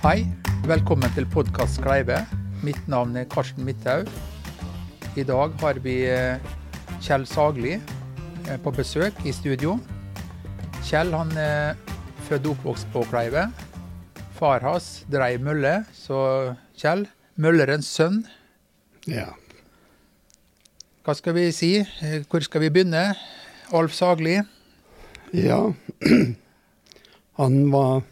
Hei, 0.00 0.24
velkommen 0.68 1.10
til 1.14 1.26
podkast 1.28 1.78
Skleive. 1.80 2.22
Mitt 2.64 2.80
navn 2.90 3.16
er 3.20 3.26
Karsten 3.30 3.64
Midthaug. 3.66 4.08
I 5.18 5.24
dag 5.26 5.54
har 5.60 5.80
vi 5.84 5.96
eh, 6.08 6.40
Kjell 7.02 7.26
Sagli 7.28 7.74
eh, 7.76 8.58
på 8.64 8.72
besøk 8.74 9.16
i 9.28 9.32
studio. 9.36 9.76
Kjell 10.88 11.12
han 11.14 11.32
er 11.40 11.76
født 12.28 12.48
og 12.48 12.54
oppvokst 12.56 12.88
på 12.94 13.04
Kleive. 13.10 13.48
Far 14.38 14.64
hans 14.64 15.02
dreiv 15.12 15.42
mølle, 15.44 15.80
så 15.92 16.20
Kjell, 16.80 17.04
møllerens 17.36 17.90
sønn. 17.92 18.22
Ja. 19.08 19.28
Hva 21.04 21.16
skal 21.16 21.36
vi 21.36 21.48
si? 21.56 21.74
Eh, 21.80 22.20
Hvor 22.28 22.44
skal 22.44 22.64
vi 22.66 22.72
begynne? 22.72 23.10
Alf 23.76 23.94
Sagli. 23.96 24.38
ja. 25.36 25.62
Han 27.40 27.54
var 27.72 28.02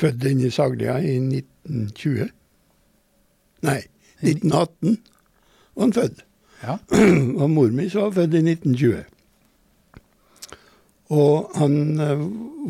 født 0.00 0.24
inn 0.30 0.42
i 0.44 0.50
Saglia 0.52 0.98
i 1.04 1.16
1920. 1.20 2.30
Nei, 3.66 3.80
1918 4.24 4.98
var 5.74 5.84
han 5.84 5.96
født. 5.96 6.22
Ja. 6.60 6.76
Og 7.40 7.48
mor 7.52 7.72
mi 7.72 7.88
var 7.92 8.12
født 8.16 8.36
i 8.36 8.44
1920. 8.44 9.02
Og 11.10 11.56
han 11.58 11.76
eh, 11.98 12.20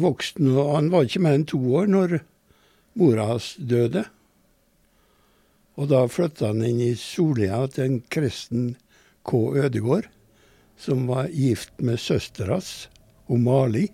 vokste 0.01 0.41
nå 0.47 0.63
Han 0.73 0.89
var 0.93 1.05
ikke 1.05 1.21
mer 1.21 1.37
enn 1.37 1.49
to 1.51 1.61
år 1.77 1.91
når 1.93 2.21
mora 3.01 3.29
hans 3.35 3.53
døde. 3.59 4.07
Og 5.81 5.91
da 5.93 6.05
flytta 6.11 6.51
han 6.51 6.65
inn 6.67 6.81
i 6.85 6.95
Solia 6.99 7.63
til 7.73 7.87
en 7.87 8.01
kristen 8.13 8.73
K. 9.25 9.37
Ødegård, 9.65 10.09
som 10.81 11.07
var 11.09 11.31
gift 11.33 11.77
med 11.85 12.01
søstera 12.01 12.59
hans, 12.59 12.89
Mali. 13.31 13.87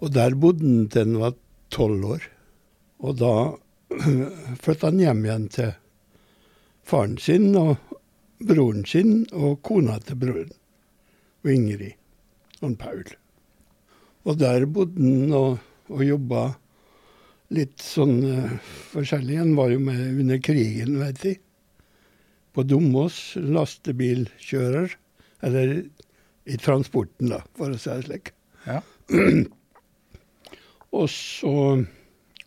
Og 0.00 0.14
der 0.14 0.34
bodde 0.38 0.64
han 0.64 0.88
til 0.88 1.04
han 1.04 1.20
var 1.20 1.34
tolv 1.72 2.04
år. 2.16 2.26
Og 3.00 3.16
da 3.20 3.34
flytta 4.62 4.90
han 4.90 5.00
hjem 5.02 5.24
igjen 5.26 5.48
til 5.54 5.72
faren 6.86 7.16
sin 7.22 7.52
og 7.58 7.76
broren 8.40 8.86
sin 8.88 9.24
og 9.36 9.60
kona 9.66 9.98
til 10.04 10.18
broren, 10.20 10.52
og 11.44 11.52
Ingrid 11.52 12.64
og 12.64 12.76
Paul. 12.80 13.04
Og 14.28 14.40
der 14.40 14.66
bodde 14.68 15.00
han 15.00 15.36
og, 15.36 15.60
og 15.88 16.02
jobba 16.04 16.48
litt 17.56 17.80
sånn 17.82 18.18
uh, 18.22 18.58
forskjellig. 18.92 19.38
Han 19.40 19.54
var 19.58 19.72
jo 19.72 19.80
med 19.82 20.20
under 20.22 20.40
krigen, 20.44 20.98
vet 21.00 21.24
jeg. 21.24 21.40
På 22.54 22.62
Domås, 22.66 23.16
lastebilkjører. 23.40 24.92
Eller 25.46 25.72
i 26.50 26.58
transporten, 26.60 27.32
da, 27.32 27.40
for 27.56 27.72
å 27.72 27.80
si 27.80 27.90
det 27.90 28.06
slik. 28.06 28.32
Ja. 28.66 28.82
Og 30.96 31.06
så 31.12 31.54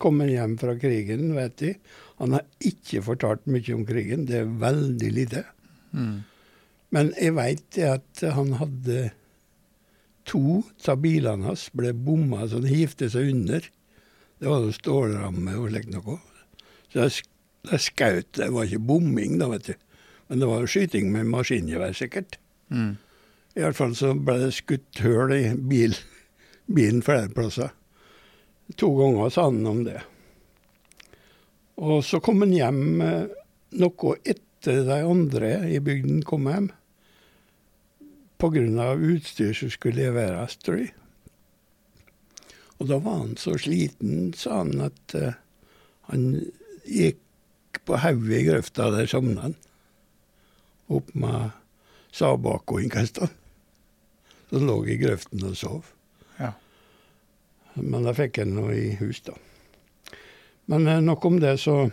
kom 0.02 0.20
han 0.20 0.32
hjem 0.32 0.56
fra 0.60 0.76
krigen, 0.80 1.32
vet 1.38 1.58
de. 1.62 1.74
Han 2.20 2.36
har 2.36 2.48
ikke 2.64 3.04
fortalt 3.06 3.46
mye 3.50 3.76
om 3.76 3.86
krigen, 3.88 4.26
det 4.30 4.42
er 4.42 4.56
veldig 4.62 5.12
lite. 5.16 5.44
Mm. 5.96 6.24
Men 6.94 7.14
jeg 7.18 7.36
veit 7.38 7.80
at 7.88 8.26
han 8.36 8.58
hadde 8.60 9.08
to 10.30 10.62
av 10.88 11.00
bilene 11.04 11.50
hans 11.50 11.68
ble 11.76 11.92
bomma 11.96 12.46
så 12.48 12.62
han 12.62 12.70
hivte 12.70 13.10
seg 13.12 13.32
under. 13.34 13.66
Det 14.40 14.50
var 14.50 14.64
noe 14.64 14.76
stålramme 14.76 15.56
og 15.60 15.72
slikt 15.72 15.94
noe. 15.94 16.20
Så 16.94 17.08
de 17.08 17.80
skjøt. 17.80 18.30
Det 18.38 18.50
var 18.54 18.68
ikke 18.68 18.88
bomming, 18.92 19.40
da, 19.40 19.50
vet 19.54 19.72
du. 19.72 19.74
Men 20.28 20.42
det 20.42 20.50
var 20.50 20.68
skyting 20.70 21.12
med 21.14 21.30
maskingevær, 21.32 21.96
sikkert. 21.98 22.38
Mm. 22.74 22.96
I 23.54 23.64
hvert 23.64 23.78
fall 23.78 23.96
så 23.98 24.14
ble 24.18 24.40
det 24.42 24.54
skutt 24.58 25.02
hull 25.04 25.34
i 25.36 25.46
bil, 25.70 25.96
bilen 26.74 27.04
flere 27.06 27.30
plasser. 27.34 27.74
To 28.80 28.90
ganger 28.98 29.30
sa 29.34 29.48
han 29.50 29.66
om 29.68 29.84
det. 29.86 30.02
Og 31.82 32.04
så 32.06 32.20
kom 32.24 32.42
han 32.44 32.54
hjem 32.54 32.82
noe 33.74 34.16
etter 34.24 34.84
de 34.88 35.00
andre 35.04 35.54
i 35.74 35.80
bygden 35.84 36.24
kom 36.28 36.48
hjem. 36.50 36.72
Pga. 38.44 38.94
utstyr 38.94 39.54
som 39.56 39.72
skulle 39.72 40.04
leveres, 40.04 40.58
tror 40.58 40.82
jeg. 40.82 40.94
Og 42.80 42.90
da 42.90 42.98
var 43.00 43.22
han 43.22 43.38
så 43.40 43.56
sliten, 43.56 44.34
sa 44.36 44.58
han, 44.64 44.82
at 44.84 45.16
uh, 45.16 45.36
han 46.12 46.26
gikk 46.84 47.80
på 47.88 48.00
hodet 48.04 48.40
i 48.42 48.48
grøfta, 48.50 48.90
der 48.92 49.08
sovna 49.08 49.48
han. 49.48 49.56
Opp 50.92 51.14
med 51.16 51.56
inkasta. 52.84 53.30
Så 54.50 54.60
han 54.60 54.68
lå 54.68 54.82
i 54.86 54.98
grøften 55.00 55.46
og 55.48 55.56
sov. 55.58 55.94
Men 57.76 58.06
da 58.06 58.14
fikk 58.16 58.40
en 58.44 58.56
noe 58.58 58.76
i 58.78 58.90
hus, 59.00 59.22
da. 59.26 59.36
Men 60.72 60.88
eh, 60.88 61.02
nok 61.04 61.26
om 61.26 61.40
det, 61.42 61.58
så 61.62 61.90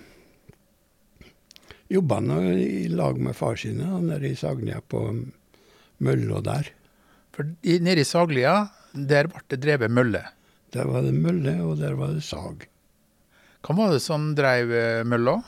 jobba 1.90 2.20
han 2.20 2.58
i 2.58 2.88
lag 2.88 3.18
med 3.18 3.36
far 3.36 3.56
sin 3.58 3.80
nede 3.80 4.28
i 4.28 4.36
Sagnia 4.38 4.80
på 4.80 5.02
mølla 5.98 6.42
der. 6.44 6.70
For 7.34 7.48
nede 7.64 8.04
i 8.04 8.06
Saglia, 8.06 8.68
der 8.92 9.30
ble 9.30 9.42
det 9.48 9.60
drevet 9.64 9.90
mølle. 9.90 10.22
Der 10.70 10.86
var 10.86 11.02
det 11.02 11.14
mølle, 11.16 11.56
og 11.66 11.78
der 11.80 11.96
var 11.98 12.14
det 12.14 12.22
sag. 12.22 12.66
Hva 13.60 13.76
var 13.76 13.92
det 13.92 14.02
som 14.04 14.30
drev 14.38 14.70
eh, 14.72 15.04
mølla? 15.04 15.40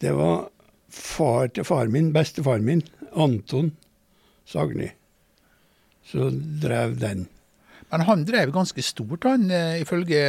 Det 0.00 0.12
var 0.16 0.48
far 0.90 1.50
til 1.54 1.64
far 1.64 1.90
min, 1.92 2.12
bestefar 2.12 2.60
min, 2.64 2.82
Anton 3.16 3.72
Sagni, 4.48 4.90
som 6.06 6.36
drev 6.62 6.98
den. 7.00 7.26
Men 7.90 8.04
han 8.06 8.24
drev 8.24 8.52
ganske 8.54 8.82
stort, 8.86 9.24
han, 9.26 9.50
eh, 9.50 9.80
ifølge 9.82 10.20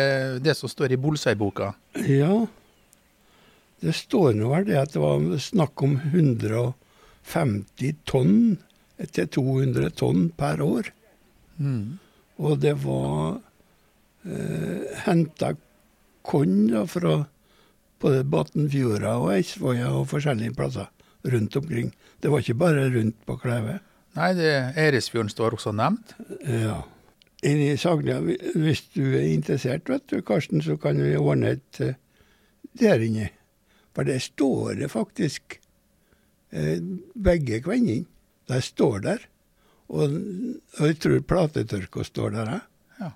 det 0.42 0.56
som 0.58 0.70
står 0.70 0.92
i 0.96 0.98
Bolsøy-boka. 1.02 1.74
Ja, 2.10 2.48
det 3.82 3.94
står 3.98 4.34
nå 4.38 4.50
vel 4.54 4.66
det 4.70 4.78
at 4.78 4.94
det 4.94 5.02
var 5.02 5.24
snakk 5.42 5.82
om 5.86 5.96
150 6.02 7.96
tonn 8.06 8.58
til 9.02 9.28
200 9.38 9.90
tonn 9.98 10.30
per 10.38 10.62
år. 10.62 10.92
Mm. 11.58 11.98
Og 12.42 12.60
det 12.62 12.76
var 12.84 13.40
eh, 14.26 14.86
henta 15.06 15.54
korn 16.26 16.70
fra 16.90 17.26
både 18.02 18.24
Batnfjorda 18.30 19.16
og 19.22 19.34
Eidsvolla 19.36 19.90
og 19.98 20.10
forskjellige 20.14 20.56
plasser 20.58 20.90
rundt 21.34 21.58
omkring. 21.58 21.92
Det 22.22 22.30
var 22.30 22.42
ikke 22.42 22.58
bare 22.62 22.90
rundt 22.94 23.18
på 23.26 23.38
Kleve. 23.42 23.80
Nei, 24.18 24.32
det, 24.38 24.52
Eresfjorden 24.78 25.30
står 25.32 25.58
også 25.58 25.74
nevnt. 25.78 26.16
Ja. 26.46 26.82
Inni 27.42 27.74
Sagna, 27.78 28.20
hvis 28.22 28.84
du 28.94 29.16
er 29.18 29.32
interessert, 29.32 29.90
vet 29.90 30.04
du, 30.12 30.20
Karsten, 30.22 30.62
så 30.62 30.76
kan 30.78 31.00
vi 31.02 31.16
ordne 31.18 31.56
et 31.56 31.82
eh, 31.82 31.98
der 32.78 33.02
inne. 33.02 33.32
For 33.96 34.08
det 34.08 34.22
står 34.22 34.78
det 34.84 34.92
faktisk 34.94 35.58
eh, 36.52 36.78
begge 37.14 37.62
kvinnene. 37.66 38.06
De 38.52 38.62
står 38.62 39.02
der. 39.08 39.26
Og, 39.92 40.14
og 40.80 40.86
jeg 40.88 41.00
tror 41.04 41.26
platetørka 41.28 42.06
står 42.08 42.36
der 42.36 42.54
jeg. 42.54 42.62
Ja. 43.02 43.12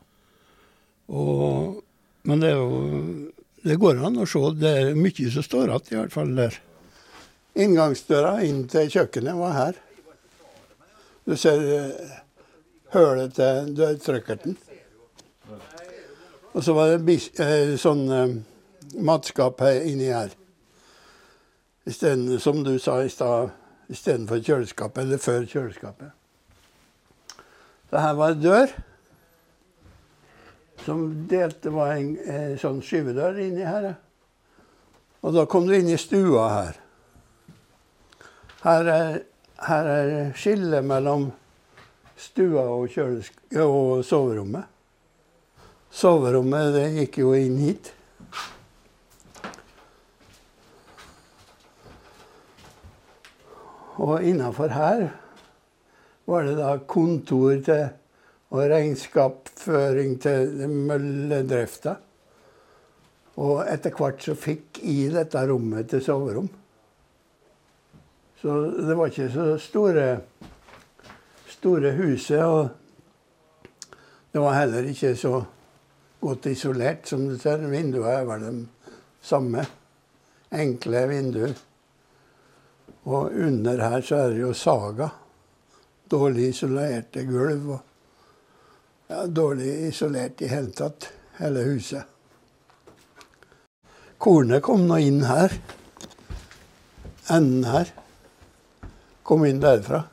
Og, 1.07 1.81
men 2.27 2.41
det 2.41 2.51
er 2.51 2.59
jo 2.59 3.31
Det 3.65 3.79
går 3.81 4.01
an 4.05 4.19
å 4.21 4.27
se. 4.29 4.41
Det 4.61 4.71
er 4.79 4.97
mye 4.97 5.29
som 5.33 5.45
står 5.45 5.71
igjen, 5.71 5.87
i 5.91 5.99
hvert 6.01 6.13
fall 6.13 6.35
der. 6.37 6.59
Inngangsdøra 7.55 8.43
inn 8.45 8.65
til 8.69 8.91
kjøkkenet 8.93 9.37
var 9.39 9.55
her. 9.55 9.79
Du 11.25 11.33
ser 11.39 11.63
eh, 11.73 12.17
hølet 12.95 13.35
til 13.35 13.75
dørtrykkerten. 13.77 14.57
Og 16.55 16.63
så 16.63 16.73
var 16.73 16.95
det 16.95 17.15
eh, 17.43 17.75
sånn 17.79 18.03
eh, 18.15 18.35
matskap 19.03 19.59
her 19.65 19.81
inni 19.83 20.07
her. 20.07 20.31
I 21.85 21.93
stedet, 21.93 22.39
som 22.41 22.63
du 22.63 22.77
sa 22.79 23.01
i 23.03 23.11
stad, 23.11 23.51
istedenfor 23.91 24.39
kjøleskapet, 24.39 25.03
eller 25.03 25.21
før 25.21 25.43
kjøleskapet. 25.51 26.13
Så 27.91 28.01
her 28.01 28.15
var 28.17 28.33
det 28.33 28.47
dør. 28.47 28.73
Som 30.85 31.05
delte 31.29 31.73
var 31.75 31.93
en 31.97 32.15
eh, 32.23 32.55
sånn 32.61 32.81
skyvedør 32.83 33.37
inni 33.43 33.67
her. 33.67 33.91
Og 35.25 35.35
da 35.35 35.45
kom 35.49 35.67
du 35.67 35.75
inn 35.75 35.91
i 35.91 35.99
stua 35.99 36.47
her. 36.53 36.81
Her 38.65 38.91
er, 38.95 39.17
her 39.67 39.89
er 39.91 40.13
skillet 40.39 40.85
mellom 40.87 41.29
stua 42.17 42.63
og, 42.71 42.95
og 43.61 44.05
soverommet. 44.05 44.71
Soverommet 45.95 46.73
det 46.75 46.87
gikk 46.99 47.19
jo 47.23 47.33
inn 47.37 47.59
hit. 47.63 47.91
Og 53.95 54.23
innafor 54.27 54.73
her 54.75 55.05
var 56.27 56.43
det 56.43 56.57
da 56.59 56.73
kontor 56.89 57.61
til 57.63 57.85
og 58.55 58.69
regnskapsføring 58.71 60.19
til 60.21 60.69
mølledrifta. 60.69 61.95
Og 63.41 63.65
etter 63.67 63.95
hvert 63.97 64.21
så 64.23 64.35
fikk 64.39 64.79
jeg 64.79 65.11
dette 65.15 65.41
rommet 65.49 65.89
til 65.91 66.03
soverom. 66.03 66.47
Så 68.39 68.55
det 68.77 68.95
var 68.95 69.11
ikke 69.11 69.31
så 69.33 69.47
store, 69.59 70.05
store 71.65 71.95
huset. 71.97 72.43
Og 72.45 72.69
det 74.31 74.41
var 74.43 74.59
heller 74.59 74.85
ikke 74.91 75.15
så 75.17 75.39
godt 76.21 76.45
isolert, 76.51 77.07
som 77.09 77.25
du 77.25 77.37
ser. 77.41 77.65
Vinduene 77.65 78.13
er 78.13 78.27
vel 78.29 78.45
de 78.45 78.53
samme. 79.25 79.65
Enkle 80.53 81.07
vinduer. 81.09 81.55
Og 83.05 83.33
under 83.33 83.81
her 83.81 84.01
så 84.05 84.21
er 84.21 84.33
det 84.35 84.43
jo 84.43 84.53
Saga. 84.53 85.09
Dårlig 86.11 86.51
isolerte 86.53 87.25
gulv. 87.25 87.69
og 87.69 87.79
ja, 89.09 89.25
Dårlig 89.25 89.87
isolert 89.89 90.41
i 90.41 90.49
hele 90.49 90.71
tatt, 90.71 91.09
hele 91.39 91.65
huset. 91.65 92.03
Kornet 94.21 94.61
kom 94.63 94.85
nå 94.87 95.01
inn 95.01 95.23
her. 95.25 95.53
Enden 97.33 97.65
her. 97.69 97.89
Kom 99.25 99.45
inn 99.49 99.61
derfra. 99.61 100.05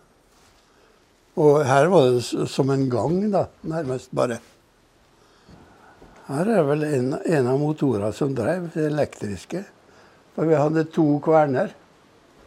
Og 1.40 1.62
her 1.64 1.88
var 1.88 2.11
det 2.12 2.49
som 2.52 2.70
en 2.70 2.88
gang, 2.93 3.20
da, 3.32 3.46
nærmest 3.64 4.11
bare. 4.12 4.38
Her 6.29 6.50
er 6.58 6.67
vel 6.69 6.84
en, 6.87 7.14
en 7.17 7.49
av 7.49 7.61
motorene 7.61 8.12
som 8.17 8.34
drev, 8.37 8.69
det 8.75 8.90
elektriske. 8.90 9.62
For 10.37 10.49
vi 10.49 10.58
hadde 10.58 10.84
to 10.93 11.06
kverner. 11.25 11.73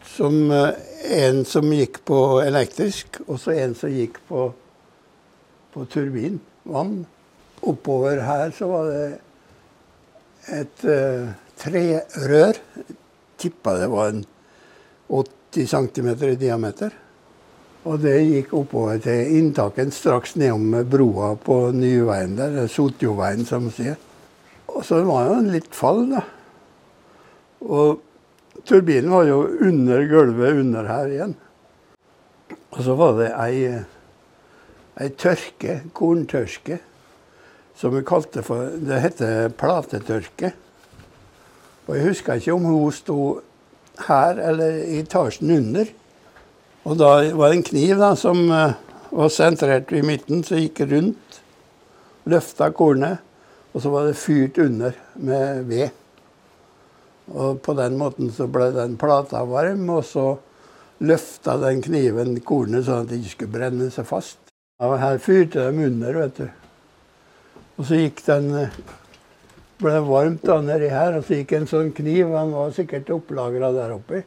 Som, 0.06 0.52
eh, 0.54 0.70
en 1.18 1.42
som 1.44 1.66
gikk 1.74 2.04
på 2.06 2.18
elektrisk, 2.44 3.18
og 3.26 3.40
så 3.42 3.56
en 3.56 3.74
som 3.74 3.90
gikk 3.90 4.20
på, 4.28 4.46
på 5.74 5.86
turbin. 5.90 6.38
Vann. 6.66 7.00
Oppover 7.66 8.22
her 8.22 8.52
så 8.54 8.68
var 8.70 8.90
det 8.90 9.06
et 10.54 10.84
uh, 10.86 11.32
trerør. 11.58 12.58
Tippa 13.40 13.74
det 13.80 13.88
var 13.90 14.12
en 14.12 14.22
80 15.10 15.66
cm 15.72 16.10
i 16.28 16.36
diameter. 16.38 16.94
Og 17.86 18.00
det 18.02 18.16
gikk 18.26 18.54
oppover 18.58 18.98
til 18.98 19.36
inntaket 19.38 19.94
straks 19.94 20.34
nedom 20.40 20.74
broa 20.90 21.36
på 21.38 21.68
Nyveien 21.70 22.34
der, 22.34 22.64
Sotjoveien 22.70 23.46
som 23.46 23.68
sier. 23.70 23.94
Og 24.72 24.82
så 24.84 24.98
var 25.06 25.28
det 25.28 25.34
jo 25.36 25.52
litt 25.54 25.76
fall, 25.76 26.02
da. 26.10 26.24
Og 27.62 28.00
turbinen 28.66 29.12
var 29.14 29.28
jo 29.28 29.44
under 29.68 30.02
gulvet 30.10 30.58
under 30.64 30.88
her 30.90 31.12
igjen. 31.12 31.36
Og 32.74 32.80
så 32.84 32.96
var 32.98 33.14
det 33.20 33.28
ei, 33.38 33.60
ei 35.00 35.10
tørke, 35.14 35.78
korntørke, 35.94 36.80
som 37.76 37.94
vi 37.94 38.02
kalte 38.08 38.42
for 38.44 38.74
Det 38.82 38.98
heter 39.04 39.54
platetørke. 39.54 40.50
Og 41.86 41.94
jeg 41.94 42.08
husker 42.08 42.40
ikke 42.40 42.56
om 42.56 42.66
hun 42.66 42.92
sto 42.92 43.20
her 44.08 44.42
eller 44.42 44.82
i 44.82 44.98
etasjen 45.04 45.54
under. 45.54 45.94
Og 46.86 46.94
da 47.00 47.10
var 47.34 47.50
det 47.50 47.56
en 47.58 47.66
kniv 47.66 47.98
da, 47.98 48.12
som 48.14 48.44
uh, 48.46 48.76
var 49.10 49.30
sentrert 49.34 49.90
i 49.90 50.04
midten, 50.06 50.44
som 50.46 50.60
gikk 50.60 50.84
rundt. 50.86 51.40
Løfta 52.30 52.70
kornet. 52.74 53.22
Og 53.74 53.82
så 53.82 53.90
var 53.92 54.06
det 54.06 54.18
fyrt 54.20 54.58
under 54.62 54.94
med 55.18 55.64
ved. 55.68 55.88
Og 57.34 57.58
på 57.62 57.74
den 57.76 57.96
måten 57.98 58.30
så 58.32 58.46
ble 58.48 58.70
den 58.72 58.94
plata 59.00 59.42
varm, 59.44 59.82
og 59.90 60.04
så 60.06 60.28
løfta 61.02 61.56
den 61.60 61.82
kniven 61.84 62.38
kornet 62.46 62.86
sånn 62.86 63.02
at 63.02 63.10
det 63.10 63.18
ikke 63.20 63.34
skulle 63.34 63.56
brenne 63.58 63.90
seg 63.92 64.06
fast. 64.08 64.38
Og 64.80 64.94
her 65.00 65.18
fyrte 65.20 65.66
de 65.66 65.88
under, 65.90 66.20
vet 66.22 66.38
du. 66.38 66.46
Og 67.76 67.88
så 67.88 67.98
gikk 67.98 68.22
den 68.28 68.48
eh, 68.62 68.78
ble 69.82 69.98
varmt 70.06 70.46
da 70.46 70.60
nedi 70.64 70.88
her, 70.92 71.18
og 71.18 71.26
så 71.26 71.40
gikk 71.40 71.52
en 71.58 71.68
sånn 71.68 71.92
kniv, 71.96 72.30
han 72.32 72.54
var 72.54 72.72
sikkert 72.76 73.12
opplagra 73.12 73.74
der 73.74 73.92
oppe. 73.98 74.22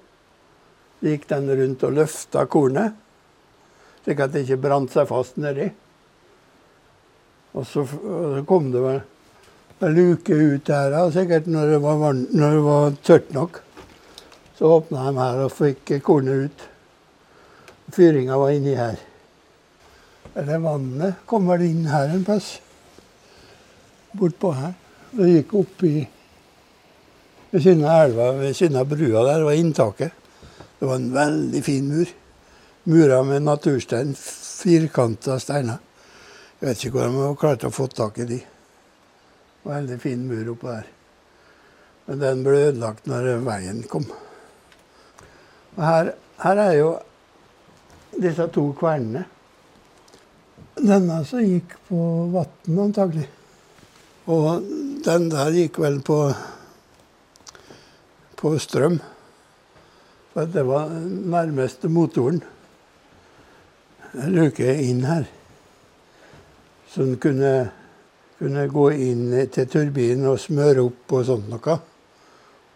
Gikk 0.99 1.29
den 1.29 1.47
rundt 1.55 1.85
og 1.87 1.95
løfta 1.95 2.43
kornet, 2.51 2.97
slik 4.03 4.19
at 4.19 4.33
det 4.33 4.43
ikke 4.43 4.59
brant 4.65 4.91
seg 4.91 5.07
fast 5.07 5.39
nedi. 5.39 5.69
Og 7.55 7.65
så, 7.65 7.85
og 7.85 8.35
så 8.35 8.43
kom 8.47 8.67
det 8.73 8.83
vel 8.83 8.99
en 9.79 9.95
luke 9.95 10.35
ut 10.35 10.69
her, 10.69 10.97
sikkert 11.15 11.47
når 11.47 11.73
det, 11.73 11.79
var, 11.85 12.13
når 12.13 12.55
det 12.57 12.63
var 12.65 12.97
tørt 13.07 13.31
nok. 13.35 13.61
Så 14.59 14.67
åpna 14.75 15.05
de 15.07 15.21
her 15.21 15.45
og 15.45 15.53
fikk 15.55 15.93
kornet 16.03 16.49
ut. 16.49 16.65
Fyringa 17.95 18.37
var 18.37 18.51
inni 18.51 18.75
her. 18.75 18.99
Eller 20.35 20.59
vannet 20.61 21.23
kom 21.29 21.47
vel 21.49 21.63
inn 21.69 21.87
her 21.89 22.11
en 22.11 22.25
plass. 22.27 22.57
Bortpå 24.19 24.51
her. 24.57 24.75
Det 25.15 25.29
gikk 25.31 25.55
oppi 25.63 25.93
ved 27.49 27.63
siden 27.63 27.87
av 27.87 28.03
elva, 28.03 28.27
ved 28.37 28.53
siden 28.57 28.77
av 28.77 28.91
brua 28.91 29.23
der 29.25 29.47
var 29.47 29.57
inntaket. 29.57 30.18
Det 30.79 30.85
var 30.85 30.95
en 30.95 31.13
veldig 31.13 31.63
fin 31.63 31.87
mur. 31.87 32.07
Mura 32.83 33.23
med 33.23 33.41
naturstein. 33.41 34.15
Firkanta 34.15 35.39
steiner. 35.39 35.81
Jeg 36.59 36.67
vet 36.67 36.85
ikke 36.85 36.97
hvordan 36.97 37.17
de 37.19 37.35
klart 37.39 37.65
å 37.67 37.71
få 37.71 37.87
tak 37.91 38.21
i 38.23 38.27
de. 38.27 38.39
Veldig 39.67 39.99
fin 39.99 40.23
mur 40.27 40.53
oppå 40.53 40.71
der. 40.71 40.87
Men 42.07 42.23
den 42.23 42.45
ble 42.47 42.63
ødelagt 42.69 43.11
når 43.11 43.27
veien 43.45 43.83
kom. 43.91 44.07
Og 45.75 45.83
her, 45.83 46.13
her 46.43 46.63
er 46.63 46.73
jo 46.79 46.89
disse 48.15 48.47
to 48.55 48.69
kvernene. 48.79 49.25
Denne 50.79 51.19
som 51.27 51.43
gikk 51.43 51.75
på 51.89 51.99
vann, 52.31 52.79
antagelig. 52.87 53.27
Og 54.31 54.63
den 55.05 55.27
der 55.31 55.55
gikk 55.55 55.79
vel 55.83 55.99
på, 56.05 56.19
på 58.39 58.57
strøm. 58.63 59.01
Det 60.47 60.63
var 60.63 60.89
nærmeste 61.03 61.89
motoren. 61.91 62.39
En 64.13 64.31
luke 64.33 64.63
inn 64.63 65.03
her. 65.03 65.27
Så 66.89 67.03
den 67.03 67.17
kunne, 67.21 67.71
kunne 68.39 68.67
gå 68.71 68.85
inn 68.95 69.25
til 69.51 69.67
turbinen 69.69 70.29
og 70.31 70.39
smøre 70.41 70.85
opp 70.87 71.13
og 71.17 71.25
sånt 71.27 71.49
noe. 71.51 71.75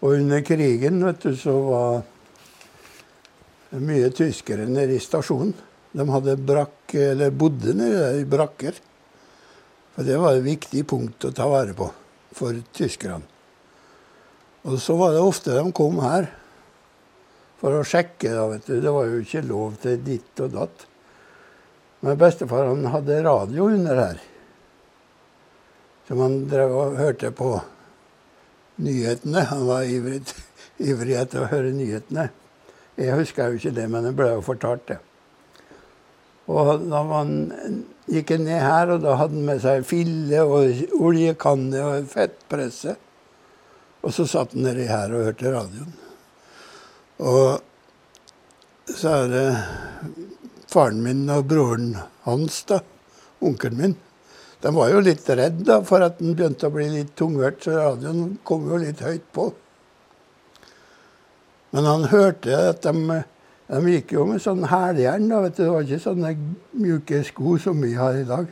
Og 0.04 0.18
under 0.18 0.44
krigen 0.44 1.00
vet 1.06 1.24
du, 1.24 1.32
så 1.40 1.56
var 1.70 2.04
det 3.72 3.82
mye 3.82 4.12
tyskere 4.14 4.68
nede 4.68 4.98
i 4.98 5.02
stasjonen. 5.02 5.56
De 5.94 6.06
hadde 6.10 6.38
brakk, 6.42 6.94
eller 6.98 7.32
bodde 7.32 7.74
nede 7.78 8.06
i 8.20 8.28
brakker. 8.28 8.76
For 9.96 10.06
det 10.06 10.20
var 10.20 10.36
et 10.36 10.46
viktig 10.46 10.84
punkt 10.90 11.26
å 11.26 11.34
ta 11.34 11.48
vare 11.48 11.74
på 11.78 11.88
for 12.34 12.58
tyskerne. 12.76 13.24
Og 14.64 14.80
så 14.82 14.96
var 14.98 15.14
det 15.14 15.22
ofte 15.24 15.54
de 15.56 15.72
kom 15.76 16.00
her 16.04 16.30
for 17.64 17.80
å 17.80 17.86
sjekke. 17.88 18.34
da, 18.36 18.48
vet 18.52 18.68
du. 18.68 18.76
Det 18.84 18.92
var 18.92 19.08
jo 19.08 19.22
ikke 19.24 19.46
lov 19.48 19.78
til 19.84 20.02
ditt 20.04 20.44
og 20.44 20.52
datt. 20.58 20.86
Men 22.04 22.20
bestefar 22.20 22.68
han 22.68 22.90
hadde 22.92 23.22
radio 23.24 23.70
under 23.72 24.02
her. 24.02 24.20
Som 26.10 26.20
han 26.20 26.42
drev 26.52 26.76
og 26.76 27.00
hørte 27.00 27.32
på 27.32 27.54
nyhetene. 28.84 29.46
Han 29.54 29.64
var 29.70 29.88
ivrig, 29.88 30.26
ivrig 30.92 31.16
etter 31.22 31.46
å 31.46 31.52
høre 31.54 31.72
nyhetene. 31.72 32.28
Jeg 33.00 33.16
husker 33.18 33.50
jo 33.50 33.62
ikke 33.62 33.74
det, 33.80 33.88
men 33.90 34.06
det 34.06 34.14
ble 34.18 34.30
jo 34.36 34.44
fortalt, 34.46 34.84
det. 34.92 35.00
Og 36.52 36.84
da 36.92 37.00
man 37.08 37.32
gikk 38.12 38.36
ned 38.36 38.60
her, 38.60 38.92
og 38.92 39.06
da 39.06 39.16
hadde 39.16 39.40
han 39.40 39.48
med 39.48 39.64
seg 39.64 39.88
fille 39.88 40.44
og 40.44 41.00
oljekanne 41.00 41.88
og 41.88 42.12
fettpresse. 42.12 42.98
Og 44.04 44.12
så 44.12 44.28
satt 44.28 44.52
han 44.52 44.68
nedi 44.68 44.90
her 44.92 45.16
og 45.16 45.30
hørte 45.30 45.56
radioen. 45.56 45.94
Og 47.22 48.90
så 48.90 49.12
er 49.12 49.28
det 49.32 49.46
faren 50.72 51.04
min 51.06 51.28
og 51.32 51.46
broren 51.52 51.94
hans, 52.26 52.64
da, 52.70 52.80
onkelen 53.44 53.80
min. 53.80 53.98
De 54.64 54.72
var 54.74 54.94
jo 54.94 55.04
litt 55.04 55.28
redd 55.30 55.62
da, 55.68 55.82
for 55.86 56.06
at 56.06 56.18
den 56.22 56.38
begynte 56.38 56.70
å 56.70 56.74
bli 56.74 56.88
litt 56.94 57.14
tungvært, 57.20 57.62
så 57.66 57.76
radioen 57.76 58.40
kom 58.48 58.66
jo 58.72 58.80
litt 58.82 59.04
høyt 59.04 59.28
på. 59.36 59.50
Men 61.74 61.90
han 61.90 62.10
hørte 62.12 62.58
at 62.70 62.84
de 62.86 63.24
de 63.74 63.96
gikk 63.96 64.12
jo 64.18 64.26
med 64.28 64.42
sånn 64.44 64.66
hæljern. 64.70 65.30
Det 65.56 65.68
var 65.70 65.86
ikke 65.86 66.02
sånne 66.04 66.34
mjuke 66.78 67.24
sko 67.26 67.56
som 67.62 67.80
vi 67.82 67.94
har 67.98 68.18
i 68.20 68.28
dag. 68.28 68.50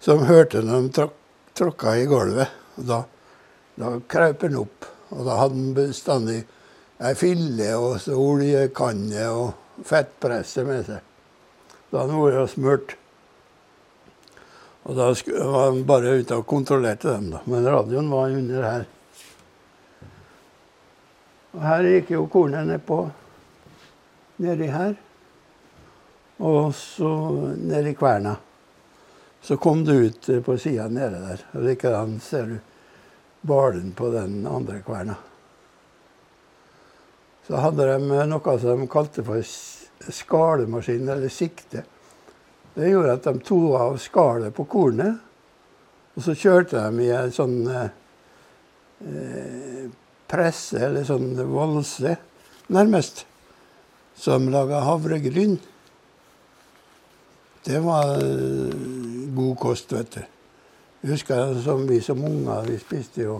Så 0.00 0.16
de 0.16 0.28
hørte 0.28 0.62
når 0.64 0.86
de 0.86 0.92
tråk, 0.96 1.12
tråkka 1.56 1.96
i 2.00 2.06
gulvet. 2.08 2.54
Og 2.80 2.88
da, 2.88 3.02
da 3.76 3.92
krøp 4.10 4.46
han 4.46 4.58
opp. 4.62 4.88
Og 5.14 5.20
da 5.28 5.36
hadde 5.42 5.60
han 5.60 5.76
bestandig 5.76 6.40
ei 7.04 7.16
fille 7.18 7.72
og 7.76 8.06
oljekanne 8.16 9.26
og 9.28 9.82
fettpresse 9.84 10.64
med 10.64 10.86
seg. 10.86 11.02
Da 11.90 12.02
hadde 12.02 12.14
han 12.14 12.24
vært 12.24 12.52
smurt. 12.54 12.94
Og 14.86 14.94
da 14.94 15.10
var 15.10 15.64
han 15.66 15.82
bare 15.86 16.14
ute 16.20 16.38
og 16.38 16.46
kontrollerte 16.46 17.10
dem, 17.10 17.30
da. 17.34 17.42
Men 17.50 17.66
radioen 17.66 18.10
var 18.10 18.30
under 18.30 18.66
her. 18.66 18.86
Og 21.56 21.62
her 21.64 21.88
gikk 21.90 22.12
jo 22.14 22.26
kornet 22.30 22.68
nedpå 22.68 23.00
nedi 24.44 24.70
her. 24.70 24.94
Og 26.38 26.74
så 26.76 27.10
nedi 27.56 27.96
kverna. 27.96 28.36
Så 29.42 29.56
kom 29.62 29.84
du 29.86 29.94
ut 30.06 30.28
på 30.44 30.58
sida 30.58 30.88
nede 30.92 31.22
der. 31.22 31.46
Og 31.54 31.66
likedan 31.66 32.18
ser 32.22 32.50
du 32.50 32.58
balen 33.46 33.92
på 33.96 34.10
den 34.14 34.44
andre 34.46 34.82
kverna. 34.86 35.16
Så 37.46 37.60
hadde 37.62 37.86
de 37.86 37.98
noe 38.26 38.58
som 38.58 38.80
de 38.80 38.88
kalte 38.90 39.22
for 39.26 39.38
skalemaskin, 40.12 41.08
eller 41.08 41.30
sikte. 41.30 41.84
Det 42.74 42.90
gjorde 42.90 43.12
at 43.16 43.28
de 43.28 43.38
tok 43.46 43.76
av 43.78 43.98
skallet 44.02 44.54
på 44.56 44.66
kornet. 44.68 45.22
Og 46.16 46.24
så 46.24 46.34
kjørte 46.34 46.80
de 46.80 47.04
i 47.06 47.12
en 47.14 47.32
sånn 47.32 47.68
eh, 47.70 47.90
presse, 50.26 50.80
eller 50.88 51.06
sånn 51.06 51.36
valse, 51.52 52.16
nærmest, 52.72 53.26
som 54.18 54.48
laga 54.50 54.80
havregryn. 54.88 55.58
Det 57.68 57.78
var 57.84 58.16
eh, 58.16 58.74
god 59.38 59.54
kost, 59.60 59.92
vet 59.94 60.16
du. 60.16 60.22
Jeg 61.04 61.12
husker 61.14 61.54
som 61.62 61.86
vi 61.86 62.00
som 62.02 62.24
unger, 62.26 62.66
vi 62.66 62.76
spiste 62.82 63.22
jo 63.28 63.38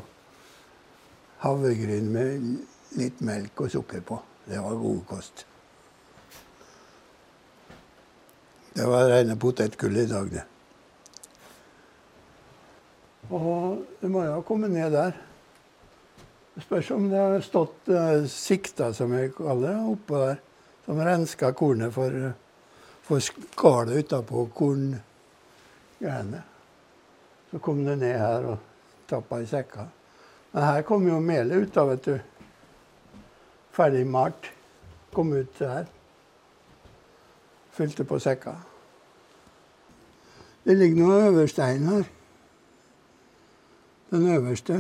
havregryn 1.42 2.12
med 2.12 2.75
litt 2.94 3.20
melk 3.20 3.60
og 3.60 3.70
sukker 3.70 4.00
på. 4.06 4.18
Det 4.46 4.58
var 4.62 4.74
god 4.78 5.04
kost. 5.08 5.46
Det 8.76 8.86
var 8.86 9.08
rene 9.08 9.36
potetgull 9.40 9.96
i 9.96 10.06
dag, 10.06 10.30
det. 10.30 10.44
Og 13.32 13.80
det 14.00 14.10
må 14.12 14.22
jo 14.26 14.36
ha 14.36 14.42
kommet 14.46 14.70
ned 14.70 14.92
der. 14.94 15.16
Spørs 16.62 16.90
om 16.94 17.08
det 17.10 17.18
har 17.20 17.40
stått 17.44 17.88
uh, 17.88 18.26
sikta, 18.30 18.92
som 18.94 19.12
jeg 19.16 19.32
kaller 19.36 19.72
det, 19.72 19.80
oppå 19.92 20.20
der. 20.20 20.38
Som 20.86 21.00
renska 21.02 21.50
kornet 21.56 21.92
for, 21.92 22.14
for 23.04 23.24
skallet 23.24 24.04
utapå 24.04 24.46
korngreiene. 24.54 26.44
Så 27.50 27.58
kom 27.58 27.82
det 27.84 27.96
ned 27.98 28.16
her 28.20 28.46
og 28.52 28.58
tappa 29.10 29.40
i 29.42 29.48
sekka. 29.50 29.88
Men 30.52 30.68
her 30.68 30.86
kom 30.86 31.08
jo 31.08 31.18
melet 31.20 31.66
ut, 31.66 31.74
da, 31.74 31.84
vet 31.90 32.04
du. 32.06 32.16
Ferdig 33.76 34.06
malt. 34.08 34.48
Kom 35.12 35.32
ut 35.36 35.60
her. 35.60 35.84
Fylte 37.76 38.04
på 38.08 38.18
sekka. 38.20 38.54
Det 40.64 40.76
ligger 40.78 41.02
noe 41.02 41.24
øverstein 41.28 41.84
her. 41.90 42.06
Den 44.10 44.28
øverste. 44.32 44.78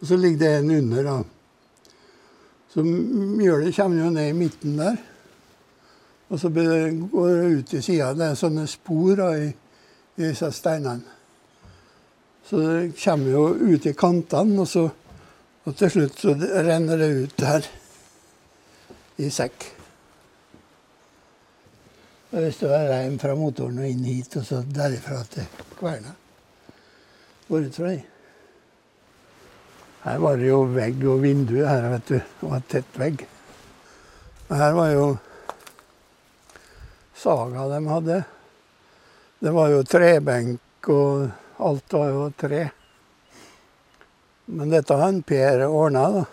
Og 0.00 0.06
så 0.06 0.16
ligger 0.16 0.38
det 0.38 0.52
en 0.58 0.70
under, 0.70 1.02
da. 1.02 1.18
Så 2.68 2.82
mjølet 2.82 3.76
kommer 3.76 4.04
jo 4.04 4.10
ned 4.10 4.28
i 4.28 4.36
midten 4.36 4.78
der. 4.78 4.96
Og 6.28 6.40
så 6.40 6.48
går 6.48 7.28
det 7.28 7.58
ut 7.58 7.72
i 7.72 7.82
sida. 7.82 8.12
Det 8.14 8.30
er 8.30 8.38
sånne 8.40 8.66
spor 8.68 9.16
da, 9.20 9.28
i, 9.36 9.48
i 10.16 10.22
disse 10.22 10.48
steinene. 10.52 11.16
Så 12.48 12.60
det 12.60 12.94
kommer 13.04 13.30
jo 13.32 13.44
ut 13.52 13.86
i 13.86 13.92
kantene, 13.92 14.60
og, 14.60 14.68
så, 14.68 14.86
og 15.64 15.76
til 15.76 15.90
slutt 15.92 16.22
så 16.24 16.32
renner 16.64 16.96
det 16.96 17.10
ut 17.22 17.44
her 17.44 17.68
i 19.18 19.30
sekk. 19.34 19.66
Og 22.28 22.42
hvis 22.44 22.58
det 22.60 22.68
var 22.70 22.90
reim 22.90 23.16
fra 23.20 23.34
motoren 23.38 23.80
og 23.80 23.88
inn 23.88 24.04
hit, 24.04 24.36
og 24.36 24.44
så 24.44 24.60
derifra 24.62 25.22
til 25.32 25.48
kverna. 25.78 26.12
Går 27.48 27.68
ut 27.68 27.78
fra. 27.80 27.92
Her 30.04 30.18
var 30.22 30.36
det 30.38 30.50
jo 30.50 30.60
vegg 30.70 31.06
og 31.08 31.22
vindu 31.24 31.56
her, 31.64 31.88
vet 31.94 32.10
du. 32.10 32.18
Det 32.18 32.50
var 32.52 32.66
tett 32.68 33.00
vegg. 33.00 33.24
Og 34.48 34.54
her 34.60 34.76
var 34.76 34.92
jo 34.92 35.06
saga 37.18 37.64
de 37.72 37.80
hadde. 37.88 38.18
Det 39.38 39.54
var 39.54 39.72
jo 39.72 39.82
trebenk, 39.86 40.90
og 40.92 41.64
alt 41.64 41.96
var 41.96 42.12
jo 42.12 42.28
tre. 42.38 42.62
Men 44.52 44.70
dette 44.72 44.96
har 44.96 45.18
Per 45.26 45.64
ordna, 45.66 46.04
da. 46.12 46.24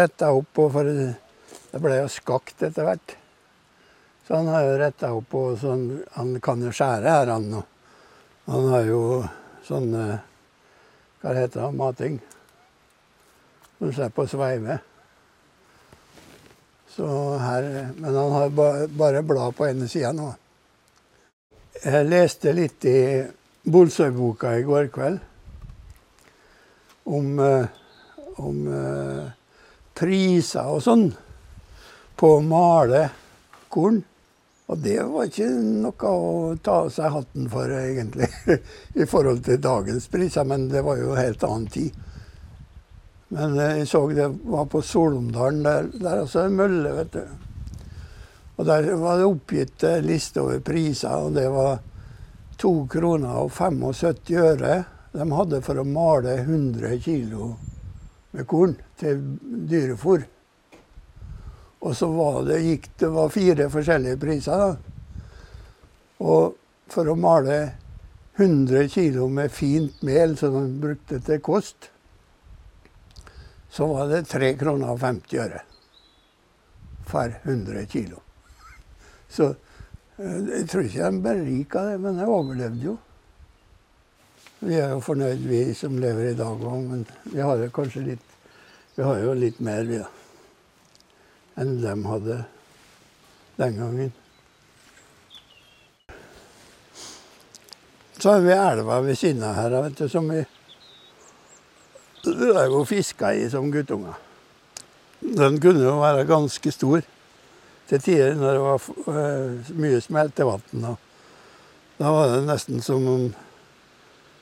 Retta 0.00 0.32
opp, 0.34 0.58
og 0.58 0.72
for 0.72 0.90
det 1.76 1.82
ble 1.84 1.96
jo 1.98 2.08
skakt 2.08 2.62
etter 2.64 2.86
hvert. 2.86 3.12
Så 4.24 4.38
han 4.38 4.46
har 4.48 4.62
jo 4.64 4.76
retta 4.80 5.10
opp, 5.12 5.34
og 5.36 5.58
sånn, 5.60 5.82
han 6.14 6.30
kan 6.40 6.62
jo 6.64 6.70
skjære 6.72 7.10
her, 7.12 7.28
han. 7.34 7.50
Og 7.52 8.46
han 8.48 8.68
har 8.72 8.86
jo 8.88 9.00
sånne 9.66 10.04
Hva 11.20 11.34
heter 11.36 11.60
det? 11.60 11.68
Mating. 11.76 12.16
Som 13.76 13.92
slipper 13.92 14.24
å 14.24 14.30
sveive. 14.30 14.78
Så 16.94 17.10
her, 17.42 17.68
men 17.98 18.16
han 18.22 18.32
har 18.38 18.56
bare 18.96 19.24
blad 19.26 19.58
på 19.58 19.68
ene 19.68 19.90
sida 19.92 20.14
nå. 20.16 20.30
Jeg 21.82 22.08
leste 22.08 22.56
litt 22.56 22.88
i 22.88 22.96
Bolsøy-boka 23.68 24.54
i 24.56 24.64
går 24.64 24.88
kveld 24.96 25.20
om, 27.12 27.36
om 28.40 28.64
priser 30.00 30.72
og 30.72 30.80
sånn 30.88 31.08
på 32.16 32.36
å 32.36 32.44
male 32.44 33.08
korn. 33.72 34.02
Og 34.66 34.80
det 34.82 34.98
var 35.06 35.28
ikke 35.28 35.46
noe 35.52 36.10
å 36.10 36.54
ta 36.58 36.80
av 36.82 36.90
seg 36.90 37.12
hatten 37.14 37.46
for, 37.52 37.70
egentlig, 37.70 38.28
i 39.00 39.06
forhold 39.06 39.44
til 39.46 39.62
dagens 39.62 40.08
priser. 40.10 40.46
Men 40.48 40.68
det 40.72 40.82
var 40.86 40.98
jo 40.98 41.12
en 41.12 41.22
helt 41.22 41.44
annen 41.46 41.68
tid. 41.70 42.02
Men 43.36 43.56
jeg 43.58 43.86
så 43.90 44.04
det 44.14 44.26
var 44.46 44.66
på 44.70 44.82
Solomdalen. 44.82 45.62
Der, 45.66 45.90
der 45.94 46.24
altså 46.24 46.46
en 46.46 46.58
mølle, 46.58 46.94
vet 46.98 47.14
du. 47.14 47.22
Og 48.56 48.66
der 48.66 48.88
var 48.96 49.20
det 49.20 49.28
oppgitt 49.28 49.84
liste 50.02 50.40
over 50.40 50.62
priser, 50.64 51.28
og 51.28 51.34
det 51.36 51.46
var 51.52 51.78
to 52.56 52.86
kroner 52.88 53.42
og 53.44 53.50
75 53.52 54.30
øre 54.40 54.76
de 55.16 55.26
hadde 55.32 55.60
for 55.64 55.80
å 55.80 55.84
male 55.88 56.38
100 56.42 56.96
kilo 57.04 57.54
med 58.36 58.46
korn 58.48 58.74
til 59.00 59.20
dyrefôr. 59.68 60.24
Og 61.86 61.94
så 61.96 62.08
var 62.10 62.40
det, 62.48 62.62
gikk, 62.64 62.88
det 62.98 63.08
var 63.14 63.30
fire 63.30 63.68
forskjellige 63.70 64.18
priser. 64.18 64.58
da. 64.58 65.26
Og 66.26 66.56
for 66.90 67.10
å 67.12 67.18
male 67.18 67.58
100 68.36 68.88
kilo 68.90 69.28
med 69.30 69.54
fint 69.54 70.02
mel 70.06 70.34
som 70.38 70.56
de 70.56 70.80
brukte 70.82 71.20
til 71.22 71.38
kost, 71.44 71.90
så 73.70 73.86
var 73.92 74.10
det 74.10 74.24
3 74.32 74.50
kroner 74.58 74.96
og 74.96 75.00
50 75.04 75.42
øre 75.44 75.62
for 77.06 77.38
100 77.44 77.86
kilo. 77.92 78.18
Så 79.30 79.52
jeg 80.18 80.66
tror 80.70 80.88
ikke 80.88 81.10
de 81.12 81.22
berika 81.22 81.86
det, 81.90 82.00
men 82.02 82.18
jeg 82.18 82.32
overlevde 82.32 82.86
jo. 82.88 82.96
Vi 84.58 84.74
er 84.80 84.94
jo 84.96 85.02
fornøyd, 85.04 85.46
vi 85.46 85.62
som 85.76 85.98
lever 86.00 86.32
i 86.32 86.38
dag 86.38 86.66
òg, 86.66 86.78
men 86.88 87.06
vi 87.30 87.44
har 87.44 87.60
jo 87.62 87.70
kanskje 87.70 88.08
litt 88.12 88.32
Vi 88.96 89.04
har 89.04 89.18
jo 89.20 89.34
litt 89.36 89.58
mer, 89.60 89.82
vi, 89.84 89.98
da 90.00 90.15
enn 91.56 91.80
de 91.82 91.94
hadde 92.06 92.36
den 93.56 93.78
gangen. 93.80 94.12
Så 98.18 98.30
har 98.30 98.40
vi 98.40 98.52
elva 98.52 99.00
ved 99.00 99.18
siden 99.18 99.44
av 99.44 99.54
her, 99.54 99.74
vet 99.82 99.98
du, 99.98 100.08
som 100.08 100.28
vi 100.28 100.44
drev 102.24 102.74
og 102.80 102.88
fiska 102.88 103.32
i 103.34 103.48
som 103.50 103.68
guttunger. 103.72 104.16
Den 105.20 105.60
kunne 105.60 105.84
jo 105.84 105.98
være 106.00 106.26
ganske 106.28 106.72
stor 106.72 107.04
til 107.86 108.02
tider 108.02 108.34
når 108.36 108.56
det 108.56 108.62
var 108.64 108.88
eh, 109.12 109.74
mye 109.78 110.00
smeltevann. 110.02 110.96
Da 111.96 112.12
var 112.12 112.32
det 112.32 112.46
nesten 112.48 112.82
som 112.84 113.06
om 113.08 113.28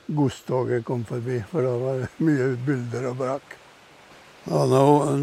godstoget 0.07 0.85
kom 0.85 1.05
forbi, 1.05 1.41
for 1.51 1.65
da 1.65 1.75
var 1.81 2.01
det 2.03 2.09
mye 2.25 2.55
bulder 2.65 3.09
og 3.11 3.21
brak. 3.21 3.55
Og 4.45 4.73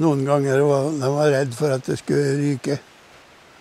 noen 0.00 0.24
ganger 0.26 0.64
var 0.66 0.88
de 0.98 1.10
var 1.14 1.30
redd 1.30 1.52
for 1.54 1.74
at 1.76 1.86
det 1.86 1.98
skulle 2.00 2.38
ryke. 2.40 2.78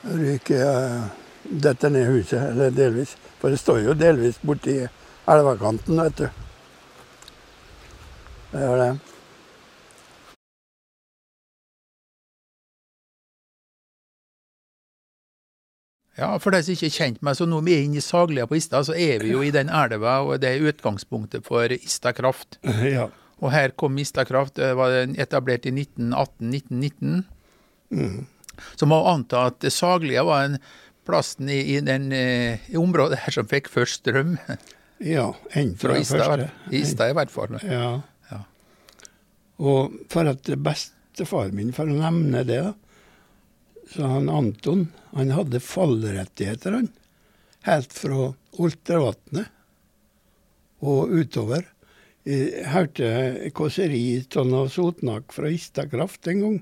Ryke 0.01 0.57
uh, 0.57 1.03
dette 1.43 1.89
ned 1.89 2.09
huset, 2.09 2.41
eller 2.49 2.73
delvis. 2.73 3.13
For 3.41 3.53
det 3.53 3.61
står 3.61 3.83
jo 3.85 3.97
delvis 3.97 4.41
borti 4.41 4.79
elvekanten, 5.29 6.01
vet 6.01 6.17
du. 6.17 6.27
Det 8.51 8.65
gjør 8.65 8.81
det. 8.81 8.91
Ja, 16.17 16.35
For 16.37 16.53
de 16.53 16.59
som 16.61 16.75
ikke 16.75 16.89
er 16.89 16.93
kjent 16.93 17.21
med 17.25 17.37
så 17.37 17.47
når 17.49 17.63
vi 17.65 17.73
er 17.73 17.85
inne 17.85 17.97
i 17.97 18.03
Saglia 18.03 18.45
på 18.45 18.57
Ista, 18.59 18.83
så 18.85 18.93
er 18.93 19.23
vi 19.23 19.31
jo 19.31 19.41
i 19.41 19.53
den 19.53 19.71
elva, 19.73 20.19
og 20.25 20.41
det 20.41 20.51
er 20.51 20.67
utgangspunktet 20.69 21.47
for 21.47 21.71
Ista 21.77 22.13
kraft. 22.13 22.59
Ja. 22.97 23.07
Og 23.41 23.51
her 23.53 23.73
kom 23.77 23.95
Mistakraft. 23.97 24.55
Det 24.59 24.73
var 24.77 24.93
etablert 25.19 25.65
i 25.65 25.73
1918-1919. 25.73 27.23
Mm. 27.91 28.19
Så 28.77 28.87
må 28.89 29.01
anta 29.09 29.47
at 29.49 29.65
Saglia 29.73 30.23
var 30.27 30.45
en 30.45 30.59
plassen 31.07 31.49
i, 31.49 31.59
i, 31.75 31.79
den, 31.81 32.11
eh, 32.13 32.61
i 32.69 32.77
området 32.77 33.23
her 33.23 33.33
som 33.33 33.49
fikk 33.49 33.71
først 33.73 34.03
strøm. 34.03 34.37
Ja, 35.01 35.31
en 35.57 35.71
fra 35.81 35.95
Ista, 35.97 36.19
første. 36.21 36.51
Ista 36.77 37.07
i 37.09 37.13
hvert 37.17 37.31
fall. 37.33 37.55
Ja. 37.65 37.87
ja. 38.29 38.37
Og 39.57 39.95
for 40.13 40.29
at 40.29 40.45
bestefaren 40.61 41.55
min, 41.57 41.71
for 41.73 41.89
å 41.89 41.95
nevne 41.97 42.43
det, 42.45 42.59
så 43.89 44.11
han 44.11 44.29
Anton 44.29 44.91
han 45.15 45.33
hadde 45.33 45.63
fallrettigheter, 45.65 46.77
han. 46.77 46.91
Helt 47.65 47.97
fra 47.97 48.29
Oltervatnet 48.61 49.49
og 50.85 51.09
utover. 51.09 51.65
Jeg 52.27 52.67
hørte 52.69 53.49
kåseri 53.57 54.21
av 54.37 54.67
Sotnak 54.69 55.33
fra 55.33 55.49
Istakraft 55.49 56.27
en 56.29 56.43
gang. 56.43 56.59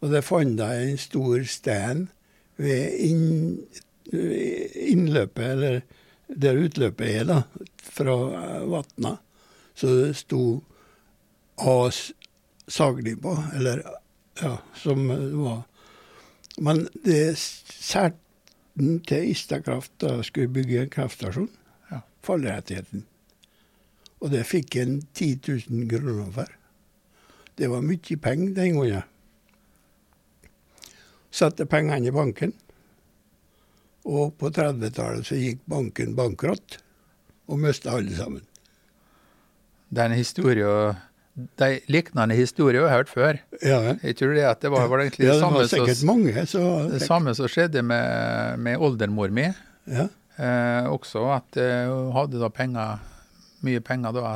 Og 0.00 0.12
der 0.12 0.22
fant 0.22 0.60
jeg 0.60 0.90
en 0.92 1.00
stor 1.00 1.42
stein 1.50 2.04
ved 2.60 2.94
inn, 3.02 3.58
innløpet, 4.12 5.44
eller 5.50 5.80
der 6.30 6.62
utløpet 6.62 7.10
er, 7.10 7.26
da, 7.26 7.40
fra 7.82 8.16
eh, 8.38 8.64
vatna, 8.70 9.16
så 9.74 9.90
det 9.96 10.14
sto 10.20 10.60
A 11.60 11.90
Sagli 11.90 13.16
på, 13.18 13.34
eller 13.58 13.82
ja, 14.40 14.54
som 14.78 15.08
det 15.10 15.34
var. 15.34 15.62
Men 16.60 16.86
det 17.04 17.34
særte 17.36 18.16
den 18.78 19.00
til 19.04 19.32
Istakraft 19.32 19.92
da 20.00 20.20
skulle 20.22 20.52
bygge 20.54 20.84
en 20.84 20.92
kraftstasjon. 20.92 21.50
Ja. 21.90 22.04
Fallrettigheten. 22.24 23.09
Og 24.20 24.30
det 24.34 24.42
fikk 24.48 24.76
en 24.82 24.98
10 25.16 25.38
000 25.70 25.86
kroner 25.88 26.32
for. 26.34 26.50
Det 27.56 27.68
var 27.72 27.84
mye 27.84 28.16
penger 28.20 28.54
den 28.56 28.76
gangen. 28.76 29.06
Satte 31.30 31.66
pengene 31.70 32.08
i 32.10 32.14
banken. 32.14 32.52
Og 34.10 34.32
på 34.40 34.48
30-tallet 34.50 35.26
så 35.28 35.36
gikk 35.38 35.60
banken 35.68 36.14
bankrott, 36.16 36.78
og 37.50 37.60
mista 37.60 37.92
alle 37.98 38.14
sammen. 38.16 38.42
Den 39.92 40.14
historien, 40.16 40.96
de 41.60 41.68
lignende 41.90 42.36
historier 42.38 42.84
har 42.86 42.88
jeg 42.88 42.96
hørt 43.02 43.12
før. 43.12 43.40
Ja, 43.62 43.80
Jeg 44.02 44.16
tror 44.16 44.34
det 44.34 44.44
at 44.48 44.62
det 44.62 44.70
var, 44.72 44.86
var 44.88 45.02
egentlig 45.04 45.26
ja 45.26 45.34
det, 45.34 45.40
det 45.40 45.44
samme 45.44 45.60
var 45.60 45.94
som, 45.94 46.06
mange, 46.08 46.46
så 46.46 46.62
det 46.92 47.02
samme 47.02 47.34
som 47.36 47.48
skjedde 47.50 47.82
med, 47.82 48.58
med 48.58 48.76
oldemor 48.78 49.28
mi. 49.34 49.48
ja. 49.90 50.08
Eh, 50.40 50.86
også 50.88 51.20
at 51.34 51.56
eh, 51.60 51.84
hun 51.90 52.14
hadde 52.16 52.38
da 52.40 52.48
penger, 52.48 53.00
mye 53.66 53.80
penger 53.84 54.12
da 54.16 54.32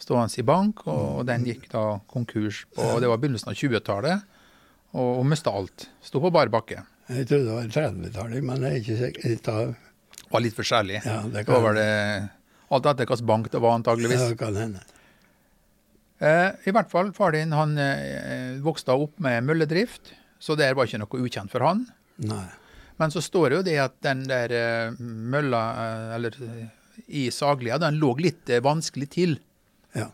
stående 0.00 0.40
i 0.40 0.44
bank, 0.46 0.84
og, 0.88 1.02
og 1.20 1.26
den 1.28 1.44
gikk 1.44 1.66
da 1.72 1.84
konkurs 2.08 2.62
på 2.74 2.86
Det 3.02 3.08
var 3.10 3.18
begynnelsen 3.20 3.52
av 3.52 3.58
20-tallet, 3.60 4.22
og 4.96 5.10
hun 5.20 5.28
mista 5.30 5.52
alt. 5.54 5.88
Sto 6.02 6.22
på 6.24 6.30
bar 6.34 6.48
bakke. 6.52 6.82
Jeg 7.10 7.26
trodde 7.28 7.46
det 7.48 7.56
var 7.58 7.68
30-tallet, 7.74 8.44
men 8.46 8.64
jeg 8.64 8.70
er 8.70 8.80
ikke 8.80 8.98
sikker. 9.00 9.28
Det 9.34 9.42
tar, 9.44 9.74
Var 10.30 10.44
litt 10.44 10.56
forskjellig. 10.56 11.00
ja, 11.04 11.18
det 11.26 11.44
kan, 11.46 11.62
var 11.62 11.74
det 11.76 11.88
alt 12.70 12.86
etter 12.86 13.06
hvilken 13.10 13.26
bank 13.26 13.50
det 13.50 13.60
var, 13.60 13.74
antageligvis. 13.80 14.20
ja, 14.22 14.28
det 14.32 14.38
kan 14.40 14.56
hende. 14.56 14.82
Eh, 16.20 16.50
I 16.68 16.74
hvert 16.76 16.90
fall, 16.92 17.12
far 17.16 17.32
din 17.34 17.52
han 17.56 17.76
eh, 17.80 18.58
vokste 18.64 18.92
opp 18.94 19.16
med 19.24 19.44
mølledrift, 19.48 20.12
så 20.40 20.54
det 20.56 20.68
var 20.76 20.86
ikke 20.88 21.00
noe 21.02 21.22
ukjent 21.24 21.50
for 21.52 21.64
han. 21.66 21.86
Nei. 22.24 22.44
Men 23.00 23.12
så 23.12 23.22
står 23.24 23.48
det 23.48 23.56
jo 23.56 23.64
det 23.70 23.76
at 23.80 23.94
den 24.04 24.26
der 24.28 24.52
eh, 24.52 24.98
mølla, 25.00 25.62
eh, 25.82 26.14
eller 26.18 26.36
i 27.06 27.30
Saglia, 27.30 27.78
den 27.78 27.98
lå 28.00 28.14
litt 28.20 28.50
eh, 28.50 28.62
vanskelig 28.64 29.10
til. 29.14 29.36
Ja. 29.96 30.08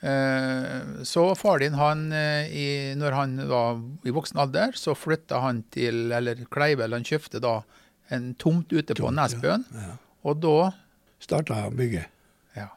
Eh, 0.00 1.02
så 1.08 1.24
far 1.38 1.58
din, 1.62 1.74
han, 1.78 2.12
eh, 2.12 2.50
i, 2.52 2.68
når 2.98 3.16
han 3.16 3.36
var 3.50 3.80
i 4.06 4.14
voksen 4.14 4.38
alder, 4.38 4.76
så 4.78 4.94
flytta 4.94 5.40
han 5.42 5.64
til 5.74 6.12
eller 6.14 6.44
Kleive, 6.50 6.84
eller 6.84 7.00
han 7.00 7.08
kjøpte 7.08 7.42
da 7.42 7.60
en 8.14 8.32
tomt 8.40 8.72
ute 8.72 8.94
på 8.94 9.02
Tomt, 9.02 9.18
Nesbøen. 9.18 9.66
Ja. 9.74 9.96
Og 10.28 10.38
da 10.42 10.58
Starta 11.22 11.56
jeg 11.58 11.72
å 11.72 11.74
bygge. 11.74 12.04
ja, 12.54 12.68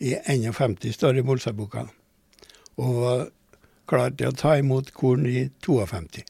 I 0.00 0.14
51 0.24 0.88
står 0.96 1.18
det 1.18 1.20
i 1.20 1.26
Bolsaboka. 1.28 1.84
Og 2.80 2.94
var 3.02 3.26
klar 3.90 4.14
til 4.16 4.30
å 4.30 4.36
ta 4.36 4.54
imot 4.56 4.94
korn 4.96 5.26
i 5.28 5.50
52. 5.64 6.24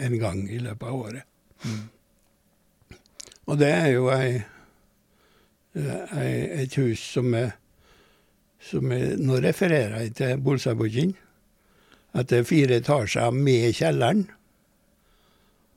En 0.00 0.14
gang 0.20 0.44
i 0.46 0.60
løpet 0.62 0.86
av 0.86 0.94
året. 0.94 1.26
Og 3.50 3.58
det 3.58 3.72
er 3.74 3.88
jo 3.90 4.06
ei, 4.14 4.44
et 5.74 6.74
hus 6.80 7.02
som 7.14 7.34
er, 7.38 7.52
som 8.60 8.90
er 8.92 9.14
Nå 9.20 9.38
refererer 9.44 10.00
jeg 10.02 10.14
til 10.18 10.40
Bolsabogin. 10.42 11.14
At 12.12 12.30
det 12.32 12.40
er 12.40 12.48
fire 12.48 12.80
etasjer 12.80 13.30
med 13.30 13.70
kjelleren. 13.78 14.24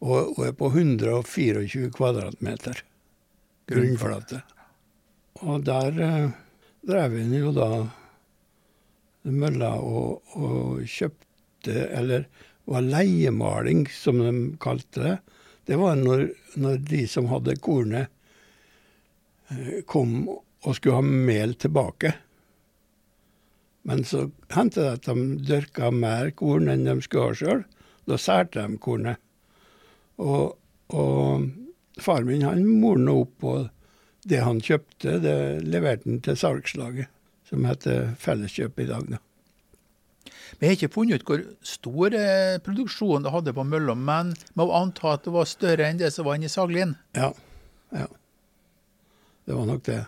Og, 0.04 0.34
og 0.34 0.48
er 0.48 0.56
på 0.58 0.72
124 0.74 1.92
kvadratmeter 1.94 2.82
grunnflate. 3.70 4.42
Og 5.44 5.66
der 5.68 6.00
eh, 6.04 6.32
drev 6.88 7.18
en 7.20 7.36
jo 7.38 7.52
da 7.56 7.70
mølla 9.32 9.76
og, 9.80 10.24
og 10.36 10.84
kjøpte, 10.90 11.88
eller 11.96 12.28
var 12.70 12.84
leiemaling, 12.84 13.86
som 13.92 14.20
de 14.20 14.34
kalte 14.64 15.04
det. 15.04 15.16
Det 15.68 15.80
var 15.80 15.96
når, 16.00 16.28
når 16.60 16.84
de 16.90 17.06
som 17.08 17.30
hadde 17.32 17.58
kornet, 17.64 18.08
eh, 18.08 18.20
kom 19.90 20.28
og 20.30 20.76
skulle 20.78 21.00
ha 21.00 21.04
mel 21.04 21.56
tilbake. 21.60 22.14
Men 23.84 24.06
så 24.08 24.30
hendte 24.56 24.84
det 24.84 24.92
at 24.98 25.10
de 25.10 25.40
dyrka 25.44 25.92
mer 25.92 26.32
korn 26.40 26.72
enn 26.72 26.86
de 26.88 26.96
skulle 27.04 27.32
ha 27.32 27.40
sjøl. 27.40 27.64
Da 28.08 28.20
særte 28.20 28.64
de 28.64 28.80
kornet. 28.84 29.20
Og, 30.24 30.56
og 30.96 31.50
far 32.00 32.24
min 32.28 32.46
han 32.48 32.64
morna 32.80 33.18
opp, 33.24 33.44
og 33.44 33.68
det 34.30 34.40
han 34.44 34.62
kjøpte, 34.64 35.18
det 35.24 35.36
leverte 35.68 36.08
han 36.08 36.24
til 36.24 36.40
salgslaget, 36.40 37.12
som 37.50 37.68
heter 37.68 38.14
Felleskjøp 38.20 38.80
i 38.80 38.90
dag. 38.92 39.12
da. 39.16 39.22
Vi 40.60 40.70
har 40.70 40.78
ikke 40.78 40.94
funnet 40.94 41.20
ut 41.20 41.28
hvor 41.28 41.42
stor 41.66 42.16
eh, 42.16 42.60
produksjon 42.64 43.26
det 43.26 43.34
hadde 43.34 43.56
på 43.58 43.66
mølla, 43.68 43.98
men 44.00 44.32
må 44.56 44.70
anta 44.72 45.18
at 45.18 45.26
det 45.26 45.34
var 45.36 45.50
større 45.50 45.90
enn 45.90 46.00
det 46.00 46.14
som 46.16 46.28
var 46.28 46.40
inne 46.40 46.48
i 46.48 46.54
Saglien. 46.54 46.96
Ja. 47.18 47.34
ja. 47.92 48.08
Det 49.46 49.56
var 49.58 49.68
nok 49.70 49.84
det. 49.86 50.02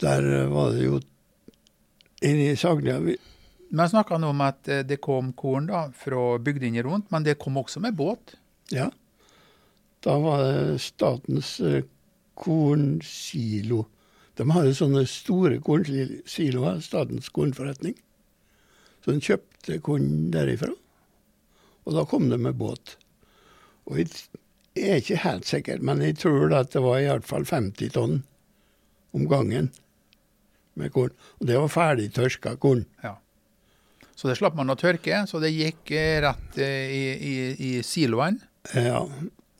Der 0.00 0.30
eh, 0.42 0.48
var 0.50 0.72
det 0.76 0.86
jo 0.86 1.00
Inni 2.20 2.52
Saglia 2.56 3.00
jeg 3.70 3.90
snakka 3.92 4.18
om 4.18 4.40
at 4.42 4.68
eh, 4.68 4.82
det 4.82 4.98
kom 5.02 5.32
korn 5.38 5.68
da 5.70 5.84
fra 5.94 6.38
bygdene 6.42 6.82
rundt, 6.82 7.10
men 7.14 7.22
det 7.22 7.38
kom 7.38 7.58
også 7.60 7.80
med 7.80 7.94
båt. 7.94 8.34
Ja. 8.74 8.88
Da 10.02 10.16
var 10.18 10.42
det 10.42 10.80
statens 10.82 11.60
eh, 11.60 11.84
kornsilo. 12.34 13.84
De 14.34 14.46
hadde 14.50 14.74
sånne 14.74 15.04
store 15.06 15.60
kornsiloer, 15.62 16.80
Statens 16.82 17.28
kornforretning. 17.28 17.94
Så 19.04 19.14
de 19.14 19.22
kjøpte 19.22 19.78
korn 19.84 20.30
derifra. 20.34 20.72
Og 21.86 21.94
da 21.94 22.04
kom 22.08 22.28
det 22.30 22.40
med 22.40 22.58
båt. 22.58 22.96
Og 23.86 24.00
jeg 24.00 24.10
jeg 24.80 24.90
er 24.90 25.02
ikke 25.02 25.22
helt 25.24 25.48
sikker, 25.48 25.80
men 25.84 26.02
jeg 26.04 26.16
tror 26.22 26.54
at 26.56 26.72
det 26.72 26.82
var 26.84 27.00
i 27.00 27.08
hvert 27.08 27.28
fall 27.28 27.46
50 27.48 27.92
tonn 27.94 28.20
om 29.16 29.26
gangen 29.28 29.70
med 30.78 30.92
korn. 30.94 31.12
Og 31.40 31.48
det 31.50 31.58
var 31.58 31.72
ferdig 31.72 32.10
tørka 32.16 32.54
korn. 32.60 32.86
Ja. 33.04 33.16
Så 34.14 34.28
det 34.28 34.36
slapp 34.36 34.56
man 34.58 34.72
å 34.72 34.78
tørke, 34.78 35.22
så 35.28 35.40
det 35.40 35.52
gikk 35.54 35.92
eh, 35.96 36.18
rett 36.24 36.58
eh, 36.60 36.92
i, 36.92 37.04
i, 37.14 37.34
i 37.70 37.70
siloene 37.86 38.40
Ja, 38.76 39.00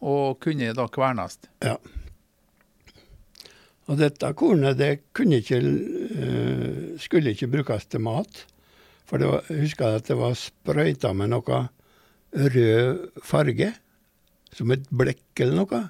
og 0.04 0.40
kunne 0.44 0.74
da 0.76 0.84
kvernes. 0.92 1.38
Ja. 1.64 1.78
Og 3.90 3.98
dette 3.98 4.28
kornet 4.38 4.78
det 4.78 4.90
ikke, 5.16 5.58
eh, 5.58 6.96
skulle 7.00 7.32
ikke 7.34 7.50
brukes 7.50 7.88
til 7.90 8.04
mat. 8.04 8.44
For 9.08 9.18
det 9.18 9.30
var, 9.30 9.48
jeg 9.50 9.64
husker 9.64 9.96
at 9.98 10.06
det 10.06 10.18
var 10.20 10.36
sprøyta 10.38 11.10
med 11.16 11.32
noe 11.32 11.62
rød 12.30 13.22
farge, 13.26 13.72
som 14.56 14.72
et 14.74 14.86
blekk 14.90 15.42
eller 15.44 15.62
noe, 15.62 15.82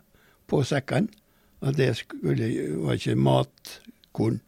på 0.51 0.63
sekkene. 0.67 1.13
Og 1.61 1.77
det 1.77 1.91
skulle, 1.99 2.49
var 2.81 2.97
ikke 2.97 3.17
matkorn. 3.21 4.41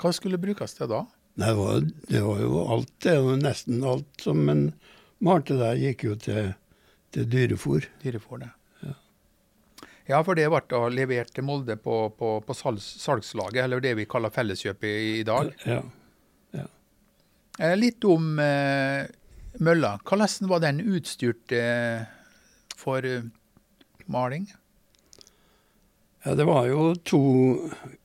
Hva 0.00 0.10
skulle 0.16 0.40
brukes 0.42 0.74
til 0.74 0.90
da? 0.90 1.04
Det 1.40 1.50
var, 1.56 1.84
det 2.10 2.22
var 2.26 2.40
jo 2.42 2.64
alt, 2.74 2.90
det 3.06 3.14
var 3.22 3.38
nesten 3.38 3.84
alt 3.86 4.24
som 4.24 4.42
en 4.50 4.64
malte 5.22 5.56
der, 5.60 5.78
gikk 5.78 6.04
jo 6.08 6.16
til, 6.18 6.50
til 7.14 7.28
dyrefôr. 7.30 7.86
Dyrefôr, 8.02 8.42
det. 8.42 8.50
Ja, 10.10 10.18
for 10.26 10.34
det 10.34 10.48
ble 10.50 10.58
da 10.66 10.80
levert 10.90 11.30
til 11.36 11.44
Molde 11.46 11.76
på, 11.78 12.08
på, 12.18 12.32
på 12.42 12.54
salgs, 12.56 12.86
salgslaget, 12.98 13.62
eller 13.62 13.82
det 13.84 13.94
vi 14.00 14.08
kaller 14.10 14.32
Felleskjøp 14.34 14.82
i, 14.88 14.94
i 15.20 15.26
dag. 15.28 15.52
Ja. 15.62 15.84
Eh, 17.60 17.76
litt 17.76 18.04
om 18.08 18.38
eh, 18.40 19.04
mølla. 19.60 19.98
Hvordan 20.06 20.48
var 20.50 20.62
den 20.64 20.80
utstyrt 20.80 21.52
eh, 21.52 22.06
for 22.80 23.04
eh, 23.06 23.26
maling? 24.10 24.48
Ja, 26.24 26.34
det 26.36 26.44
var 26.44 26.66
jo 26.68 26.94
to 27.06 27.22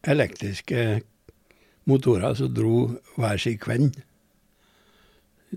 elektriske 0.08 1.02
motorer 1.90 2.38
som 2.38 2.54
dro 2.54 2.78
hver 3.18 3.42
sin 3.42 3.60
kvenn. 3.60 3.92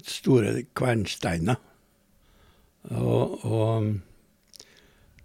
Store 0.02 0.64
kvernsteiner. 0.76 1.60
Og, 2.88 3.44
og 3.44 3.88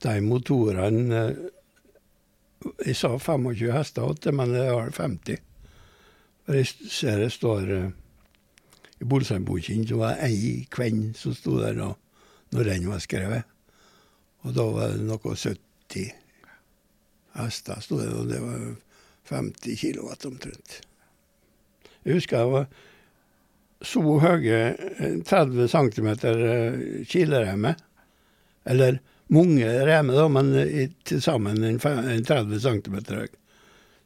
de 0.03 0.13
motorene 0.25 1.19
eh, 1.23 1.43
Jeg 2.88 2.95
sa 2.95 3.17
25 3.19 3.73
hester 3.75 4.15
det, 4.23 4.31
men 4.36 4.53
det 4.55 4.69
har 4.69 4.91
50. 4.95 5.39
For 6.45 6.55
jeg 6.55 6.91
ser 6.91 7.19
det 7.19 7.31
står 7.36 7.71
eh, 7.75 7.89
i 9.03 9.07
Bolsheimboken 9.07 9.88
så 9.88 9.97
var 9.99 10.15
det 10.15 10.29
ei 10.29 10.51
kvenn 10.71 11.09
som 11.17 11.36
sto 11.36 11.57
der 11.59 11.75
da 11.75 11.89
når 12.55 12.69
den 12.69 12.88
var 12.88 13.01
skrevet. 13.03 13.53
Og 14.43 14.56
da 14.56 14.65
var 14.75 14.95
det 14.95 15.06
noe 15.08 15.36
70 15.36 16.10
hester, 17.34 17.79
sto 17.82 17.99
det, 17.99 18.10
og 18.13 18.27
det 18.29 18.41
var 18.43 18.65
50 19.32 19.77
kW 19.79 20.10
omtrent. 20.29 20.82
Jeg 22.03 22.19
husker 22.19 22.43
det 22.43 22.51
var 22.51 22.67
så 23.84 24.01
høye 24.23 24.60
eh, 24.99 25.15
30 25.27 25.67
cm 25.71 26.10
kileremme. 27.10 27.73
Eller 28.63 28.99
mange 29.34 29.67
remer, 29.88 30.19
da, 30.19 30.27
men 30.32 30.51
til 31.08 31.23
sammen 31.23 31.63
en 31.67 31.79
30 31.79 32.60
cm 32.63 32.99
høy. 33.10 33.32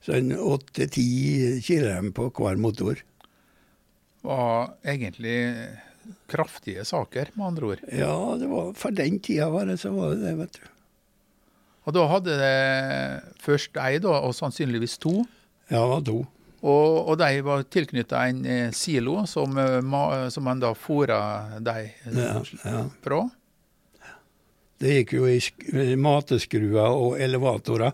Så 0.05 0.17
en 0.17 0.31
8-10 0.33 1.61
kilorem 1.65 2.13
på 2.15 2.29
hver 2.37 2.57
motor. 2.61 3.01
Var 4.25 4.73
egentlig 4.85 5.37
kraftige 6.31 6.83
saker, 6.87 7.29
med 7.35 7.45
andre 7.51 7.65
ord. 7.73 7.83
Ja, 7.91 8.13
det 8.39 8.47
var, 8.51 8.73
for 8.77 8.91
den 8.95 9.19
tida 9.23 9.49
var 9.53 9.65
det 9.69 9.77
så 9.81 9.91
var 9.95 10.13
det 10.15 10.23
det, 10.25 10.33
vet 10.39 10.57
du. 10.59 10.65
Og 11.87 11.93
da 11.95 12.03
hadde 12.11 12.33
det 12.39 12.55
først 13.43 13.77
ei, 13.79 13.97
da, 14.03 14.17
og 14.27 14.33
sannsynligvis 14.35 14.97
to. 14.99 15.21
Ja, 15.71 15.79
det 15.83 15.91
var 15.93 16.01
to. 16.09 16.17
Og, 16.67 16.95
og 17.13 17.17
de 17.21 17.29
var 17.45 17.61
tilknytta 17.71 18.23
en 18.27 18.39
eh, 18.49 18.71
silo 18.75 19.21
som, 19.29 19.53
eh, 19.61 20.27
som 20.33 20.43
man 20.47 20.59
da 20.59 20.73
fôra 20.75 21.19
de 21.63 21.75
Ja, 22.11 22.41
ja. 22.65 22.81
fra. 23.05 23.21
Det 24.81 24.91
gikk 24.99 25.13
jo 25.17 25.27
i 25.29 25.37
sk- 25.41 25.95
mateskruer 25.97 26.91
og 26.93 27.15
elevatorer, 27.23 27.93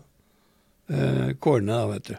eh, 0.91 1.30
kornet 1.39 1.76
da, 1.76 1.84
vet 1.93 2.10
du, 2.10 2.15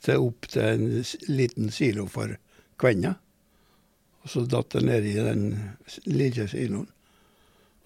til 0.00 0.24
opp 0.30 0.48
til 0.50 0.62
en 0.66 0.86
liten 1.28 1.68
silo 1.74 2.06
for 2.10 2.32
kvenna. 2.80 3.16
Og 4.20 4.32
så 4.32 4.44
datt 4.44 4.74
det 4.76 4.84
ned 4.84 5.06
i 5.08 5.16
den 5.16 5.44
lille 6.04 6.46
siloen. 6.50 6.88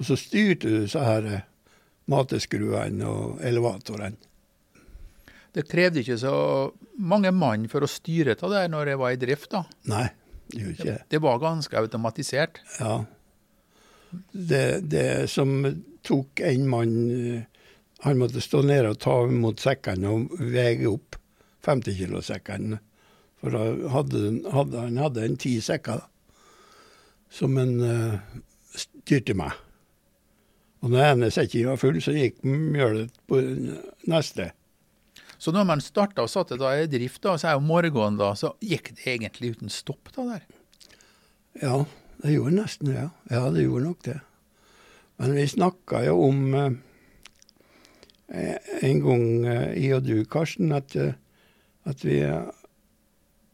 Og 0.00 0.08
så 0.08 0.16
styrte 0.18 0.70
du 0.70 0.88
så 0.90 1.04
her 1.06 1.28
eh, 1.30 1.42
mateskruene 2.10 3.06
og 3.08 3.42
elevatorene. 3.46 4.18
Det 5.54 5.62
krevde 5.70 6.02
ikke 6.02 6.18
så 6.18 6.34
mange 6.98 7.30
mann 7.30 7.68
for 7.70 7.86
å 7.86 7.90
styre 7.90 8.34
av 8.34 8.50
det 8.50 8.64
når 8.72 8.90
det 8.90 8.96
var 8.98 9.14
i 9.14 9.18
drift. 9.20 9.52
da. 9.52 9.62
Nei, 9.90 10.08
det 10.50 10.60
gjorde 10.60 10.74
ikke 10.74 10.88
det. 10.88 11.02
Det 11.14 11.20
var 11.22 11.42
ganske 11.42 11.78
automatisert. 11.78 12.58
Ja. 12.80 12.96
Det, 14.32 14.64
det 14.90 15.30
som 15.30 15.54
tok 16.06 16.42
en 16.46 16.68
mann 16.70 16.96
eh, 17.10 17.42
Han 18.04 18.18
måtte 18.20 18.42
stå 18.42 18.60
nede 18.66 18.90
og 18.92 18.98
ta 19.00 19.14
imot 19.24 19.62
sekkene 19.62 20.10
og 20.12 20.34
veie 20.38 20.84
opp 20.90 21.16
50 21.64 21.96
kg-sekkene. 21.96 22.76
For 23.40 23.54
da 23.54 23.62
hadde, 23.94 24.20
hadde, 24.52 24.82
han 24.82 24.98
hadde 25.00 25.24
en 25.24 25.38
ti 25.40 25.54
sekker 25.64 26.02
da, 26.02 26.10
som 27.34 27.56
en 27.58 27.74
uh, 27.82 28.40
styrte 28.78 29.34
meg. 29.38 29.54
Og 30.84 30.92
når 30.92 31.06
ene 31.14 31.30
sekken 31.32 31.70
var 31.70 31.80
full, 31.80 31.96
så 32.04 32.12
gikk 32.12 32.42
mjølet 32.44 33.14
på 33.30 33.40
neste. 34.10 34.50
Så 35.40 35.52
når 35.52 35.66
man 35.68 35.82
starta 35.84 36.24
og 36.24 36.30
satte 36.32 36.58
da 36.60 36.70
i 36.76 36.88
drift, 36.88 37.22
da, 37.24 37.38
så 37.40 37.50
er 37.50 37.56
jo 37.56 37.64
morgenen 37.64 38.18
da, 38.20 38.34
så 38.36 38.52
gikk 38.64 38.92
det 38.98 39.06
egentlig 39.14 39.54
uten 39.56 39.72
stopp. 39.72 40.12
da 40.14 40.26
der. 40.28 40.44
Ja, 41.60 41.76
det 42.22 42.34
gjorde 42.34 42.58
nesten 42.58 42.90
det. 42.90 42.96
Ja, 42.98 43.10
ja 43.32 43.50
det 43.54 43.64
gjorde 43.66 43.88
nok 43.88 44.00
det. 44.06 44.18
Men 45.22 45.36
vi 45.38 45.46
snakka 45.48 46.00
jo 46.04 46.14
om 46.26 46.38
eh, 46.54 46.72
en 48.82 49.02
gang, 49.04 49.26
eh, 49.46 49.68
jeg 49.78 49.98
og 49.98 50.08
du, 50.08 50.16
Karsten, 50.28 50.72
at, 50.74 50.96
eh, 50.96 51.14
at 51.88 52.04
vi 52.04 52.18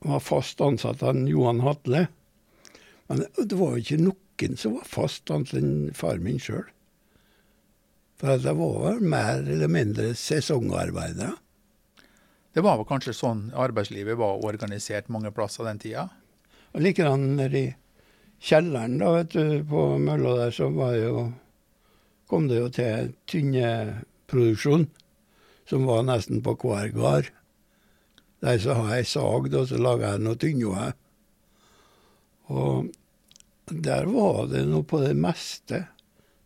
var 0.01 0.23
fast 0.25 0.63
ansatt 0.65 1.03
av 1.05 1.19
Johan 1.29 1.61
Hatle. 1.67 2.07
Men 3.11 3.25
det, 3.35 3.57
var 3.59 3.75
jo 3.75 3.83
ikke 3.83 4.03
noen 4.05 4.57
som 4.57 4.77
var 4.77 4.87
fast 4.87 5.31
annet 5.35 5.57
enn 5.59 5.71
far 5.99 6.21
min 6.23 6.39
sjøl. 6.39 6.69
For 8.21 8.39
det 8.39 8.53
var 8.55 9.01
mer 9.03 9.41
eller 9.43 9.71
mindre 9.73 10.13
sesongarbeidere. 10.15 11.33
Det 12.55 12.63
var 12.63 12.79
vel 12.79 12.87
kanskje 12.87 13.15
sånn 13.17 13.49
arbeidslivet 13.59 14.19
var 14.21 14.45
organisert 14.47 15.11
mange 15.11 15.33
plasser 15.35 15.67
den 15.67 15.81
tida. 15.83 16.07
Og 16.71 16.85
likedan 16.85 17.25
nede 17.41 17.59
i 17.59 17.73
kjelleren 18.47 19.01
da, 19.03 19.11
vet 19.17 19.35
du, 19.35 19.59
på 19.67 19.83
mølla 19.99 20.37
der, 20.45 20.55
så 20.55 20.71
var 20.75 20.95
det 20.95 21.03
jo, 21.09 21.27
kom 22.31 22.47
det 22.51 22.61
jo 22.61 22.71
til 22.75 23.11
tynneproduksjon, 23.31 24.87
som 25.67 25.91
var 25.91 26.07
nesten 26.07 26.45
på 26.47 26.55
hver 26.63 26.95
gard. 26.95 27.35
Der 28.41 28.63
så 28.63 28.79
har 28.79 29.01
jeg 29.01 29.11
sag, 29.11 29.51
og 29.51 29.69
så 29.69 29.83
lager 29.83 30.15
jeg 30.15 30.25
noe 30.29 30.39
tynnjord. 30.47 30.97
Og 32.51 32.91
der 33.71 34.09
var 34.11 34.47
det 34.51 34.65
nå 34.69 34.83
på 34.89 35.01
det 35.03 35.15
meste 35.19 35.85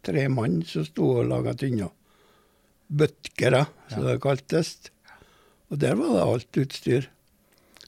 tre 0.04 0.26
mann 0.28 0.60
som 0.68 0.84
sto 0.86 1.10
og 1.20 1.28
laga 1.30 1.54
tynner. 1.58 1.92
Bøtkere, 2.88 3.64
som 3.90 4.04
det 4.06 4.20
kaltes. 4.22 4.76
Og 5.72 5.80
der 5.80 5.96
var 5.98 6.12
det 6.12 6.28
alt 6.28 6.60
utstyr. 6.60 7.08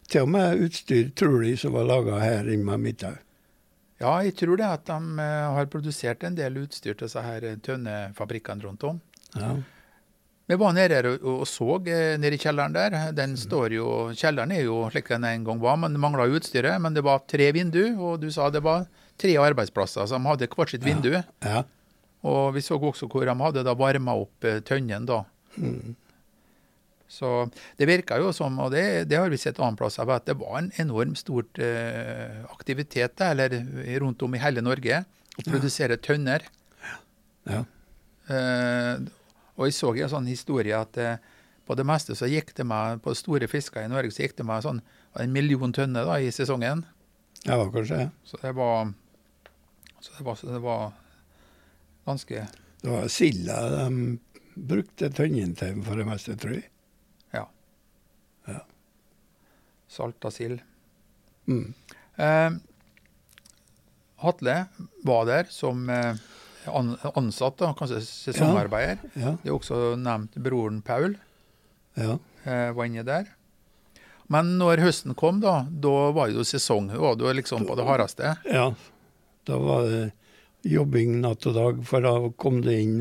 Til 0.07 0.25
og 0.25 0.33
med 0.33 0.65
utstyr, 0.67 1.11
tror 1.19 1.41
de, 1.43 1.55
som 1.61 1.75
var 1.77 1.87
laga 1.89 2.19
her 2.23 2.49
med 2.57 2.83
Midthaug. 2.83 3.23
Ja, 4.01 4.19
jeg 4.25 4.35
tror 4.37 4.59
det 4.61 4.67
at 4.69 4.85
de 4.89 5.23
eh, 5.25 5.55
har 5.57 5.71
produsert 5.73 6.25
en 6.27 6.35
del 6.37 6.59
utstyr 6.61 6.93
til 6.93 7.07
disse 7.07 7.23
her 7.25 7.45
eh, 7.49 7.57
tønnefabrikkene 7.65 8.67
rundt 8.67 8.85
om. 8.85 9.01
Ja. 9.33 9.55
Vi 10.47 10.59
var 10.61 10.75
nede 10.77 10.95
her 10.95 11.09
og, 11.17 11.47
så 11.49 11.79
eh, 11.89 12.19
nede 12.21 12.37
i 12.37 12.43
kjelleren 12.43 12.77
der. 12.77 12.97
Den 13.17 13.39
står 13.41 13.73
jo, 13.79 13.87
Kjelleren 14.15 14.53
er 14.53 14.67
jo 14.67 14.83
slik 14.93 15.09
den 15.15 15.25
en 15.25 15.47
gang 15.49 15.63
var, 15.65 15.81
men 15.81 15.97
det 15.97 16.03
mangla 16.03 16.29
utstyret. 16.29 16.77
Men 16.83 16.95
det 16.95 17.07
var 17.09 17.25
tre 17.25 17.49
vinduer, 17.57 17.97
og 17.97 18.21
du 18.21 18.29
sa 18.31 18.51
det 18.53 18.63
var 18.67 18.85
tre 19.21 19.37
arbeidsplasser 19.41 20.09
som 20.11 20.27
hadde 20.29 20.49
hvert 20.53 20.75
sitt 20.75 20.87
vindu. 20.87 21.15
ja. 21.45 21.65
Og 22.27 22.57
vi 22.57 22.63
så 22.65 22.75
også 22.75 23.07
hvor 23.07 23.23
de 23.29 23.35
hadde 23.39 23.63
da 23.63 23.75
varma 23.79 24.17
opp 24.19 24.45
eh, 24.49 24.59
tønnen 24.67 25.05
da. 25.07 25.21
Så 27.07 27.29
det 27.79 27.87
virka 27.87 28.17
jo 28.19 28.33
som, 28.35 28.57
og 28.59 28.73
det, 28.75 29.07
det 29.07 29.21
har 29.21 29.31
vi 29.31 29.39
sett 29.39 29.61
annen 29.63 29.79
plass 29.79 30.01
at 30.03 30.27
det 30.27 30.35
var 30.41 30.59
en 30.59 30.73
enormt 30.83 31.21
stort 31.21 31.61
eh, 31.63 32.43
aktivitet 32.51 33.15
der, 33.21 33.37
eller 33.37 34.01
rundt 34.03 34.25
om 34.27 34.35
i 34.35 34.43
hele 34.43 34.65
Norge 34.65 35.05
å 35.37 35.47
produsere 35.47 36.01
tønner. 36.03 36.49
ja. 37.47 37.63
Eh, 38.27 39.07
og 39.57 39.69
jeg 39.69 39.77
så 39.77 39.93
en 39.95 40.11
sånn 40.11 40.27
historie 40.29 40.77
at 40.77 40.99
eh, 40.99 41.21
på 41.67 41.75
det 41.79 41.87
meste 41.87 42.15
så 42.19 42.29
gikk 42.31 42.53
det 42.59 42.67
med, 42.67 43.01
på 43.05 43.15
store 43.17 43.49
fisker 43.51 43.87
i 43.87 43.91
Norge 43.91 44.13
så 44.15 44.25
gikk 44.25 44.37
det 44.41 44.47
med 44.47 44.67
sånn 44.67 44.83
en 45.17 45.33
million 45.33 45.73
tønner 45.73 46.05
da 46.07 46.19
i 46.21 46.33
sesongen. 46.35 46.85
Ja, 47.47 47.57
kanskje 47.73 48.03
Ja. 48.03 48.09
Så 48.27 48.39
det 48.43 48.53
var, 48.59 48.91
så 50.01 50.13
det 50.19 50.25
var, 50.27 50.39
så 50.39 50.47
det 50.53 50.63
var 50.63 50.93
ganske 52.07 52.47
Det 52.83 52.93
var 52.93 53.09
silda 53.11 53.57
de 53.71 54.19
brukte 54.57 55.11
tønnen 55.13 55.53
til 55.59 55.83
for 55.85 56.01
det 56.01 56.07
meste, 56.09 56.37
tror 56.41 56.57
jeg. 56.57 56.71
Ja. 57.37 57.45
ja. 58.49 58.63
salta 59.89 60.33
sild. 60.33 60.63
Mm. 61.47 61.75
Eh, 62.17 62.57
Hatle 64.25 64.57
var 65.05 65.29
der 65.29 65.53
som 65.53 65.85
eh, 65.93 66.17
ansatt, 66.67 67.59
da, 67.61 67.73
kanskje 67.77 68.01
sesongarbeider. 68.07 69.03
Ja. 69.15 69.37
Det 69.43 69.53
er 69.53 69.57
også 69.59 69.81
nevnt 70.01 70.39
broren 70.43 70.81
Paul 70.85 71.19
ja. 71.95 72.17
eh, 72.45 72.71
var 72.73 72.89
inne 72.89 73.05
der. 73.07 73.29
Men 74.33 74.57
når 74.59 74.83
høsten 74.83 75.15
kom, 75.15 75.39
da, 75.45 75.67
da 75.71 76.11
var 76.17 76.31
det 76.31 76.41
jo 76.41 76.47
sesong. 76.49 76.89
Da 76.91 76.99
var 76.99 77.19
det 77.21 77.37
liksom 77.43 77.67
på 77.69 77.77
det 77.79 77.87
hardeste. 77.87 78.33
Ja. 78.51 78.71
Da 79.47 79.59
var 79.63 79.87
det 79.87 80.05
jobbing 80.67 81.21
natt 81.23 81.47
og 81.47 81.55
dag, 81.55 81.85
for 81.87 82.03
da 82.03 82.15
kom 82.41 82.63
det 82.65 82.81
inn 82.83 82.97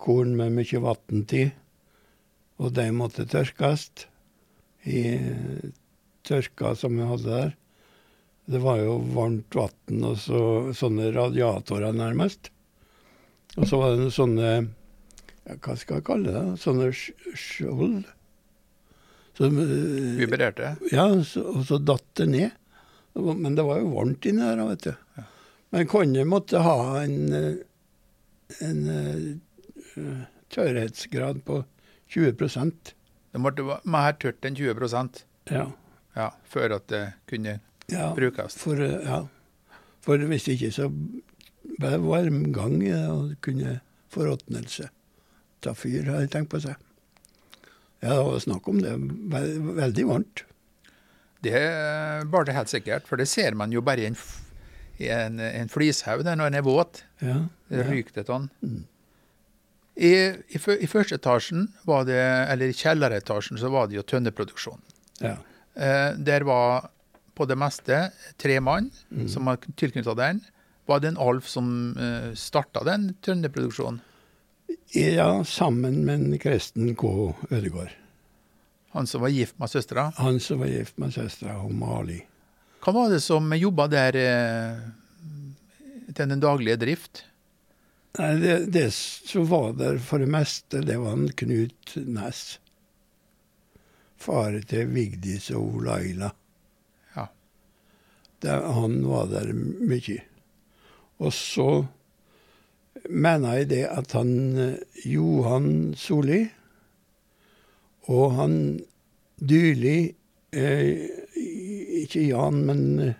korn 0.00 0.36
med 0.38 0.54
mye 0.56 0.82
vann 0.82 1.24
til. 1.28 1.50
og 2.60 2.74
de 2.76 2.90
måtte 2.92 3.24
tørkes 3.24 3.88
i 4.84 5.16
tørka 6.28 6.74
som 6.76 6.96
vi 6.98 7.06
hadde 7.08 7.28
der. 7.30 7.54
Det 8.50 8.60
var 8.60 8.82
jo 8.82 8.98
varmt 9.14 9.54
vann 9.56 10.04
og 10.04 10.18
så, 10.20 10.40
sånne 10.76 11.10
radiatorer 11.14 11.96
nærmest. 11.96 12.50
Og 13.56 13.66
så 13.66 13.80
var 13.80 13.96
det 13.98 14.12
sånne 14.14 14.50
ja, 14.50 15.56
Hva 15.56 15.74
skal 15.78 15.98
jeg 15.98 16.06
kalle 16.06 16.34
det? 16.34 16.44
Sånne 16.62 16.90
skjold. 16.92 18.04
Som, 19.38 19.56
eh, 19.58 20.18
Vibrerte. 20.20 20.76
ja, 20.92 21.08
så, 21.24 21.42
og 21.54 21.64
så 21.66 21.80
datt 21.80 22.06
det 22.20 22.28
ned. 22.30 22.50
Men 23.14 23.56
det 23.56 23.64
var 23.66 23.80
jo 23.80 23.94
varmt 23.96 24.26
inni 24.28 24.44
der, 24.44 24.60
vet 24.68 24.84
du. 24.84 24.92
Men 25.70 25.86
kongen 25.86 26.28
måtte 26.28 26.58
ha 26.64 27.02
en, 27.02 27.32
eh, 27.32 27.56
en 28.66 28.80
eh, 28.90 30.22
tørrhetsgrad 30.50 31.44
på 31.46 31.64
20% 32.10 32.94
Det 33.30 33.38
måtte 33.38 33.62
være 33.62 33.86
mer 33.86 34.16
tørt 34.18 34.44
enn 34.44 34.56
20 34.58 35.22
ja. 35.54 35.68
ja, 36.18 36.30
før 36.42 36.74
at 36.80 36.88
det 36.90 37.04
kunne 37.30 37.60
ja. 37.86 38.08
brukes. 38.16 38.56
For, 38.58 38.80
eh, 38.82 39.06
ja. 39.06 39.20
For 40.02 40.18
hvis 40.18 40.48
ikke 40.50 40.72
så 40.74 40.88
ble 40.90 41.92
det 41.94 42.00
varmgang 42.02 42.80
og 43.12 43.36
kunne 43.44 43.78
forråtnelse. 44.10 44.88
Ta 45.62 45.74
fyr, 45.76 46.08
har 46.10 46.24
jeg 46.24 46.32
tenkt 46.34 46.50
på 46.50 46.60
seg. 46.64 46.74
Ja, 48.00 48.16
det 48.16 48.24
var 48.26 48.42
snakk 48.42 48.68
om 48.72 48.80
det. 48.82 48.96
Vel- 49.30 49.74
Veldig 49.76 50.06
varmt. 50.08 50.44
Det 51.44 51.56
var 52.28 52.44
det 52.44 52.56
helt 52.56 52.68
sikkert, 52.68 53.06
for 53.08 53.16
det 53.16 53.28
ser 53.28 53.54
man 53.54 53.72
jo 53.72 53.80
bare 53.80 54.02
i 54.02 54.08
en, 54.10 54.16
en, 55.08 55.40
en 55.40 55.68
flishaug 55.72 56.24
når 56.26 56.36
den 56.50 56.54
er 56.60 56.62
våt. 56.66 57.02
Ja. 57.24 57.46
Ja. 57.70 57.84
Rykte 57.88 58.20
det 58.20 58.26
sånn. 58.28 58.48
Mm. 58.60 58.84
I, 60.00 60.10
i, 60.56 60.58
I 60.80 60.86
første 60.88 61.16
etasjen, 61.18 61.68
var 61.88 62.04
det, 62.08 62.18
eller 62.50 62.70
i 62.72 62.76
kjelleretasjen, 62.76 63.58
så 63.60 63.68
var 63.72 63.88
det 63.88 63.96
jo 63.98 64.02
tønneproduksjon. 64.02 64.80
ja. 65.20 65.36
Eh, 65.80 66.12
der 66.18 66.42
var 66.44 66.88
på 67.38 67.46
det 67.46 67.54
meste 67.56 68.10
tre 68.36 68.56
mann 68.60 68.90
Mm. 69.10 69.28
som 69.28 69.44
var 69.46 69.56
tilknyttet 69.78 70.16
den. 70.18 70.40
Var 70.86 70.98
det 71.00 71.08
en 71.12 71.16
Alf 71.22 71.46
som 71.48 71.96
eh, 71.96 72.32
starta 72.34 72.82
den 72.84 73.14
tønneproduksjonen? 73.22 74.00
Ja, 74.92 75.44
sammen 75.44 76.04
med 76.04 76.14
en 76.20 76.38
Kresten 76.42 76.94
K. 76.98 77.34
Ødegård. 77.50 77.90
Han 78.92 79.06
som 79.06 79.20
var 79.22 79.28
gift 79.30 79.54
med 79.62 79.70
søstera. 79.70 80.08
Han 80.18 80.40
som 80.40 80.58
var 80.58 80.66
gift 80.66 80.98
med 80.98 81.14
søstera, 81.14 81.62
Mali. 81.68 82.24
Hva 82.90 83.04
var 83.04 83.12
det 83.12 83.20
som 83.22 83.52
jobba 83.54 83.84
der 83.86 84.16
eh, 84.18 84.78
til 86.10 86.26
den 86.32 86.40
daglige 86.42 86.74
drift? 86.80 87.20
Nei, 88.18 88.30
det, 88.42 88.54
det 88.74 88.88
som 88.90 89.44
var 89.46 89.76
der 89.78 90.00
for 90.02 90.18
det 90.18 90.26
meste, 90.26 90.80
det 90.82 90.96
var 90.98 91.14
en 91.14 91.28
Knut 91.38 91.92
Næss. 91.94 92.58
Far 94.18 94.58
til 94.66 94.90
Vigdis 94.90 95.52
og 95.54 95.78
Olaila. 95.78 96.32
Ja. 97.14 97.28
Det, 98.42 98.58
han 98.58 98.98
var 99.06 99.30
der 99.36 99.54
mye. 99.54 100.18
Og 101.22 101.30
så 101.30 101.70
mener 103.06 103.60
jeg 103.60 103.70
det 103.76 103.84
at 103.86 104.18
han 104.18 104.34
eh, 104.58 105.06
Johan 105.14 105.94
Solli 105.94 106.42
og 108.10 108.34
han 108.42 108.62
Dyrli 109.38 109.98
eh, 110.50 111.19
Ikke 112.00 112.22
Jan, 112.24 112.62
men 112.66 112.84
eh, 112.98 113.18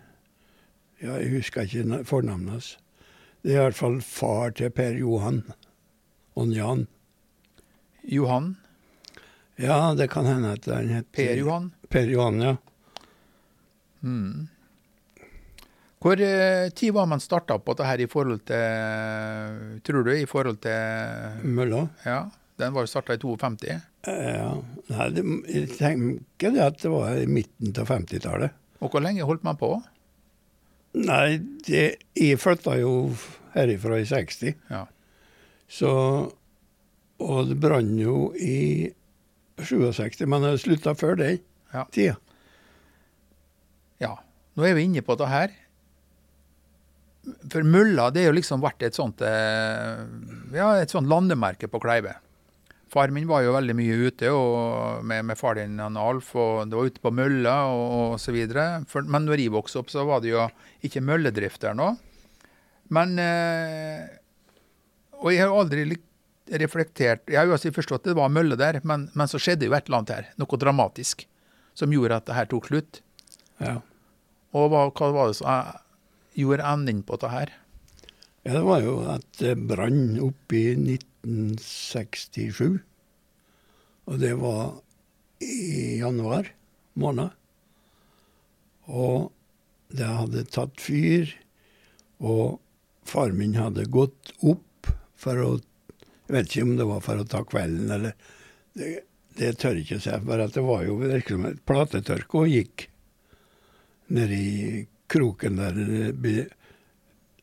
ja, 1.00 1.16
Jeg 1.20 1.34
husker 1.36 1.66
ikke 1.66 2.04
fornavnet 2.08 2.56
hans. 2.56 2.70
Det 3.40 3.54
er 3.54 3.60
i 3.60 3.64
hvert 3.64 3.78
fall 3.78 4.00
far 4.04 4.52
til 4.56 4.72
Per 4.76 4.96
Johan 5.00 5.42
og 6.36 6.52
Jan. 6.52 6.86
Johan? 8.04 8.54
Ja, 9.60 9.94
det 9.96 10.10
kan 10.12 10.28
hende 10.28 10.54
at 10.56 10.68
han 10.68 10.92
het 10.92 11.08
Per 11.12 11.36
Johan? 11.36 11.70
Per 11.88 12.08
Johan, 12.08 12.40
ja. 12.40 12.56
Mm. 14.00 14.48
Hvor 16.00 16.20
eh, 16.24 16.70
tid 16.72 16.94
var 16.96 17.06
man 17.06 17.20
starta 17.20 17.58
på 17.60 17.74
dette 17.74 17.88
her 17.88 18.00
i 18.00 18.08
forhold 18.08 18.40
til 18.48 19.80
Tror 19.84 20.06
du 20.06 20.14
i 20.14 20.28
forhold 20.28 20.60
til 20.64 21.44
Mølla. 21.44 21.82
Ja, 22.06 22.22
den 22.60 22.72
var 22.72 22.86
jo 22.86 22.92
starta 22.92 23.16
i 23.16 23.20
52. 23.20 23.74
Ja, 24.08 24.54
nei, 24.88 25.08
det, 25.12 25.24
jeg 25.52 25.68
tenker 25.76 26.54
det 26.56 26.64
at 26.64 26.80
det 26.80 26.92
var 26.92 27.20
i 27.20 27.28
midten 27.28 27.76
av 27.76 27.92
50-tallet. 27.92 28.56
Og 28.80 28.90
hvor 28.90 29.02
lenge 29.04 29.26
holdt 29.28 29.44
man 29.44 29.58
på? 29.60 29.74
Nei, 30.98 31.36
det, 31.66 31.82
jeg 32.18 32.38
flytta 32.42 32.78
jo 32.80 32.94
herifra 33.54 33.98
i 34.00 34.06
60, 34.08 34.54
Ja. 34.70 34.86
så 35.70 35.90
Og 37.20 37.48
det 37.50 37.58
brant 37.60 37.98
jo 38.00 38.32
i 38.40 38.90
67, 39.60 40.24
men 40.26 40.40
det 40.46 40.54
slutta 40.62 40.94
før 40.96 41.16
den 41.20 41.38
Ja. 41.74 41.84
tida. 41.92 42.16
ja. 44.00 44.14
Nå 44.56 44.64
er 44.66 44.74
vi 44.74 44.82
inne 44.88 45.02
på 45.04 45.14
det 45.20 45.28
her. 45.28 45.50
For 47.52 47.62
mølla 47.62 48.08
det 48.10 48.22
er 48.22 48.30
jo 48.30 48.38
liksom 48.38 48.62
vært 48.64 48.82
et 48.82 48.96
sånt 48.96 49.20
eh, 49.20 50.00
ja, 50.56 50.70
et 50.80 50.88
sånt 50.90 51.06
landemerke 51.06 51.68
på 51.68 51.78
Kleive. 51.84 52.14
Far 52.90 53.12
min 53.14 53.28
var 53.30 53.44
jo 53.44 53.54
veldig 53.54 53.74
mye 53.78 53.96
ute 54.08 54.30
med, 55.06 55.26
med 55.28 55.38
far 55.38 55.54
din 55.60 55.78
Alf, 55.78 56.32
og 56.34 56.66
det 56.66 56.78
var 56.78 56.88
ute 56.90 57.02
på 57.04 57.12
mølla 57.14 57.54
og, 57.70 57.84
og 58.00 58.14
så 58.18 58.34
videre. 58.34 58.82
For, 58.90 59.06
men 59.06 59.28
når 59.28 59.44
jeg 59.44 59.54
vokste 59.54 59.78
opp, 59.78 59.92
så 59.92 60.02
var 60.08 60.24
det 60.24 60.32
jo 60.32 60.46
ikke 60.86 61.04
mølledrift 61.06 61.62
der 61.62 61.76
nå. 61.78 61.92
Men 62.90 63.14
eh, 63.22 64.08
Og 65.20 65.30
jeg 65.30 65.44
har 65.44 65.52
aldri 65.54 65.84
reflektert 66.58 67.28
Jeg 67.30 67.38
har 67.38 67.46
jo 67.46 67.54
altså 67.54 67.70
forstått 67.70 68.02
at 68.02 68.08
det 68.10 68.16
var 68.18 68.32
mølle 68.34 68.56
der, 68.58 68.80
men, 68.82 69.06
men 69.14 69.30
så 69.30 69.38
skjedde 69.38 69.68
jo 69.68 69.76
et 69.76 69.86
eller 69.86 70.00
annet 70.00 70.16
her. 70.16 70.32
Noe 70.42 70.58
dramatisk 70.58 71.22
som 71.78 71.94
gjorde 71.94 72.18
at 72.18 72.26
det 72.26 72.34
her 72.34 72.50
tok 72.50 72.66
slutt. 72.66 73.04
Ja. 73.62 73.78
Og 74.50 74.72
hva, 74.72 74.88
hva 74.90 75.12
var 75.14 75.30
det 75.30 75.38
som 75.38 75.46
eh, 75.52 75.76
gjorde 76.42 76.66
enden 76.66 77.04
på 77.06 77.20
det 77.22 77.30
her? 77.30 77.54
ja, 78.42 78.54
det 78.56 78.62
var 78.64 78.80
jo 78.84 78.94
det 79.38 79.54
brann 79.68 80.16
opp 80.24 80.54
i 80.56 80.64
1967. 81.24 82.80
Og 84.10 84.18
det 84.18 84.32
var 84.40 84.80
i 85.40 85.98
januar 86.00 86.50
måned. 86.98 87.30
Og 88.90 89.30
det 89.94 90.06
hadde 90.06 90.46
tatt 90.50 90.80
fyr, 90.80 91.30
og 92.22 92.60
far 93.06 93.32
min 93.34 93.56
hadde 93.58 93.88
gått 93.90 94.34
opp 94.40 94.90
for 95.18 95.42
å 95.44 95.50
Jeg 96.30 96.36
vet 96.36 96.46
ikke 96.46 96.62
om 96.62 96.76
det 96.78 96.84
var 96.86 97.00
for 97.02 97.18
å 97.18 97.26
ta 97.26 97.40
kvelden, 97.42 97.88
eller 97.90 98.12
Det, 98.78 99.00
det 99.34 99.48
tør 99.58 99.74
jeg 99.74 99.82
ikke 99.82 99.96
si, 100.04 100.12
at 100.14 100.54
det 100.54 100.62
var 100.62 100.84
jo 100.86 100.94
virkelig 101.00 101.56
platetørke 101.66 102.38
og 102.38 102.52
gikk 102.52 102.84
nedi 104.14 104.86
kroken 105.10 105.58
der 105.58 105.74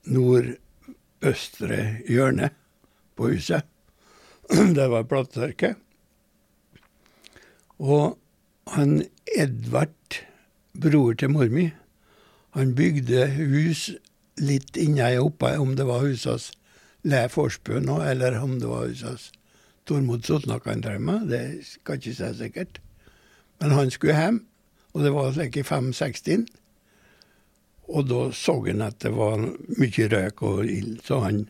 nordøstre 0.08 1.82
hjørne 2.08 2.52
på 3.18 3.34
huset. 3.34 3.66
Det 4.78 4.88
var 4.94 5.08
platetørke. 5.10 5.74
Og 7.78 8.18
han 8.74 9.02
Edvard, 9.38 10.22
bror 10.82 11.14
til 11.14 11.34
mor 11.34 11.50
mi, 11.52 11.70
han 12.58 12.74
bygde 12.78 13.28
hus 13.36 13.90
litt 14.42 14.78
innei 14.80 15.18
oppe, 15.22 15.52
om 15.62 15.76
det 15.78 15.86
var 15.86 16.06
husas 16.06 16.52
Le 17.08 17.28
Forsbø 17.30 17.82
nå, 17.84 18.00
eller 18.02 18.38
om 18.42 18.58
det 18.62 18.70
var 18.70 18.88
husas 18.90 19.32
Tormod 19.88 20.26
Sotna 20.28 20.58
kan 20.60 20.82
drømme, 20.84 21.22
det 21.30 21.64
skal 21.64 21.96
ikke 22.00 22.14
si 22.18 22.32
sikkert. 22.36 22.80
Men 23.62 23.72
han 23.72 23.92
skulle 23.92 24.18
hjem, 24.18 24.42
og 24.94 25.04
det 25.06 25.14
var 25.16 25.38
like 25.38 25.62
i 25.62 25.64
5-16. 25.64 26.44
Og 27.88 28.10
da 28.10 28.26
så 28.36 28.58
han 28.66 28.84
at 28.84 29.00
det 29.00 29.14
var 29.16 29.40
mye 29.80 30.10
røyk 30.12 30.44
og 30.44 30.66
ild, 30.66 31.00
så 31.08 31.22
han 31.24 31.46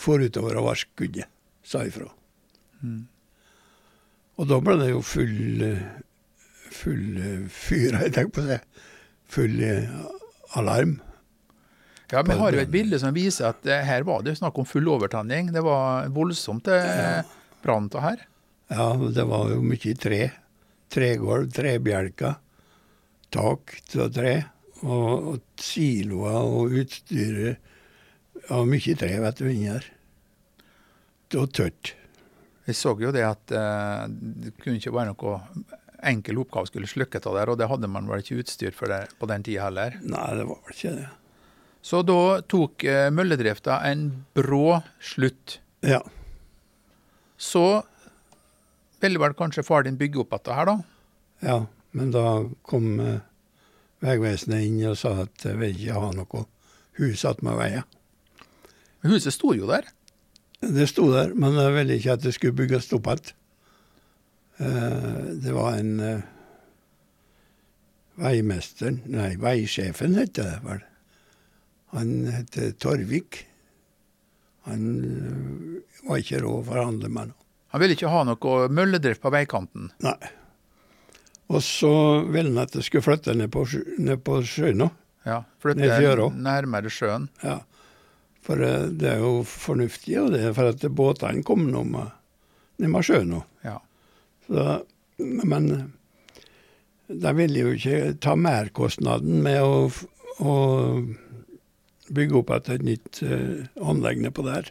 for 0.00 0.22
utover 0.24 0.58
og 0.60 0.70
vaske 0.70 0.92
guddet, 0.98 1.28
sa 1.66 1.84
ifra. 1.86 2.08
Mm. 2.80 3.04
Og 4.40 4.48
da 4.48 4.60
ble 4.64 4.78
det 4.80 4.88
jo 4.94 5.02
full, 5.04 5.60
eh, 5.66 5.84
full 6.72 7.20
eh, 7.20 7.44
fyr, 7.52 7.98
jeg 7.98 8.14
tenker 8.16 8.34
på 8.38 8.46
det. 8.48 8.60
Full 9.30 9.60
eh, 9.66 10.00
alarm. 10.58 10.98
Ja, 12.10 12.22
Vi 12.26 12.34
har 12.34 12.52
jo 12.56 12.62
et 12.62 12.72
bilde 12.72 12.98
som 12.98 13.14
viser 13.14 13.52
at 13.52 13.66
eh, 13.68 13.84
her 13.86 14.06
var 14.08 14.24
det 14.26 14.38
snakk 14.40 14.56
om 14.58 14.66
full 14.66 14.88
overtenning. 14.90 15.52
Det 15.54 15.62
var 15.62 16.08
voldsomt 16.14 16.64
det 16.66 16.80
ja. 16.80 17.20
brant 17.62 17.94
her. 18.02 18.24
Ja, 18.70 18.94
det 18.98 19.26
var 19.30 19.52
jo 19.52 19.60
mye 19.62 19.94
tre. 19.98 20.22
Tregulv, 20.90 21.52
trebjelker, 21.54 22.40
tak 23.30 23.76
av 23.94 24.10
tre. 24.14 24.34
Og, 24.80 25.34
og 25.34 25.60
siloer 25.60 26.40
og 26.40 26.74
utstyret. 26.80 27.60
Ja, 28.48 28.62
mye 28.66 28.96
tre, 28.98 29.12
vet 29.22 29.40
du, 29.40 29.48
inni 29.50 29.70
der. 29.70 29.86
Og 31.38 31.50
tørt. 31.54 31.94
Vi 32.66 32.74
så 32.76 32.94
jo 32.98 33.12
det 33.14 33.22
at 33.26 33.52
eh, 33.54 34.08
det 34.10 34.54
kunne 34.60 34.78
ikke 34.80 34.94
være 34.94 35.12
noe 35.12 35.38
enkel 36.06 36.40
oppgave 36.40 36.70
skulle 36.70 36.88
slukke 36.88 37.20
av 37.20 37.36
der, 37.36 37.50
og 37.52 37.58
det 37.60 37.68
hadde 37.70 37.90
man 37.90 38.08
vel 38.08 38.22
ikke 38.22 38.40
utstyr 38.42 38.74
for 38.76 38.92
det 38.92 39.02
på 39.20 39.28
den 39.30 39.44
tida 39.46 39.66
heller. 39.68 39.98
Nei, 40.02 40.28
det 40.38 40.46
var 40.48 40.60
vel 40.64 40.76
ikke 40.76 40.94
det. 40.96 41.08
Så 41.82 42.02
da 42.04 42.20
tok 42.50 42.84
eh, 42.84 43.08
mølledrifta 43.14 43.80
en 43.88 44.08
brå 44.36 44.80
slutt. 45.00 45.58
Ja. 45.86 46.02
Så 47.40 47.82
ville 49.00 49.20
vel 49.22 49.36
kanskje 49.36 49.64
far 49.64 49.86
din 49.86 49.98
bygge 50.00 50.20
opp 50.24 50.34
dette 50.36 50.56
her, 50.56 50.68
da? 50.68 50.76
Ja, 51.40 51.58
men 51.96 52.12
da 52.12 52.24
kom 52.68 52.92
eh, 53.00 53.20
Vegvesenet 54.00 54.64
inn 54.64 54.80
og 54.88 54.96
sa 54.96 55.14
at 55.24 55.44
jeg 55.44 55.58
vil 55.60 55.74
ikke 55.76 56.00
ha 56.00 56.12
noe 56.16 56.44
hus 57.00 57.24
attmed 57.28 57.58
veien. 57.58 57.88
Huset 59.06 59.34
sto 59.34 59.54
jo 59.56 59.68
der. 59.70 59.86
Det 60.60 60.88
sto 60.90 61.06
der, 61.12 61.32
men 61.34 61.56
jeg 61.56 61.72
ville 61.76 61.96
ikke 61.96 62.16
at 62.18 62.24
det 62.24 62.34
skulle 62.36 62.56
bygges 62.58 62.90
opp 62.92 63.08
igjen. 63.08 63.36
Eh, 64.60 65.20
det 65.40 65.54
var 65.56 65.78
en 65.78 65.94
veimester, 66.04 66.26
veimesteren 68.20 68.98
Nei, 69.08 69.30
veisjefen 69.40 70.18
het 70.20 70.34
det 70.36 70.50
vel. 70.66 70.82
Han 71.96 72.10
het 72.28 72.58
Torvik. 72.78 73.46
Han 74.68 74.82
eh, 75.00 76.08
var 76.08 76.20
ikke 76.20 76.42
råd 76.44 76.58
å 76.60 76.66
forhandle 76.68 77.08
med 77.08 77.32
noe. 77.32 77.38
Han 77.70 77.80
ville 77.80 77.94
ikke 77.96 78.10
ha 78.10 78.20
noe 78.26 78.68
mølledrift 78.74 79.22
på 79.22 79.32
veikanten. 79.32 79.88
Nei. 80.04 80.18
Og 81.50 81.62
så 81.64 81.92
ville 82.28 82.50
han 82.52 82.62
at 82.62 82.74
jeg 82.76 82.86
skulle 82.86 83.06
flytte 83.06 83.34
ned 83.38 83.50
på, 83.54 83.64
ned 83.98 84.20
på 84.26 84.40
sjøen. 84.46 84.84
Ja, 85.26 85.40
Ned 85.64 85.92
fjøra. 85.96 86.28
Flytte 86.28 86.44
nærmere 86.44 86.92
sjøen. 86.92 87.28
Ja. 87.42 87.60
For 88.46 88.62
eh, 88.64 88.88
det 88.96 89.14
er 89.14 89.24
jo 89.24 89.40
fornuftig, 89.46 90.16
og 90.22 90.34
det 90.34 90.44
er 90.44 90.56
for 90.56 90.72
at 90.72 90.84
båtene 90.96 91.44
kom 91.46 91.68
nå 91.70 91.84
med, 91.88 92.12
med 92.80 93.06
sjøen 93.06 93.34
nå. 93.34 93.42
Ja. 93.66 93.78
Så, 94.48 94.80
men 95.20 95.70
de 97.10 97.32
ville 97.36 97.64
jo 97.64 97.74
ikke 97.74 98.14
ta 98.22 98.36
merkostnaden 98.38 99.42
med 99.44 99.60
å, 99.62 99.90
å 100.40 100.54
bygge 102.14 102.38
opp 102.40 102.52
et, 102.54 102.70
et 102.74 102.86
nytt 102.86 103.22
uh, 103.26 103.66
anlegg 103.82 104.22
nedpå 104.22 104.44
der. 104.46 104.70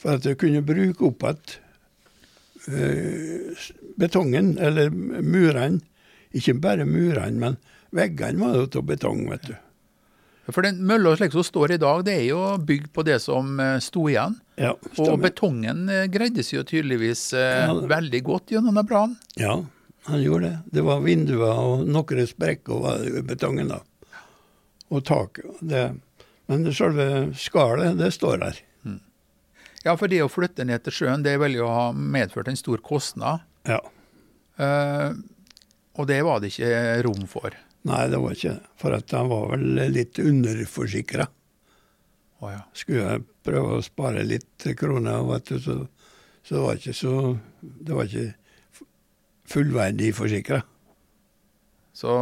For 0.00 0.16
at 0.16 0.26
de 0.26 0.34
kunne 0.38 0.64
bruke 0.66 1.08
opp 1.08 1.24
igjen 1.24 1.56
uh, 2.68 3.66
betongen, 4.00 4.54
eller 4.58 4.92
murene. 4.92 5.82
Ikke 6.34 6.56
bare 6.58 6.86
murene, 6.88 7.38
men 7.38 7.58
veggene 7.94 8.42
var 8.42 8.56
jo 8.58 8.66
av 8.80 8.88
betong, 8.88 9.24
vet 9.30 9.48
du. 9.48 9.54
For 10.52 10.66
den 10.66 10.82
mølla 10.84 11.14
slik 11.16 11.32
som 11.32 11.44
står 11.46 11.76
i 11.76 11.80
dag, 11.80 12.02
det 12.04 12.18
er 12.18 12.26
jo 12.26 12.40
bygd 12.60 12.90
på 12.92 13.04
det 13.06 13.16
som 13.24 13.54
eh, 13.62 13.78
sto 13.80 14.04
igjen. 14.10 14.36
Ja, 14.60 14.74
Og 15.00 15.16
betongen 15.22 15.86
eh, 15.88 16.04
greide 16.12 16.44
seg 16.44 16.58
jo 16.58 16.66
tydeligvis 16.68 17.30
eh, 17.38 17.64
Ja, 17.64 17.72
veldig 17.94 18.20
godt 18.26 18.52
gjennom 18.52 18.76
den 18.76 18.88
brannen. 18.90 19.16
Ja, 19.40 19.56
han 20.10 20.20
gjorde 20.20 20.50
det. 20.50 20.58
Det 20.76 20.84
var 20.84 21.00
vinduer 21.06 21.56
og 21.62 21.88
noen 21.88 22.28
sprekker 22.28 22.82
var 22.84 23.06
i 23.08 23.24
betongen 23.24 23.72
da. 23.72 23.80
Og 24.92 25.00
taket. 25.08 25.64
Men 26.44 26.68
selve 26.76 27.08
skallet, 27.40 27.96
det 27.98 28.12
står 28.12 28.42
der. 28.44 28.60
Ja, 29.84 29.92
for 30.00 30.08
det 30.08 30.22
å 30.24 30.30
flytte 30.32 30.64
ned 30.64 30.80
til 30.86 30.94
sjøen, 30.96 31.24
det 31.24 31.34
ville 31.42 31.60
jo 31.60 31.68
ha 31.68 31.90
medført 31.92 32.48
en 32.48 32.56
stor 32.56 32.80
kostnad. 32.84 33.42
Ja. 33.68 33.82
Eh, 34.56 35.10
og 35.94 36.08
det 36.08 36.22
var 36.24 36.40
det 36.40 36.54
ikke 36.54 37.02
rom 37.04 37.26
for. 37.28 37.52
Nei, 37.84 38.04
det 38.08 38.20
var 38.20 38.36
ikke 38.36 38.54
det. 38.54 38.70
For 38.80 38.96
at 38.96 39.12
han 39.12 39.28
var 39.28 39.50
vel 39.52 39.80
litt 39.92 40.18
underforsikra. 40.22 41.26
Oh, 42.40 42.50
ja. 42.52 42.62
Skulle 42.76 43.04
jeg 43.04 43.24
prøve 43.44 43.78
å 43.78 43.84
spare 43.84 44.24
litt 44.26 44.66
kroner, 44.78 45.22
vet 45.28 45.52
du, 45.52 45.58
så, 45.60 45.76
så 46.44 46.56
det 46.56 46.62
var 46.64 46.80
ikke 46.80 46.96
så 46.96 47.14
Det 47.60 47.96
var 47.96 48.08
ikke 48.08 48.86
fullverdig 49.54 50.10
forsikra. 50.16 50.62
Så 51.94 52.14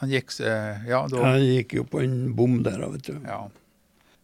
han 0.00 0.10
gikk 0.10 0.32
seg 0.34 0.86
Ja, 0.88 1.04
da 1.10 1.26
Han 1.26 1.42
gikk 1.44 1.76
jo 1.76 1.84
på 1.86 2.00
en 2.02 2.32
bom 2.38 2.62
der, 2.66 2.82
vet 2.94 3.10
du. 3.10 3.18
Ja. 3.26 3.44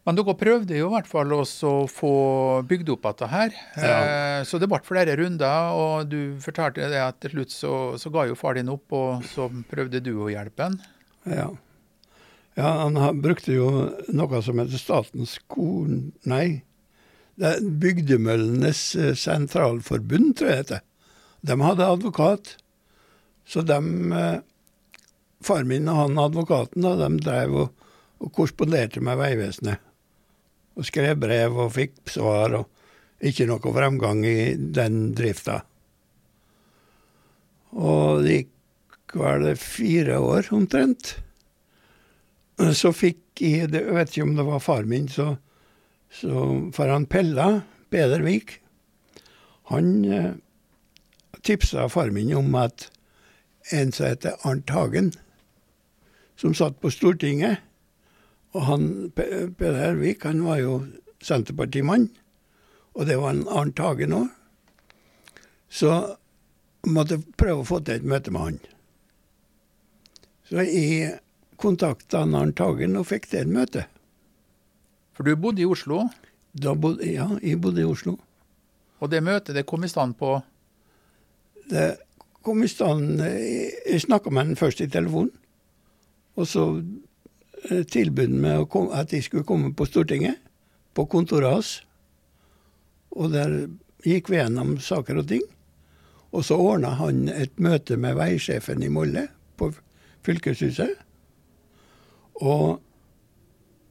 Men 0.08 0.16
dere 0.16 0.32
prøvde 0.40 0.72
jo 0.72 0.86
i 0.88 0.92
hvert 0.94 1.08
fall 1.10 1.32
også 1.36 1.70
å 1.82 1.88
få 1.92 2.10
bygd 2.64 2.88
opp 2.94 3.02
dette 3.04 3.26
her. 3.28 3.56
Ja. 3.76 3.88
Eh, 3.92 4.44
Så 4.48 4.56
det 4.56 4.70
ble 4.72 4.78
flere 4.80 5.18
runder, 5.20 5.74
og 5.76 6.08
du 6.08 6.38
fortalte 6.40 6.86
det 6.88 7.00
at 7.04 7.18
til 7.20 7.34
slutt 7.34 7.52
så, 7.52 7.72
så 8.00 8.08
ga 8.14 8.22
jo 8.24 8.36
far 8.38 8.56
din 8.56 8.70
opp, 8.72 8.88
og 8.96 9.26
så 9.28 9.50
prøvde 9.68 10.00
du 10.00 10.14
å 10.16 10.30
hjelpe 10.32 10.64
han. 10.64 10.78
Ja. 11.28 11.50
ja 12.56 12.70
han 12.88 13.20
brukte 13.20 13.52
jo 13.52 13.68
noe 14.08 14.40
som 14.46 14.62
heter 14.62 14.80
Statens 14.80 15.34
korn... 15.44 16.14
Nei, 16.24 16.62
det 17.36 17.50
er 17.50 17.66
Bygdemøllenes 17.82 18.80
eh, 18.96 19.12
sentralforbund, 19.12 20.38
tror 20.38 20.48
jeg 20.48 20.54
det 20.54 20.62
heter. 20.62 20.86
De 21.52 21.58
hadde 21.60 21.90
advokat. 21.98 22.54
Så 23.44 23.60
de 23.60 23.76
eh, 24.22 24.38
Far 25.44 25.68
min 25.68 25.86
og 25.86 26.00
han 26.00 26.16
advokaten 26.18 26.82
da, 26.82 26.96
de 26.98 27.20
drev 27.22 27.52
og, 27.60 27.84
og 28.24 28.32
korresponderte 28.34 29.04
med 29.04 29.20
Vegvesenet. 29.20 29.84
Og 30.78 30.86
skrev 30.86 31.16
brev 31.18 31.56
og 31.58 31.72
fikk 31.74 31.96
svar, 32.12 32.54
og 32.54 32.68
ikke 33.26 33.48
noe 33.50 33.72
fremgang 33.74 34.22
i 34.26 34.54
den 34.54 35.10
drifta. 35.18 35.60
Og 37.74 38.22
det 38.24 38.36
gikk 38.44 39.16
vel 39.18 39.48
fire 39.58 40.20
år 40.22 40.52
omtrent. 40.54 41.16
Så 42.74 42.92
fikk 42.94 43.42
jeg, 43.42 43.70
det- 43.70 43.84
jeg 43.84 43.94
vet 43.94 44.10
ikke 44.10 44.22
om 44.28 44.36
det 44.36 44.46
var 44.46 44.58
far 44.62 44.82
min, 44.84 45.08
så, 45.08 45.36
så 46.10 46.70
For 46.74 46.88
han 46.88 47.06
Pella, 47.06 47.62
Peder 47.90 48.22
Vik, 48.22 48.60
han 49.70 50.04
eh, 50.04 50.32
tipsa 51.42 51.88
far 51.88 52.10
min 52.10 52.32
om 52.34 52.54
at 52.54 52.88
en 53.72 53.92
som 53.92 54.06
heter 54.06 54.34
Arnt 54.44 54.70
Hagen, 54.70 55.12
som 56.36 56.54
satt 56.54 56.80
på 56.80 56.90
Stortinget 56.90 57.58
Og 58.56 58.64
han, 58.64 58.88
Peder 59.14 59.76
Hervik 59.82 60.24
han 60.24 60.40
var 60.46 60.62
jo 60.62 60.78
Senterpartimann, 61.24 62.08
og 62.96 63.06
det 63.08 63.18
var 63.20 63.34
en 63.34 63.44
Arnt 63.52 63.78
Hagen 63.82 64.16
òg. 64.16 64.28
Så 65.68 65.92
måtte 66.88 67.20
prøve 67.36 67.62
å 67.62 67.68
få 67.68 67.80
til 67.84 67.98
et 67.98 68.08
møte 68.08 68.32
med 68.32 68.44
han. 68.44 68.60
Så 70.48 70.64
jeg 70.64 71.18
kontakta 71.60 72.24
Arnt 72.24 72.62
Hagen 72.62 72.96
og 72.96 73.08
fikk 73.10 73.28
til 73.28 73.44
et 73.44 73.52
møte. 73.52 73.84
For 75.12 75.26
du 75.26 75.36
bodde 75.36 75.64
i 75.64 75.68
Oslo, 75.68 76.06
bodde, 76.54 77.04
ja, 77.10 77.26
jeg 77.42 77.60
bodde 77.60 77.82
i 77.82 77.88
Oslo. 77.88 78.16
og 79.00 79.10
det 79.10 79.22
møtet 79.22 79.54
det 79.54 79.66
kom 79.66 79.84
i 79.84 79.88
stand 79.88 80.16
på 80.18 80.40
Det 81.70 81.98
kom 82.42 82.62
i 82.62 82.68
stand 82.68 83.20
Jeg, 83.20 83.72
jeg 83.86 84.00
snakka 84.00 84.30
med 84.30 84.46
han 84.46 84.56
først 84.56 84.80
i 84.80 84.88
telefonen, 84.88 85.30
og 86.36 86.46
så 86.46 86.82
eh, 87.70 87.84
med 88.30 88.50
han 88.50 88.62
å 88.62 88.68
kom, 88.70 88.90
at 88.92 89.12
jeg 89.12 89.26
skulle 89.26 89.46
komme 89.46 89.72
på 89.74 89.86
Stortinget, 89.86 90.38
på 90.94 91.06
kontoret 91.06 91.52
hans. 91.52 91.72
Og 93.10 93.32
der 93.32 93.68
gikk 94.04 94.30
vi 94.30 94.40
gjennom 94.40 94.78
saker 94.82 95.22
og 95.22 95.28
ting. 95.28 95.44
Og 96.32 96.44
så 96.44 96.58
ordna 96.60 96.92
han 96.98 97.28
et 97.32 97.54
møte 97.56 97.96
med 97.96 98.18
veisjefen 98.18 98.82
i 98.84 98.90
Molde, 98.92 99.28
på 99.56 99.72
fylkeshuset. 100.26 100.98
Og 102.44 102.78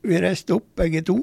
vi 0.08 0.22
reiste 0.22 0.56
opp 0.56 0.70
begge 0.78 1.02
to. 1.08 1.18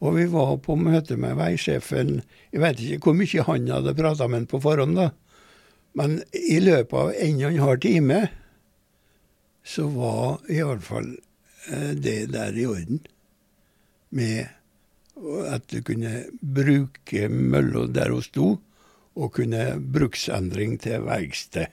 Og 0.00 0.16
vi 0.16 0.24
var 0.32 0.56
på 0.64 0.78
møte 0.80 1.18
med 1.20 1.36
veisjefen. 1.36 2.22
Jeg 2.50 2.62
vet 2.62 2.80
ikke 2.80 3.10
hvor 3.10 3.18
mye 3.18 3.44
han 3.46 3.68
hadde 3.68 3.96
prata 3.98 4.28
med 4.28 4.40
han 4.40 4.48
på 4.50 4.62
forhånd, 4.64 4.96
da. 4.96 5.10
Men 5.98 6.20
i 6.32 6.60
løpet 6.62 6.96
av 6.96 7.10
en 7.12 7.40
og 7.42 7.50
en 7.50 7.64
halv 7.64 7.80
time 7.82 8.20
så 9.64 9.86
var 9.92 10.40
i 10.50 10.60
hvert 10.62 10.84
fall 10.84 11.10
eh, 11.70 11.92
det 11.96 12.32
der 12.34 12.56
i 12.56 12.66
orden. 12.66 13.02
Med 14.10 14.48
at 15.52 15.66
du 15.70 15.82
kunne 15.84 16.24
bruke 16.40 17.28
mølla 17.28 17.84
der 17.92 18.14
hun 18.14 18.24
sto, 18.24 18.48
og 19.20 19.34
kunne 19.36 19.74
bruksendring 19.92 20.78
til 20.80 21.04
verksted. 21.04 21.68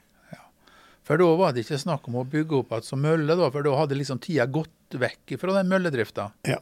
For 1.07 1.21
da 1.21 1.27
var 1.39 1.53
det 1.55 1.63
ikke 1.63 1.79
snakk 1.79 2.09
om 2.09 2.17
å 2.19 2.25
bygge 2.27 2.57
opp 2.57 2.73
igjen 2.73 2.83
som 2.83 2.99
mølle, 2.99 3.37
da, 3.39 3.47
for 3.53 3.63
da 3.63 3.75
hadde 3.79 3.95
liksom 3.95 4.19
tida 4.23 4.43
gått 4.51 4.97
vekk 4.99 5.37
fra 5.39 5.55
den 5.55 5.69
mølledrifta. 5.71 6.31
Ja. 6.47 6.59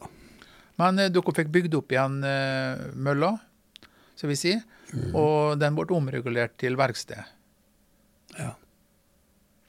Men 0.78 1.00
eh, 1.02 1.10
dere 1.10 1.34
fikk 1.34 1.50
bygd 1.54 1.74
opp 1.80 1.94
igjen 1.94 2.20
eh, 2.26 2.84
mølla, 2.94 3.32
skal 4.14 4.30
vi 4.30 4.38
si, 4.38 4.52
og 5.18 5.58
den 5.58 5.74
ble 5.74 5.88
omregulert 5.96 6.54
til 6.62 6.78
verksted. 6.78 7.34
Ja. 8.36 8.52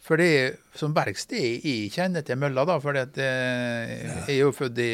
For 0.08 0.16
det 0.20 0.28
er 0.40 0.54
som 0.80 0.94
verksted 0.96 1.66
jeg 1.68 1.90
kjenner 1.92 2.24
til 2.24 2.40
mølla, 2.40 2.64
da, 2.70 2.78
for 2.80 2.96
det, 2.96 3.10
eh, 3.20 4.06
jeg 4.30 4.38
er 4.38 4.40
jo 4.46 4.54
født 4.56 4.78
i, 4.80 4.92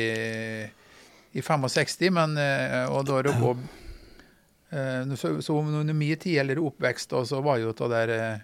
i 1.37 1.41
65, 1.45 2.09
men, 2.15 2.33
eh, 2.41 2.87
og 2.89 3.05
da 3.09 3.21
det 3.27 3.35
på 3.39 3.53
Så, 5.15 5.35
så 5.45 5.53
under 5.59 5.93
min 5.93 6.17
tid 6.17 6.39
eller 6.41 6.57
oppvekst, 6.65 7.11
da, 7.13 7.19
så 7.29 7.41
var 7.45 7.59
jo 7.61 7.75
det 7.77 7.89
der 7.91 8.09
eh, 8.15 8.39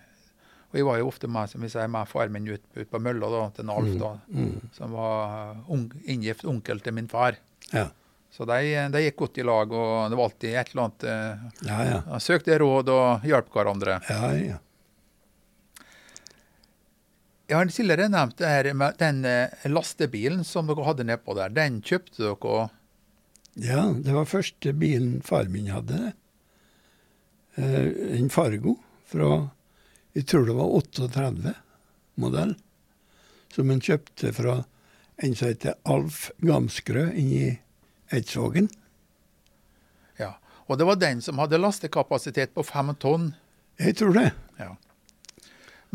Og 0.69 0.77
jeg 0.77 0.85
var 0.85 0.99
jo 1.01 1.07
ofte 1.09 1.25
med, 1.27 1.49
som 1.49 1.63
vi 1.65 1.69
sier, 1.73 1.87
med 1.89 2.05
far 2.07 2.29
min 2.29 2.45
ut, 2.51 2.61
ut 2.77 2.89
på 2.91 2.99
mølla 3.01 3.25
da, 3.33 3.39
til 3.57 3.71
Alf, 3.73 3.95
da, 3.97 4.11
Mm. 4.29 4.59
som 4.77 4.91
var 4.93 5.55
ung, 5.73 5.87
inngift 6.05 6.45
onkel 6.45 6.79
til 6.85 6.93
min 6.93 7.07
far. 7.09 7.39
Ja. 7.73 7.87
Så 8.29 8.45
de, 8.45 8.59
de 8.93 9.01
gikk 9.07 9.15
godt 9.23 9.39
i 9.41 9.43
lag, 9.49 9.71
og 9.73 10.11
det 10.13 10.17
var 10.19 10.27
alltid 10.29 10.53
et 10.53 10.69
eller 10.69 10.83
annet 10.85 11.03
eh, 11.09 11.47
Ja, 11.65 11.79
ja. 11.89 12.19
Søkte 12.21 12.59
råd 12.61 12.91
og 12.93 13.25
hjalp 13.25 13.49
hverandre. 13.55 13.97
Ja, 14.05 14.29
ja. 14.37 14.59
Jeg 17.49 17.57
har 17.57 17.69
tidligere 17.73 18.11
nevnt 18.13 18.37
det 18.37 18.49
her 18.49 18.67
med 18.77 18.97
den 19.01 19.23
eh, 19.25 19.63
lastebilen 19.65 20.43
som 20.45 20.67
dere 20.69 20.85
hadde 20.85 21.07
nedpå 21.09 21.33
der. 21.33 21.49
Den 21.49 21.79
kjøpte 21.81 22.21
dere 22.21 22.67
Ja, 23.57 23.87
det 23.89 24.13
var 24.13 24.29
første 24.29 24.73
bilen 24.77 25.23
far 25.25 25.49
min 25.49 25.71
hadde. 25.73 26.11
Eh, 27.57 27.89
en 28.19 28.29
Fargo 28.29 28.77
fra 29.09 29.49
jeg 30.17 30.25
tror 30.29 30.45
det 30.45 30.55
var 30.57 30.73
38 30.73 31.53
modell, 32.19 32.55
som 33.53 33.69
han 33.69 33.81
kjøpte 33.81 34.33
fra 34.35 34.55
en 35.21 35.35
som 35.37 35.49
heter 35.51 35.77
Alf 35.89 36.29
Gamskrø 36.41 37.05
inni 37.13 37.59
Eidsvågen. 38.13 38.69
Ja. 40.19 40.33
Og 40.67 40.77
det 40.77 40.87
var 40.89 40.99
den 41.01 41.21
som 41.21 41.41
hadde 41.41 41.61
lastekapasitet 41.61 42.53
på 42.53 42.65
fem 42.65 42.91
tonn. 43.01 43.31
Jeg 43.79 43.97
tror 44.01 44.17
det. 44.17 44.27
Ja. 44.59 44.73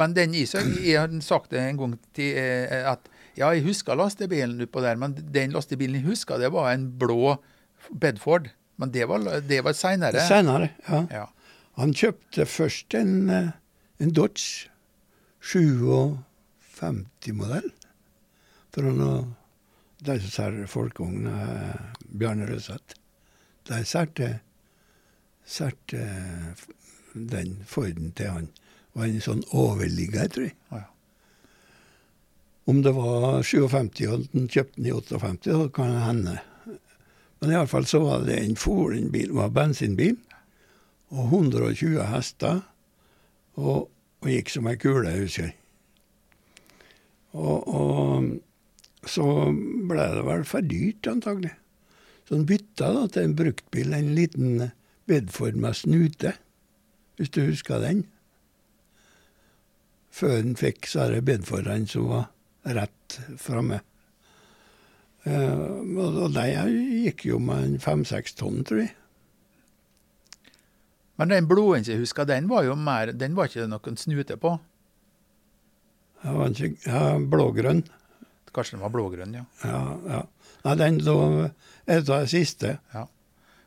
Men 0.01 0.15
den 0.17 0.35
i 0.35 0.47
seg, 0.49 0.65
jeg 0.83 0.99
har 1.01 1.09
sagt 1.23 1.51
det 1.55 1.61
en 1.63 1.79
gang 1.79 1.95
til 2.17 2.31
eh, 2.41 2.91
at 2.91 3.01
ja, 3.35 3.51
jeg 3.55 3.65
husker 3.67 3.95
lastebilen 3.99 4.61
utpå 4.63 4.81
der, 4.83 4.97
men 5.01 5.15
den 5.35 5.51
lastebilen 5.55 5.97
jeg 6.01 6.09
husker, 6.09 6.39
det 6.39 6.53
var 6.55 6.73
en 6.73 6.99
blå 6.99 7.37
Bedford. 7.91 8.49
Men 8.77 8.91
det 8.95 9.07
var, 9.07 9.41
det 9.47 9.65
var 9.65 9.73
seinere. 9.79 10.21
Senere, 10.27 10.69
ja. 10.89 11.07
Ja. 11.11 11.25
Han 11.79 11.95
kjøpte 11.95 12.47
først 12.47 12.95
en, 12.99 13.31
eh, 13.31 13.49
en 14.03 14.11
Dodge 14.15 14.69
57-modell 15.45 17.71
fra 18.75 18.91
noe 18.91 19.25
de 20.05 20.21
som 20.21 20.31
selger 20.31 20.67
folkevogn, 20.69 21.27
eh, 21.27 21.75
Bjarne 22.19 22.47
Røseth. 22.51 22.95
De 23.69 23.85
solgte 23.85 24.41
den 27.15 27.65
Forden 27.67 28.13
til 28.13 28.27
han. 28.29 28.49
Var 28.95 29.07
en 29.09 29.23
sånn 29.23 29.45
overligger, 29.51 30.29
tror 30.31 30.47
jeg. 30.49 30.57
Å 30.71 30.83
ja. 30.83 30.89
Om 32.71 32.81
det 32.81 32.95
var 32.97 33.43
57 33.45 34.07
og 34.09 34.29
den 34.33 34.47
kjøpte 34.49 34.79
den 34.79 34.89
i 34.89 34.95
58, 34.95 35.51
så 35.51 35.67
kan 35.75 35.91
det 35.93 36.05
hende. 36.07 36.37
Men 37.41 37.53
iallfall 37.53 37.85
så 37.85 38.01
var 38.01 38.23
det 38.25 38.39
en 38.41 38.57
foren 38.57 39.11
bil, 39.13 39.35
var 39.37 39.53
bensinbil. 39.53 40.17
Og 41.13 41.27
120 41.29 41.99
hester. 42.09 42.63
Og, 43.61 43.91
og 44.25 44.31
gikk 44.31 44.49
som 44.51 44.71
ei 44.71 44.79
kule, 44.81 45.13
husker 45.19 45.51
jeg. 45.51 45.59
Og, 47.35 47.69
og 47.69 49.11
så 49.11 49.27
ble 49.91 50.09
det 50.17 50.25
vel 50.25 50.47
for 50.49 50.65
dyrt, 50.65 51.11
antagelig. 51.11 51.53
Så 52.25 52.39
han 52.39 52.49
bytta 52.49 52.91
da 52.97 53.05
til 53.13 53.29
en 53.29 53.37
bruktbil, 53.37 53.93
en 53.93 54.15
liten 54.17 54.71
Bedford 55.05 55.59
med 55.61 55.77
snute, 55.77 56.33
hvis 57.19 57.33
du 57.35 57.43
husker 57.45 57.83
den. 57.83 58.07
Før 60.15 60.37
han 60.39 60.55
fikk 60.59 60.85
disse 60.87 61.23
bedforene 61.27 61.91
som 61.91 62.11
var 62.13 62.29
rett 62.77 63.19
framme. 63.41 63.81
Uh, 65.25 65.81
og 66.05 66.35
de 66.37 66.45
gikk 67.07 67.25
jo 67.31 67.41
med 67.41 67.79
fem-seks 67.83 68.37
tonn, 68.37 68.61
tror 68.67 68.85
jeg. 68.85 68.93
Men 71.19 71.31
den 71.31 71.49
bloden 71.49 71.87
jeg 71.87 72.03
husker, 72.03 72.27
den 72.27 72.49
var 72.51 72.65
jo 72.67 72.75
mer 72.75 73.13
Den 73.15 73.37
var 73.39 73.47
ikke 73.47 73.69
noen 73.71 73.97
snute 73.97 74.37
på? 74.43 74.57
Ja, 76.25 76.49
ikke, 76.49 76.73
ja 76.89 77.03
blågrønn. 77.19 77.85
Kanskje 78.55 78.77
den 78.77 78.85
var 78.85 78.93
blågrønn, 78.95 79.35
ja. 79.35 79.45
Ja, 79.67 79.83
ja. 80.09 80.23
Nei, 80.65 80.75
den 80.81 81.01
lå 81.05 81.19
et 81.45 82.09
av 82.09 82.25
de 82.25 82.31
siste. 82.31 82.79
Ja. 82.95 83.07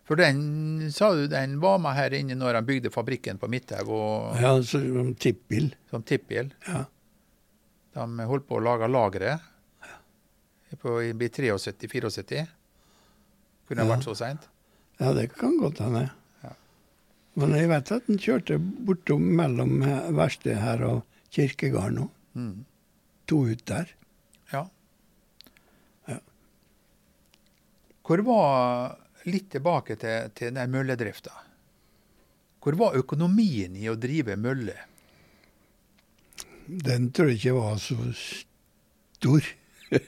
For 0.07 0.15
den, 0.15 0.91
sa 0.95 1.09
du, 1.15 1.25
den 1.27 1.57
var 1.59 1.81
med 1.83 1.97
her 1.97 2.13
inne 2.15 2.35
når 2.39 2.61
han 2.61 2.67
bygde 2.67 2.91
fabrikken 2.93 3.39
på 3.41 3.49
Midthaug? 3.51 3.89
Ja, 4.39 4.53
som 4.63 5.11
tippbil. 5.19 5.73
Som 5.91 6.05
tippbil? 6.07 6.53
Ja. 6.67 6.85
De 7.97 8.27
holdt 8.29 8.45
på 8.47 8.59
å 8.59 8.63
lage 8.63 8.87
lageret 8.87 9.41
Ja. 9.83 9.97
i 10.71 10.77
73-74. 10.77 12.45
Kunne 13.67 13.81
det 13.81 13.83
ja. 13.83 13.91
vært 13.91 14.07
så 14.07 14.15
seint? 14.15 14.47
Ja, 15.01 15.11
det 15.13 15.27
kan 15.35 15.57
godt 15.59 15.81
hende. 15.83 16.05
Ja. 16.45 16.53
Men 17.35 17.55
jeg 17.57 17.67
vet 17.73 17.91
at 17.97 18.07
han 18.07 18.21
kjørte 18.21 18.57
bortom 18.87 19.25
mellom 19.37 19.81
verkstedet 20.15 20.61
her 20.63 20.85
og 20.87 21.03
kirkegården 21.35 21.99
nå. 21.99 22.07
Mm. 22.39 22.53
To 23.27 23.41
ut 23.49 23.65
der. 23.67 23.91
Ja. 24.53 24.63
ja. 26.07 26.21
Hvor 28.07 28.23
var 28.29 28.95
Litt 29.27 29.49
tilbake 29.51 29.97
til, 29.99 30.31
til 30.37 30.53
den 30.55 30.71
mølledrifta. 30.71 31.33
Hvor 32.63 32.75
var 32.79 32.97
økonomien 32.99 33.75
i 33.79 33.89
å 33.91 33.97
drive 33.99 34.35
mølle? 34.39 34.75
Den 36.67 37.11
tror 37.15 37.31
jeg 37.31 37.39
ikke 37.39 37.55
var 37.55 37.77
så 37.79 37.95
stor. 38.15 39.45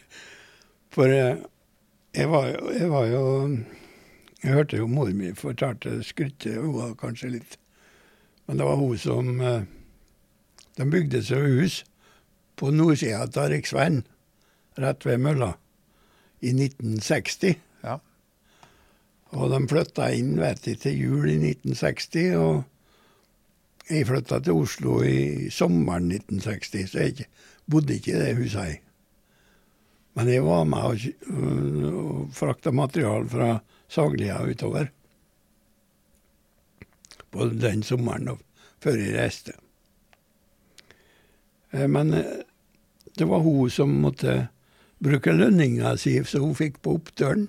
For 0.94 1.12
jeg, 1.12 2.28
var, 2.32 2.50
jeg, 2.76 2.90
var, 2.92 3.06
jo 3.08 3.24
Jeg 4.44 4.56
hørte 4.58 4.80
jo 4.82 4.90
mor 4.92 5.12
mi 5.16 5.32
fortalte 5.38 6.02
skrytte 6.04 6.58
hun 6.60 6.98
kanskje 7.00 7.32
litt. 7.38 7.56
Men 8.48 8.60
det 8.60 8.68
var 8.68 8.80
hun 8.82 8.98
som 9.00 9.40
eh, 9.40 9.64
De 10.76 10.88
bygde 10.90 11.22
seg 11.24 11.48
hus 11.60 11.84
på 12.60 12.74
nordsida 12.76 13.24
av 13.24 13.52
riksveien, 13.54 14.02
rett 14.76 15.06
ved 15.08 15.22
mølla, 15.24 15.54
i 16.44 16.52
1960. 16.52 17.56
Ja. 17.86 18.00
Og 19.38 19.52
de 19.54 19.60
flytta 19.70 20.10
inn 20.18 20.38
vet 20.40 20.64
du, 20.66 20.74
til 20.80 20.98
jul 20.98 21.30
i 21.30 21.38
1960. 21.38 22.36
og 22.40 22.64
jeg 23.90 24.06
flytta 24.06 24.38
til 24.46 24.58
Oslo 24.62 25.00
i 25.06 25.50
sommeren 25.54 26.12
1960, 26.14 26.92
så 26.92 27.06
jeg 27.08 27.26
bodde 27.70 27.96
ikke 27.98 28.14
i 28.14 28.20
det 28.22 28.36
huset. 28.38 28.68
Jeg. 28.68 28.82
Men 30.18 30.30
jeg 30.30 30.44
var 30.46 30.68
med 30.70 30.84
og, 30.86 31.06
og 31.90 32.30
frakta 32.38 32.74
material 32.76 33.26
fra 33.30 33.50
Saglia 33.90 34.42
utover. 34.46 34.92
På 37.30 37.50
den 37.50 37.82
sommeren 37.86 38.30
før 38.82 38.98
jeg 38.98 39.16
reiste. 39.18 39.56
Eh, 41.74 41.88
men 41.90 42.14
eh, 42.14 42.46
det 43.18 43.28
var 43.30 43.44
hun 43.46 43.70
som 43.74 43.94
måtte 44.04 44.48
bruke 45.02 45.34
lønninga 45.34 45.96
si, 45.98 46.18
så 46.26 46.42
hun 46.44 46.58
fikk 46.58 46.82
på 46.84 46.98
opptøren, 47.00 47.48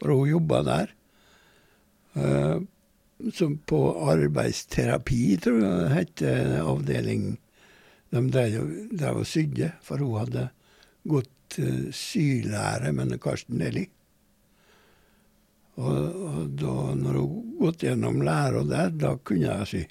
for 0.00 0.14
hun 0.16 0.30
jobba 0.30 0.62
der. 0.66 0.92
Eh, 2.14 2.58
som 3.32 3.58
på 3.58 3.80
arbeidsterapi, 4.10 5.36
tror 5.42 5.60
jeg 5.62 5.78
det 5.78 5.92
het, 5.94 6.22
avdeling. 6.62 7.26
De 8.12 8.22
drev 8.28 9.20
og 9.22 9.26
sydde, 9.28 9.70
for 9.84 10.02
hun 10.02 10.18
hadde 10.20 10.48
gått 11.08 11.58
uh, 11.62 11.86
sylære 11.94 12.90
med 12.92 13.14
Karsten 13.22 13.62
Deli. 13.62 13.86
Og, 15.80 16.18
og 16.26 16.50
da 16.60 16.74
når 16.98 17.16
hun 17.16 17.54
gått 17.62 17.86
gjennom 17.86 18.20
læra 18.26 18.64
der, 18.68 18.92
da 18.92 19.14
kunne 19.16 19.46
jeg 19.46 19.70
sy. 19.70 19.82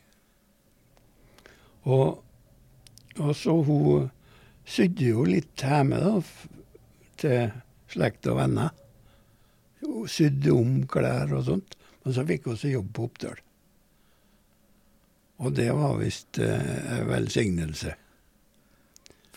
Og, 1.90 2.22
og 3.18 3.34
så 3.36 3.58
hun 3.66 4.12
sydde 4.70 5.10
jo 5.16 5.26
litt 5.26 5.66
hjemme, 5.66 5.98
da, 6.04 6.22
til 7.22 7.50
slekt 7.92 8.30
og 8.30 8.38
venner. 8.44 8.76
Hun 9.82 10.06
sydde 10.12 10.54
om 10.54 10.82
klær 10.90 11.34
og 11.40 11.48
sånt. 11.50 11.78
Men 12.04 12.16
så 12.16 12.26
fikk 12.28 12.48
vi 12.48 12.54
også 12.56 12.72
jobb 12.72 12.92
på 12.96 13.08
Oppdøl. 13.10 13.42
Og 15.42 15.56
det 15.58 15.72
var 15.74 15.98
visst 15.98 16.38
eh, 16.42 17.00
en 17.00 17.10
velsignelse. 17.10 17.96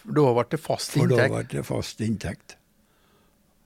For 0.01 0.17
da 0.17 0.27
ble 0.37 0.45
det 0.53 0.61
fast 0.61 0.97
inntekt? 0.99 1.09
For 1.09 1.17
da 1.17 1.29
ble 1.33 1.45
det 1.53 1.65
fast 1.69 2.05
inntekt. 2.05 2.57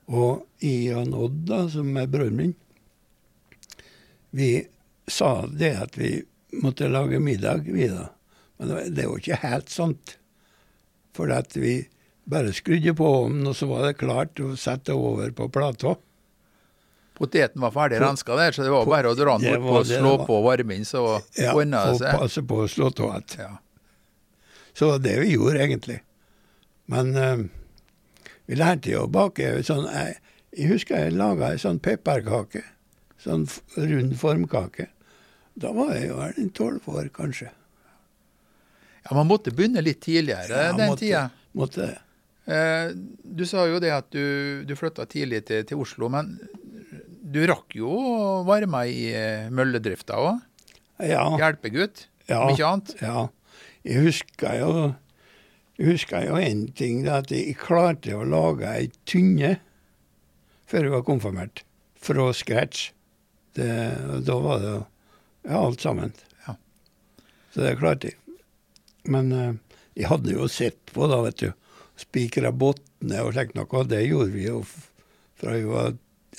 Og 0.09 0.45
og 0.59 1.17
Odd, 1.23 1.39
da, 1.47 1.59
som 1.69 1.97
er 1.99 2.07
broren 2.09 2.37
min, 2.39 2.55
vi 4.31 4.53
sa 5.09 5.45
det 5.47 5.73
at 5.83 5.97
vi 5.97 6.15
måtte 6.61 6.89
lage 6.89 7.19
middag, 7.19 7.67
vi 7.67 7.87
da. 7.91 8.09
Men 8.57 8.93
det 8.95 9.05
var 9.07 9.19
ikke 9.19 9.43
helt 9.43 9.69
sant. 9.69 10.17
For 11.15 11.31
at 11.33 11.55
vi 11.57 11.81
bare 12.29 12.53
skrudde 12.53 12.93
på 12.95 13.07
ovnen, 13.23 13.47
og 13.49 13.55
så 13.57 13.69
var 13.69 13.87
det 13.87 13.99
klart 13.99 14.39
å 14.43 14.55
sette 14.59 14.95
over 14.95 15.31
på 15.35 15.49
plata. 15.53 15.95
Poteten 17.19 17.61
var 17.61 17.73
ferdig 17.75 17.99
renska 17.99 18.35
der, 18.39 18.55
så 18.55 18.63
det 18.63 18.71
var 18.71 18.87
bare 18.87 19.11
å 19.11 19.15
dra 19.17 19.35
den 19.41 19.59
bort 19.63 19.83
og 19.83 19.89
slå 19.89 20.13
på 20.23 20.37
varmen, 20.45 20.85
så 20.87 21.01
ja, 21.35 21.51
ordna 21.51 21.81
det 21.89 21.97
seg. 21.99 22.07
Ja, 22.07 22.15
og 22.15 22.23
passe 22.23 22.43
på 22.47 22.61
å 22.63 22.67
slå 22.71 22.91
av 22.95 23.01
igjen. 23.03 23.41
Ja. 23.43 23.49
Så 24.79 24.93
det 25.03 25.17
vi 25.19 25.33
gjorde, 25.33 25.59
egentlig. 25.65 25.97
Men 26.87 27.11
uh, 27.19 27.43
vi 28.47 28.55
lærte 28.55 28.93
jo 28.93 29.03
å 29.03 29.11
bake 29.11 29.51
sånn 29.67 29.89
jeg, 29.91 30.15
jeg 30.55 30.71
husker 30.71 31.03
jeg 31.03 31.17
laga 31.19 31.51
ei 31.51 31.59
sånn 31.61 31.81
pepperkake. 31.83 32.63
Sånn 33.19 33.43
rund 33.75 34.15
formkake. 34.17 34.87
Da 35.59 35.73
var 35.75 35.91
jeg 35.97 36.07
jo 36.13 36.21
vel 36.21 36.51
tolv 36.55 36.87
år, 36.87 37.09
kanskje. 37.13 37.51
Ja, 39.03 39.15
Man 39.15 39.27
måtte 39.27 39.51
begynne 39.51 39.83
litt 39.83 39.99
tidligere 40.05 40.69
ja, 40.69 40.71
den 40.71 40.93
måtte, 40.93 41.03
tida. 41.03 41.25
Måtte 41.51 41.83
det. 41.83 41.97
Eh, 42.49 42.95
du 43.23 43.45
sa 43.45 43.67
jo 43.69 43.77
det 43.83 43.91
at 43.93 44.07
du, 44.15 44.63
du 44.65 44.73
flytta 44.79 45.05
tidlig 45.09 45.43
til, 45.51 45.65
til 45.67 45.83
Oslo, 45.83 46.09
men 46.09 46.37
du 47.29 47.43
rakk 47.49 47.75
jo 47.77 47.89
å 47.89 48.29
være 48.47 48.69
med 48.69 48.93
i 48.93 49.09
eh, 49.15 49.49
mølledrifta 49.53 50.17
òg. 50.19 50.39
Ja. 51.05 51.23
Hjelpegutt, 51.39 52.07
ja. 52.27 52.41
om 52.43 52.53
ikke 52.53 52.71
annet. 52.73 52.95
Ja. 53.03 53.27
Jeg 53.87 54.03
husker 54.09 54.57
jo 54.59 54.71
jeg 55.79 55.93
husker 55.93 56.25
jo 56.27 56.35
én 56.35 56.65
ting, 56.75 57.05
at 57.07 57.31
jeg 57.31 57.55
klarte 57.55 58.11
å 58.17 58.25
lage 58.27 58.67
ei 58.67 58.89
tynne 59.07 59.53
før 60.67 60.85
jeg 60.85 60.91
var 60.91 61.05
konfirmert. 61.07 61.61
Fra 61.99 62.25
scratch. 62.35 62.89
Det, 63.55 63.69
da 64.27 64.35
var 64.43 64.59
det 64.59 64.73
ja, 64.75 65.61
alt 65.61 65.79
sammen. 65.79 66.11
Ja. 66.43 66.57
Så 67.55 67.63
det 67.63 67.77
klarte 67.79 68.11
jeg. 68.11 68.19
Men 69.07 69.31
uh, 69.31 69.55
jeg 69.95 70.11
hadde 70.11 70.35
jo 70.35 70.49
sett 70.51 70.81
på, 70.91 71.07
da, 71.07 71.21
vet 71.23 71.39
du. 71.45 71.49
Spikra 71.99 72.51
bunnene 72.51 73.23
og 73.23 73.31
slikt 73.37 73.55
noe. 73.55 73.85
Det 73.87 74.03
gjorde 74.03 74.35
vi 74.35 74.45
jo 74.49 74.59
fra 75.39 75.55
vi 75.55 75.63
var 75.63 75.95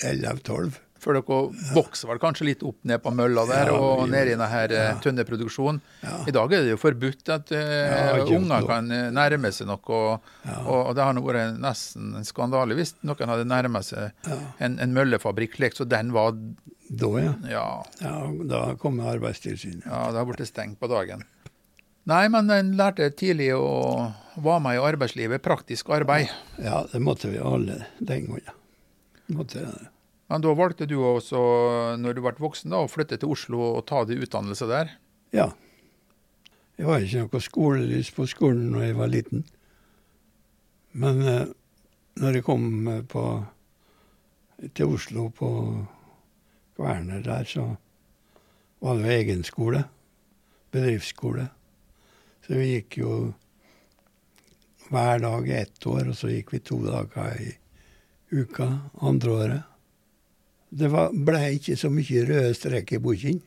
11-12. 0.07 0.79
For 1.01 1.17
dere 1.17 1.71
vokser 1.73 2.11
vel 2.11 2.19
kanskje 2.21 2.45
litt 2.45 2.63
opp 2.65 2.77
ned 2.85 3.01
på 3.01 3.09
mølla 3.17 3.47
der 3.49 3.71
ja, 3.71 3.77
og 3.77 4.03
ned 4.11 4.29
i 4.29 4.35
denne 4.35 4.49
eh, 4.67 4.73
ja. 4.75 4.91
tønneproduksjonen. 5.01 5.79
Ja. 6.03 6.19
I 6.29 6.35
dag 6.35 6.53
er 6.53 6.67
det 6.67 6.75
jo 6.75 6.81
forbudt 6.81 7.31
at 7.33 7.53
uh, 7.57 8.21
unger 8.35 8.67
kan 8.69 8.91
eh, 8.93 9.07
nærme 9.13 9.49
seg 9.55 9.71
noe. 9.71 9.81
Og, 9.81 10.29
og, 10.61 10.91
det 10.97 11.07
har 11.07 11.17
nå 11.17 11.25
vært 11.25 11.57
nesten 11.61 12.13
en 12.19 12.27
skandale 12.27 12.77
hvis 12.77 12.93
noen 13.01 13.33
hadde 13.33 13.49
nærmet 13.49 13.89
seg 13.89 14.29
en, 14.61 14.77
en, 14.77 14.93
møllefabrikk 14.93 15.57
slik 15.57 15.79
så 15.79 15.89
den 15.89 16.13
var 16.13 16.37
Da, 16.91 17.11
ja. 17.49 17.65
ja. 18.03 18.15
Da 18.51 18.63
kom 18.77 19.01
Arbeidstilsynet. 19.01 19.87
Ja, 19.87 20.09
det 20.11 20.21
har 20.21 20.29
blitt 20.29 20.45
stengt 20.51 20.77
på 20.77 20.91
dagen. 20.91 21.25
Nei, 22.09 22.25
men 22.33 22.49
en 22.53 22.73
lærte 22.77 23.09
tidlig 23.13 23.53
å 23.57 24.11
være 24.37 24.61
med 24.67 24.77
i 24.77 24.85
arbeidslivet. 24.85 25.41
Praktisk 25.45 25.89
arbeid. 25.97 26.29
Ja, 26.61 26.83
det 26.93 27.01
måtte 27.01 27.33
vi 27.33 27.41
alle 27.41 27.85
den 27.97 28.27
gangen. 28.29 28.57
Måtte 29.31 29.65
det. 29.65 29.89
Men 30.31 30.43
da 30.43 30.53
valgte 30.55 30.87
du 30.87 30.95
også, 31.03 31.39
når 31.99 32.15
du 32.15 32.21
ble 32.23 32.31
voksen, 32.39 32.71
da, 32.71 32.79
å 32.79 32.91
flytte 32.91 33.17
til 33.19 33.33
Oslo 33.33 33.59
og 33.73 33.85
ta 33.89 34.05
deg 34.07 34.23
utdannelse 34.23 34.67
der? 34.69 34.93
Ja. 35.35 35.49
Jeg 36.79 36.87
var 36.87 37.03
ikke 37.03 37.25
noe 37.25 37.41
skolelys 37.43 38.11
på 38.15 38.27
skolen 38.31 38.69
når 38.71 38.85
jeg 38.85 38.97
var 38.97 39.11
liten. 39.11 39.43
Men 41.03 41.19
eh, 41.27 41.51
når 42.23 42.39
jeg 42.39 42.45
kom 42.47 42.87
eh, 42.87 43.03
på, 43.11 43.25
til 44.71 44.95
Oslo 44.95 45.27
på 45.35 45.51
Kværner 46.79 47.23
der, 47.27 47.43
så 47.47 47.67
var 48.81 48.97
det 48.97 49.05
jo 49.05 49.17
egen 49.19 49.43
skole. 49.47 49.83
Bedriftsskole. 50.71 51.49
Så 52.47 52.55
vi 52.55 52.71
gikk 52.77 53.01
jo 53.03 53.15
hver 54.91 55.21
dag 55.23 55.47
i 55.47 55.59
ett 55.59 55.87
år, 55.87 56.07
og 56.11 56.17
så 56.17 56.31
gikk 56.31 56.55
vi 56.55 56.63
to 56.65 56.79
dager 56.87 57.35
i 57.39 57.51
uka 58.31 58.67
andre 59.01 59.31
året. 59.31 59.61
Det 60.71 60.87
var, 60.87 61.11
ble 61.11 61.41
ikke 61.57 61.75
så 61.75 61.91
mye 61.91 62.25
røde 62.27 62.53
strek 62.55 62.93
i 62.95 63.01
boken, 63.03 63.41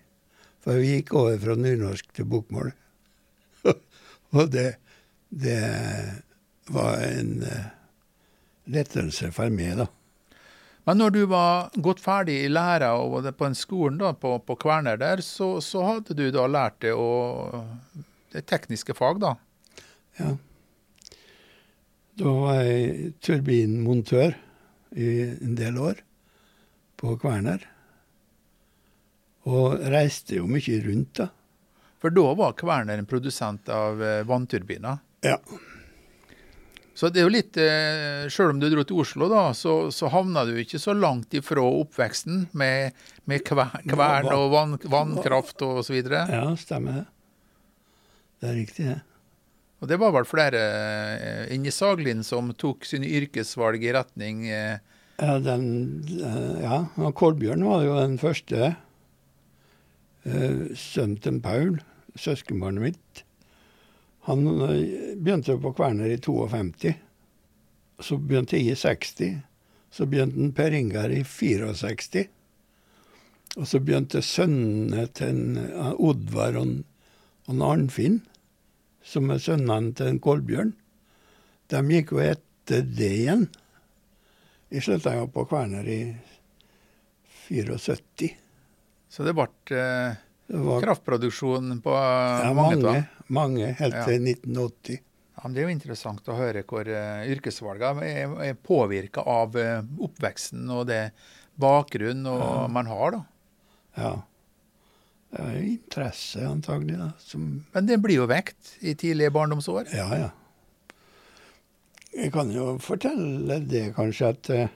for 0.64 0.80
vi 0.80 0.98
gikk 0.98 1.14
over 1.16 1.38
fra 1.40 1.56
nynorsk 1.56 2.12
til 2.16 2.28
bokmål. 2.28 2.72
og 4.36 4.50
det, 4.52 4.74
det 5.32 5.60
var 6.74 7.00
en 7.06 7.38
uh, 7.44 7.68
lettelse 8.68 9.32
for 9.32 9.52
meg, 9.52 9.78
da. 9.80 9.88
Men 10.84 11.00
når 11.00 11.14
du 11.14 11.22
var 11.32 11.70
gått 11.80 12.02
ferdig 12.04 12.42
i 12.44 12.50
læra 12.52 12.92
og 13.00 13.14
var 13.16 13.32
på 13.32 13.48
en 13.48 13.56
skolen 13.56 13.96
da, 14.02 14.12
på, 14.12 14.36
på 14.44 14.56
Kverner 14.60 15.00
der, 15.00 15.22
så, 15.24 15.56
så, 15.64 15.80
hadde 15.88 16.16
du 16.18 16.26
da 16.32 16.44
lært 16.44 16.76
det, 16.84 16.92
det 18.36 18.44
tekniske 18.50 18.96
fag, 18.96 19.22
da? 19.24 19.32
Ja. 20.20 20.34
Da 22.20 22.34
var 22.36 22.60
jeg 22.60 23.14
turbinmontør 23.24 24.36
i 24.94 25.08
en 25.26 25.54
del 25.58 25.78
år 25.78 26.02
på 27.00 27.16
Kverner. 27.20 27.66
Og 29.50 29.76
reiste 29.92 30.38
jo 30.38 30.48
mye 30.48 30.80
rundt, 30.86 31.20
da. 31.20 31.28
For 32.00 32.12
da 32.12 32.24
var 32.36 32.56
Kverner 32.60 33.00
en 33.00 33.08
produsent 33.08 33.68
av 33.72 34.02
eh, 34.04 34.22
vannturbiner? 34.28 35.00
Ja. 35.24 35.38
Så 36.94 37.08
det 37.10 37.22
er 37.22 37.26
jo 37.26 37.32
litt 37.32 37.56
eh, 37.58 38.26
Sjøl 38.30 38.52
om 38.52 38.60
du 38.62 38.68
dro 38.70 38.84
til 38.86 39.00
Oslo, 39.02 39.26
da, 39.32 39.48
så, 39.56 39.88
så 39.90 40.10
havna 40.12 40.44
du 40.46 40.52
ikke 40.60 40.78
så 40.78 40.94
langt 40.94 41.34
ifra 41.34 41.64
oppveksten 41.64 42.46
med, 42.54 42.94
med 43.26 43.42
kvern 43.48 44.30
og 44.30 44.44
vann, 44.52 44.76
vannkraft 44.84 45.64
og 45.66 45.82
så 45.86 45.96
videre? 45.96 46.22
Ja, 46.30 46.46
stemmer 46.60 47.00
det. 47.00 47.06
Det 48.38 48.50
er 48.52 48.56
riktig, 48.60 48.86
det. 48.92 49.00
Og 49.84 49.90
det 49.90 49.98
var 50.00 50.14
vel 50.14 50.24
flere 50.24 50.60
eh, 51.20 51.50
inni 51.52 51.68
Saglin 51.74 52.22
som 52.24 52.48
tok 52.56 52.86
sine 52.88 53.10
yrkesvalg 53.20 53.84
i 53.84 53.92
retning 53.92 54.46
eh... 54.48 54.80
Ja, 55.20 55.36
den, 55.38 55.66
ja, 56.58 56.80
Kolbjørn 57.14 57.62
var 57.68 57.84
jo 57.84 57.92
den 58.00 58.16
første. 58.18 58.72
Sønnen 60.24 61.20
til 61.22 61.36
Paul, 61.44 61.76
søskenbarnet 62.18 62.82
mitt. 62.82 63.22
Han 64.24 64.46
eh, 64.64 65.14
begynte 65.20 65.58
på 65.60 65.74
Kverner 65.76 66.16
i 66.16 66.18
52. 66.18 66.94
Så 68.00 68.16
begynte 68.18 68.56
jeg 68.56 68.72
i 68.72 68.78
60. 68.80 69.34
Så 69.92 70.08
begynte 70.08 70.50
Per 70.56 70.74
Ingar 70.80 71.12
i 71.12 71.20
64. 71.28 72.24
Og 73.60 73.68
så 73.68 73.80
begynte 73.84 74.24
sønnene 74.24 75.06
til 75.14 75.60
Oddvar 75.94 76.56
og, 76.58 76.80
og 77.46 77.66
Arnfinn, 77.68 78.22
som 79.04 79.30
er 79.32 79.42
sønnene 79.42 79.92
til 79.96 80.10
en 80.10 80.22
Kolbjørn. 80.22 80.72
De 81.72 81.82
gikk 81.92 82.14
jo 82.14 82.22
etter 82.24 82.84
det 82.84 83.10
igjen. 83.22 83.46
De 84.72 84.82
slutta 84.82 85.14
jo 85.18 85.28
på 85.32 85.44
Kverner 85.48 85.86
i 85.88 86.00
74. 87.46 88.30
Så 89.12 89.22
det 89.26 89.34
ble 89.36 89.46
eh, 89.78 90.16
kraftproduksjon 90.82 91.78
på 91.84 91.94
ja, 91.94 92.52
mange, 92.56 92.80
mange, 92.82 93.02
mange 93.28 93.72
helt 93.78 94.00
til 94.08 94.26
1980. 94.32 95.02
Ja, 95.34 95.50
det 95.52 95.60
er 95.60 95.68
jo 95.68 95.74
interessant 95.74 96.28
å 96.30 96.36
høre 96.38 96.62
hvor 96.66 96.88
uh, 96.88 97.22
yrkesvalgene 97.28 98.06
er, 98.06 98.34
er 98.48 98.58
påvirka 98.58 99.24
av 99.28 99.56
uh, 99.58 99.80
oppveksten 100.06 100.70
og 100.72 100.86
det 100.88 101.08
bakgrunnen 101.60 102.26
ja. 102.30 102.52
man 102.70 102.88
har. 102.90 103.16
da. 103.18 103.22
Ja. 103.98 104.12
Det 105.34 105.42
er 105.42 105.54
jo 105.56 105.66
interesse, 105.66 106.46
antagelig. 106.46 106.94
da. 107.00 107.10
Som... 107.18 107.64
Men 107.74 107.88
det 107.90 107.98
blir 108.02 108.20
jo 108.20 108.26
vekt 108.30 108.76
i 108.86 108.94
tidlige 108.94 109.32
barndomsår? 109.34 109.90
Ja, 109.90 110.06
ja. 110.14 110.30
Jeg 112.14 112.30
kan 112.36 112.52
jo 112.54 112.76
fortelle 112.78 113.58
det, 113.66 113.88
kanskje, 113.96 114.28
at 114.30 114.50
uh, 114.54 114.68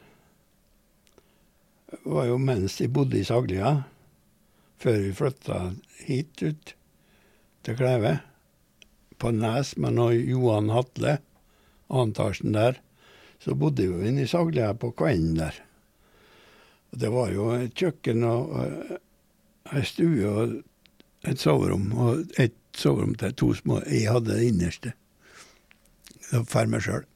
det 1.92 2.00
var 2.10 2.26
jo 2.26 2.40
mens 2.42 2.80
de 2.80 2.88
bodde 2.90 3.20
i 3.20 3.24
Saglia 3.24 3.76
før 4.82 4.98
vi 5.04 5.14
flytta 5.14 5.60
hit 6.08 6.42
ut 6.42 6.74
til 7.66 7.78
Kleve, 7.78 8.18
På 9.18 9.30
Nes 9.34 9.72
med 9.76 9.98
Johan 10.14 10.68
Hatle, 10.70 11.16
antasjen 11.90 12.54
der. 12.54 12.76
Så 13.42 13.54
bodde 13.58 13.86
vi 13.86 14.08
inne 14.08 14.22
i 14.22 14.30
Saglia 14.30 14.72
på 14.74 14.92
kvelden 14.94 15.38
der. 15.38 15.54
Og 16.92 17.00
det 17.02 17.10
var 17.10 17.32
jo 17.34 17.48
kjøkken 17.74 18.22
og, 18.26 18.52
og 18.54 18.98
ei 19.76 19.84
stue 19.86 20.28
og 20.28 20.56
et 21.28 21.40
soverom. 21.40 21.90
Og 21.92 22.40
et 22.40 22.56
soverom 22.76 23.14
til 23.18 23.34
to 23.34 23.52
små. 23.58 23.82
Jeg 23.86 24.10
hadde 24.12 24.34
det 24.34 24.50
innerste. 24.50 24.94
For 26.30 26.68
meg 26.68 26.84
sjøl. 26.84 27.06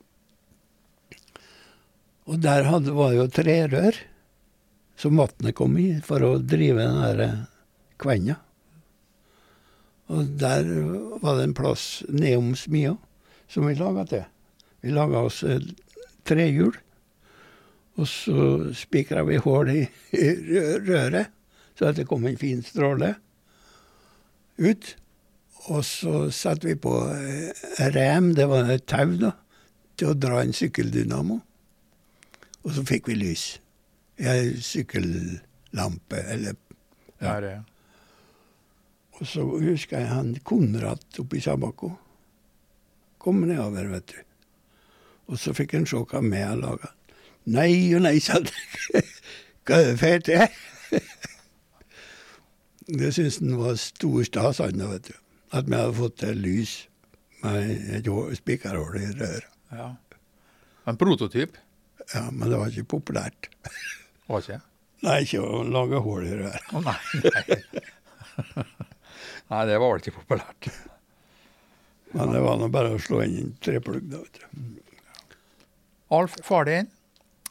Og 2.30 2.38
der 2.40 2.68
hadde, 2.68 2.94
var 2.96 3.12
jo 3.16 3.26
trerør 3.28 3.98
som 4.96 5.18
vannet 5.18 5.56
kom 5.58 5.74
i 5.80 5.88
for 6.04 6.22
å 6.22 6.36
drive 6.38 6.84
den 6.84 7.00
der 7.02 7.32
Kvenna. 8.02 8.38
Og 10.12 10.34
der 10.38 10.66
var 11.22 11.38
det 11.38 11.48
en 11.48 11.56
plass 11.56 12.02
nedom 12.10 12.52
smia 12.58 12.94
som 13.50 13.66
vi 13.66 13.74
laga 13.78 14.04
til. 14.08 14.24
Vi 14.82 14.92
laga 14.94 15.22
oss 15.26 15.42
trehjul, 16.26 16.74
og 17.98 18.08
så 18.08 18.72
spikra 18.76 19.22
vi 19.28 19.38
hull 19.42 19.70
i 19.72 19.82
røret, 20.86 21.30
så 21.82 21.88
at 21.90 21.98
det 21.98 22.06
kom 22.06 22.26
en 22.26 22.38
fin 22.38 22.62
stråle 22.62 23.16
ut. 24.62 24.96
Og 25.72 25.84
så 25.86 26.28
satte 26.30 26.68
vi 26.68 26.76
på 26.78 26.92
rem, 27.94 28.34
det 28.34 28.46
var 28.50 28.70
et 28.70 28.86
tau, 28.86 29.16
da, 29.18 29.32
til 29.98 30.12
å 30.12 30.18
dra 30.18 30.42
en 30.42 30.54
sykkeldynamo. 30.54 31.40
Og 32.62 32.74
så 32.76 32.84
fikk 32.86 33.10
vi 33.10 33.18
lys. 33.18 33.44
Ei 34.22 34.54
sykkellampe, 34.62 36.22
eller 36.30 36.54
ja. 37.22 37.34
ja. 37.42 37.58
Og 39.18 39.26
så 39.26 39.42
husker 39.42 40.02
jeg 40.02 40.10
han 40.10 40.36
Konrad 40.46 41.02
oppe 41.18 41.38
i 41.38 41.42
Sabako. 41.42 41.92
Kom 43.22 43.42
nedover, 43.46 43.90
vet 43.90 44.14
du. 44.14 44.22
Og 45.30 45.38
så 45.38 45.54
fikk 45.54 45.74
han 45.78 45.86
se 45.86 45.98
hva 45.98 46.22
vi 46.22 46.42
hadde 46.42 46.62
laga. 46.62 46.94
Nei 47.50 47.74
og 47.96 48.06
nei, 48.06 48.18
sa 48.22 48.38
han. 48.38 48.46
Hva 49.66 49.78
er 49.78 50.22
det 50.26 50.46
for 50.90 51.31
det? 52.98 53.12
Syntes 53.16 53.40
han 53.40 53.56
var 53.60 53.76
stor 53.80 54.24
stas, 54.28 54.60
vet 54.62 55.08
du. 55.08 55.14
At 55.52 55.68
vi 55.68 55.76
hadde 55.76 55.98
fått 55.98 56.18
til 56.22 56.38
lys 56.40 56.74
med 57.42 57.96
et 57.98 58.08
spikerhull 58.38 58.98
i 59.00 59.08
røret. 59.10 59.48
Ja. 59.72 59.88
En 60.88 60.98
prototyp? 60.98 61.56
Ja, 62.14 62.26
men 62.30 62.50
det 62.50 62.58
var 62.58 62.72
ikke 62.72 62.98
populært. 62.98 63.50
Var 64.28 64.44
ikke? 64.44 64.60
Nei, 65.02 65.18
ikke 65.24 65.42
å 65.42 65.62
lage 65.66 66.00
hull 66.02 66.26
i 66.26 66.34
røret. 66.38 66.72
Oh, 66.72 66.82
nei, 66.84 66.98
nei. 67.26 68.66
Nei, 69.52 69.62
det 69.68 69.76
var 69.76 69.90
vel 69.92 70.00
ikke 70.00 70.16
populært. 70.20 70.70
Men 72.12 72.32
det 72.32 72.42
var 72.44 72.58
nå 72.60 72.68
bare 72.72 72.94
å 72.94 73.00
slå 73.02 73.22
inn 73.24 73.38
en 73.40 73.52
treplugg, 73.64 74.06
da, 74.12 74.20
vet 74.22 74.40
du. 74.40 74.44
Alf, 76.12 76.36
far 76.44 76.68
din, 76.68 76.90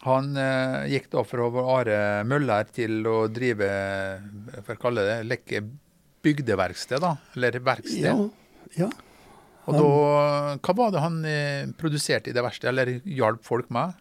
han 0.01 0.33
eh, 0.37 0.87
gikk 0.95 1.11
da 1.13 1.21
fra 1.27 1.45
å 1.45 1.51
være 1.53 1.97
møller 2.25 2.69
til 2.73 3.05
å 3.05 3.27
drive, 3.29 3.69
for 4.65 4.73
å 4.73 4.81
kalle 4.81 5.05
det, 5.05 5.17
lekke 5.29 5.61
bygdeverksted, 6.25 7.03
da? 7.03 7.15
Eller 7.35 7.59
verksted? 7.61 8.07
Ja. 8.07 8.15
ja. 8.79 8.89
Og 9.69 9.77
da, 9.77 9.85
Hva 10.57 10.75
var 10.77 10.93
det 10.93 11.03
han 11.03 11.21
eh, 11.29 11.69
produserte 11.77 12.31
i 12.31 12.35
det 12.35 12.45
verste, 12.45 12.71
eller 12.71 12.95
hjalp 13.05 13.45
folk 13.45 13.69
med? 13.73 13.93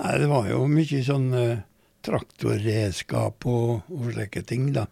Nei, 0.00 0.14
det 0.20 0.28
var 0.30 0.48
jo 0.52 0.64
mye 0.70 1.02
sånn 1.08 1.28
eh, 1.36 1.66
traktorredskap 2.04 3.48
og, 3.48 3.88
og 3.88 4.10
slike 4.12 4.44
ting, 4.48 4.70
da. 4.76 4.86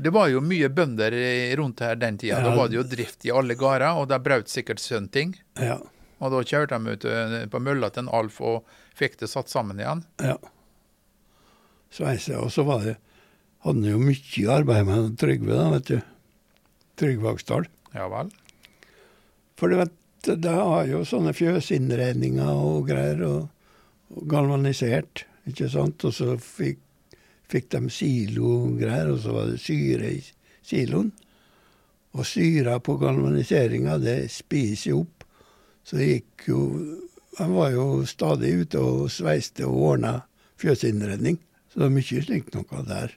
Det 0.00 0.14
var 0.14 0.30
jo 0.32 0.40
mye 0.40 0.70
bønder 0.72 1.12
rundt 1.58 1.82
her 1.84 1.98
den 2.00 2.16
tida. 2.22 2.38
Ja. 2.38 2.46
Da 2.46 2.56
var 2.56 2.70
det 2.70 2.78
jo 2.78 2.86
drift 2.88 3.26
i 3.26 3.34
alle 3.34 3.58
gårder, 3.58 3.98
og 3.98 4.06
der 4.08 4.22
brøt 4.22 4.48
sikkert 4.48 4.80
sønnen 4.80 5.10
ting. 5.12 5.34
Ja. 5.58 5.76
Og 6.20 6.32
da 6.34 6.40
kjørte 6.44 6.78
de 6.78 6.94
ut 6.94 7.06
eh, 7.08 7.36
på 7.50 7.60
mølla 7.64 7.90
til 7.90 8.04
en 8.04 8.14
Alf 8.20 8.40
og 8.44 8.68
fikk 8.96 9.18
det 9.22 9.30
satt 9.32 9.52
sammen 9.52 9.80
igjen. 9.80 10.04
Ja. 10.22 10.36
Sveise. 11.90 12.36
Og 12.38 12.52
så 12.54 12.66
var 12.68 12.84
det 12.86 12.98
hadde 13.64 13.82
han 13.82 13.88
jo 13.90 14.00
mye 14.00 14.52
arbeid 14.54 14.86
med 14.88 15.16
Trygve, 15.20 15.56
da, 15.56 15.70
vet 15.74 15.88
du. 15.90 15.96
Trygve 17.00 17.34
Aksdal. 17.34 17.66
Ja 17.96 18.06
vel. 18.12 18.30
For 19.60 19.68
du 19.68 19.76
vet, 19.80 19.96
det 20.24 20.52
har 20.52 20.86
jo 20.88 21.02
sånne 21.08 21.34
fjøsinnredninger 21.36 22.52
og 22.52 22.88
greier, 22.88 23.20
og, 23.26 23.74
og 24.16 24.24
galvanisert, 24.32 25.26
ikke 25.48 25.68
sant. 25.72 26.06
Og 26.08 26.16
så 26.16 26.36
fikk 26.40 26.80
fikk 27.50 27.70
de 27.74 27.90
silogreier, 27.92 29.10
og 29.10 29.20
så 29.24 29.34
var 29.34 29.50
det 29.50 29.62
syre 29.62 30.12
i 30.14 30.20
siloen. 30.66 31.10
Og 32.16 32.26
syra 32.26 32.78
på 32.82 32.96
galvaniseringa, 33.00 33.98
det 34.02 34.18
spiser 34.34 34.94
jo 34.94 35.02
opp. 35.04 35.19
Så 35.84 35.96
det 35.96 36.06
gikk 36.10 36.48
jo 36.50 36.58
Han 37.38 37.54
var 37.54 37.70
jo 37.72 37.84
stadig 38.10 38.50
ute 38.66 38.78
og 38.82 39.06
sveiste 39.10 39.64
og 39.64 39.76
ordna 39.94 40.10
fjøsinnredning. 40.60 41.38
Så 41.70 41.78
det 41.78 41.86
var 41.86 41.92
mye 41.94 42.22
slikt 42.26 42.54
noe 42.58 42.82
der. 42.88 43.14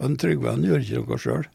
Men 0.00 0.16
Trygve 0.20 0.50
han 0.50 0.64
gjorde 0.66 0.82
ikke 0.84 1.04
noe 1.06 1.18
sjøl. 1.22 1.46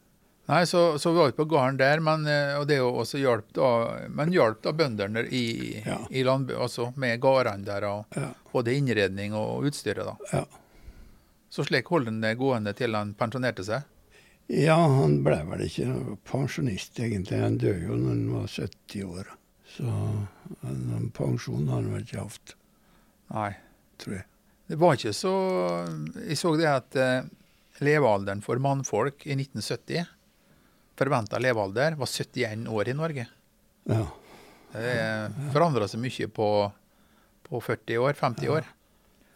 Nei, 0.48 0.62
så, 0.70 0.80
så 0.98 1.10
vi 1.12 1.18
var 1.20 1.28
ute 1.32 1.36
på 1.40 1.46
gården 1.50 1.78
der, 1.80 2.00
men, 2.06 2.24
eh, 2.30 2.54
og 2.58 2.68
det 2.70 2.78
også 2.80 3.18
hjalp 3.18 3.48
da, 3.54 3.68
men 4.14 4.30
hjalp 4.34 4.60
da 4.62 4.72
bøndene 4.78 5.24
i, 5.34 5.82
Ja. 5.84 5.96
i 6.10 6.22
landbruk, 6.26 6.60
altså 6.68 6.92
med 6.96 7.18
gårdene 7.20 7.66
der, 7.66 7.84
og 7.90 8.04
Ja. 8.16 8.28
både 8.52 8.74
innredning 8.78 9.34
og 9.34 9.66
utstyret 9.66 10.06
da. 10.06 10.14
Ja. 10.32 10.44
Så 11.50 11.64
slik 11.66 11.86
holdt 11.90 12.06
han 12.12 12.20
det 12.22 12.36
gående 12.38 12.72
til 12.78 12.94
han 12.94 13.14
pensjonerte 13.18 13.64
seg. 13.66 13.82
ja, 14.48 14.76
han 14.78 15.20
ble 15.26 15.40
vel 15.50 15.66
ikke 15.66 16.16
pensjonist, 16.30 16.94
egentlig. 16.98 17.40
Han 17.42 17.58
døde 17.58 17.82
jo 17.82 17.96
når 17.98 18.08
han 18.08 18.32
var 18.32 18.46
70 18.46 19.02
år. 19.04 19.26
Så 19.76 19.84
noen 19.86 21.10
pensjon 21.14 21.66
har 21.68 21.82
han 21.82 21.92
vel 21.92 22.04
ikke 22.06 22.22
hatt, 22.24 22.54
Nei. 23.34 23.50
tror 24.00 24.14
jeg. 24.18 24.26
Det 24.66 24.78
var 24.80 24.96
ikke 24.96 25.12
så 25.14 25.32
Jeg 26.16 26.38
så 26.40 26.52
det 26.58 26.66
at 26.70 26.96
eh, 26.98 27.26
levealderen 27.84 28.40
for 28.42 28.58
mannfolk 28.62 29.26
i 29.28 29.36
1970, 29.36 30.06
forventa 30.96 31.38
levealder, 31.42 31.98
var 32.00 32.08
71 32.08 32.64
år 32.72 32.88
i 32.88 32.94
Norge. 32.96 33.26
Ja. 33.90 34.06
Det 34.72 34.94
forandra 35.54 35.86
seg 35.88 36.00
mye 36.02 36.28
på, 36.32 36.48
på 37.46 37.60
40 37.62 38.00
år, 38.02 38.16
50 38.18 38.50
år. 38.52 38.70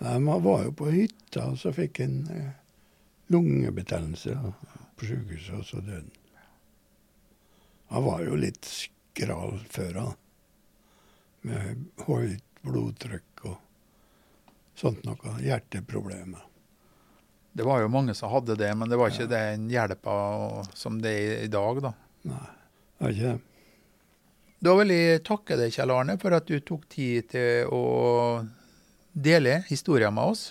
Nei, 0.01 0.17
Man 0.25 0.43
var 0.45 0.65
jo 0.65 0.73
på 0.81 0.89
hytta, 0.93 1.51
og 1.53 1.61
så 1.61 1.73
fikk 1.77 2.01
han 2.03 2.17
eh, 2.33 2.49
lungebetennelse 3.33 4.35
på 4.41 5.07
sykehuset, 5.09 5.61
og 5.61 5.69
så 5.69 5.85
døde 5.85 6.01
han. 6.01 6.17
Han 7.91 8.05
var 8.07 8.25
jo 8.25 8.37
litt 8.39 8.67
skral 8.71 9.57
før, 9.71 10.01
han. 10.01 10.20
Med 11.47 11.85
høyt 12.05 12.45
blodtrykk 12.67 13.45
og 13.49 13.59
sånt 14.77 15.05
noe. 15.09 15.37
Hjerteproblemer. 15.41 16.47
Det 17.53 17.67
var 17.67 17.83
jo 17.83 17.91
mange 17.91 18.15
som 18.15 18.31
hadde 18.31 18.55
det, 18.61 18.71
men 18.79 18.91
det 18.91 18.99
var 19.01 19.11
ikke 19.11 19.31
den 19.31 19.67
hjelpa 19.73 20.17
som 20.77 21.01
det 21.03 21.15
er 21.19 21.47
i 21.47 21.51
dag, 21.51 21.81
da. 21.83 21.95
Nei, 22.31 22.45
det 22.47 23.05
var 23.05 23.15
ikke 23.17 23.33
det. 23.33 23.47
Da 24.61 24.75
vil 24.77 24.93
jeg 24.93 25.23
takke 25.25 25.57
deg, 25.57 25.73
Kjell 25.73 25.93
Arne, 25.95 26.19
for 26.21 26.37
at 26.37 26.47
du 26.47 26.59
tok 26.61 26.85
tid 26.93 27.31
til 27.33 27.71
å 27.73 27.85
dele 29.17 29.63
historien 29.71 30.13
med 30.15 30.35
oss. 30.35 30.43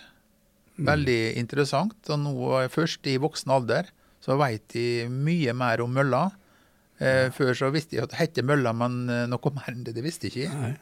Veldig 0.80 1.38
interessant. 1.40 1.98
Og 2.10 2.22
nå 2.24 2.34
er 2.64 2.74
først 2.74 3.06
i 3.12 3.20
voksen 3.22 3.54
alder 3.54 3.92
så 4.24 4.36
veit 4.40 4.66
de 4.74 5.06
mye 5.12 5.54
mer 5.56 5.84
om 5.84 5.94
mølla. 5.94 6.26
Eh, 7.00 7.30
før 7.32 7.54
så 7.56 7.70
visste 7.72 7.96
jeg 7.96 8.04
at 8.04 8.14
det 8.14 8.20
het 8.20 8.40
mølla, 8.44 8.74
men 8.76 9.02
eh, 9.08 9.26
noe 9.32 9.52
mer 9.56 9.72
enn 9.72 9.86
det, 9.88 9.96
det 9.96 10.04
visste 10.04 10.28
jeg 10.28 10.50
ikke. 10.50 10.58
Nei. 10.60 10.74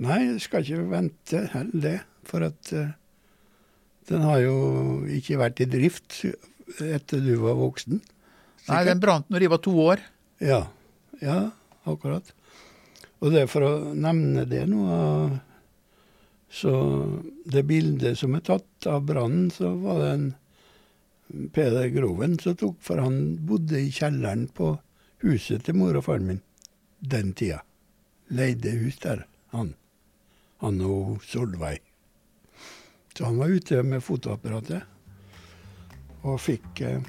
Nei, 0.00 0.18
jeg 0.24 0.40
skal 0.46 0.64
ikke 0.64 0.88
vente 0.90 1.44
heller 1.52 1.84
det. 1.84 1.98
For 2.28 2.44
at 2.44 2.70
uh, 2.76 2.90
den 4.08 4.24
har 4.24 4.40
jo 4.42 4.56
ikke 5.12 5.38
vært 5.40 5.62
i 5.64 5.68
drift 5.68 6.22
etter 6.84 7.22
du 7.24 7.34
var 7.42 7.58
voksen. 7.58 8.00
Nei, 8.68 8.82
den 8.86 9.00
brant 9.02 9.30
når 9.32 9.44
jeg 9.44 9.52
var 9.52 9.62
to 9.64 9.74
år. 9.82 10.02
Ja, 10.44 10.60
ja, 11.20 11.38
akkurat. 11.88 12.32
Og 13.20 13.32
det 13.34 13.44
er 13.44 13.50
for 13.52 13.66
å 13.66 13.72
nevne 13.92 14.46
det 14.48 14.62
nå, 14.70 14.84
så 16.50 16.74
det 17.50 17.66
bildet 17.68 18.18
som 18.20 18.36
er 18.36 18.44
tatt 18.46 18.88
av 18.88 19.04
brannen, 19.08 19.50
så 19.52 19.74
var 19.82 20.00
det 20.00 20.12
en 20.14 20.28
Peder 21.54 21.90
Groven 21.94 22.38
som 22.42 22.56
tok, 22.58 22.78
for 22.82 22.98
han 23.02 23.20
bodde 23.46 23.78
i 23.78 23.92
kjelleren 23.94 24.48
på 24.54 24.72
huset 25.24 25.64
til 25.64 25.76
mor 25.76 25.96
og 25.98 26.06
faren 26.06 26.26
min 26.28 26.40
den 27.00 27.32
tida. 27.32 27.62
Leide 28.28 28.70
hus 28.78 28.98
der, 29.02 29.24
han. 29.54 29.74
Han 30.60 30.80
og 30.84 31.22
Solveig. 31.24 31.80
Så 33.16 33.24
han 33.24 33.38
var 33.40 33.52
ute 33.52 33.82
med 33.82 34.04
fotoapparatet 34.04 34.82
og 36.20 36.36
fikk 36.40 36.82
eh, 36.84 37.00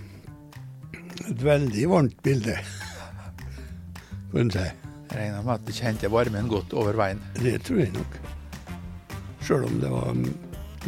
et 1.29 1.43
veldig 1.43 1.89
varmt 1.91 2.21
bilde, 2.23 2.55
får 4.31 4.45
en 4.45 4.53
si. 4.55 4.69
Regner 5.11 5.43
med 5.43 5.53
at 5.57 5.67
du 5.67 5.73
kjente 5.75 6.11
varmen 6.11 6.47
godt 6.51 6.73
over 6.73 6.95
veien. 6.95 7.19
Det 7.35 7.57
tror 7.67 7.83
jeg 7.83 7.91
nok. 7.97 8.15
Sjøl 9.43 9.67
om 9.67 9.81
det 9.83 9.91
var 9.91 10.15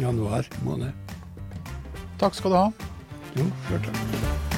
januar 0.00 0.48
måned. 0.64 0.92
Takk 2.18 2.40
skal 2.40 2.56
du 2.56 2.60
ha. 2.62 2.66
Jo, 3.36 3.50
sjøl 3.68 3.84
takk. 3.90 4.53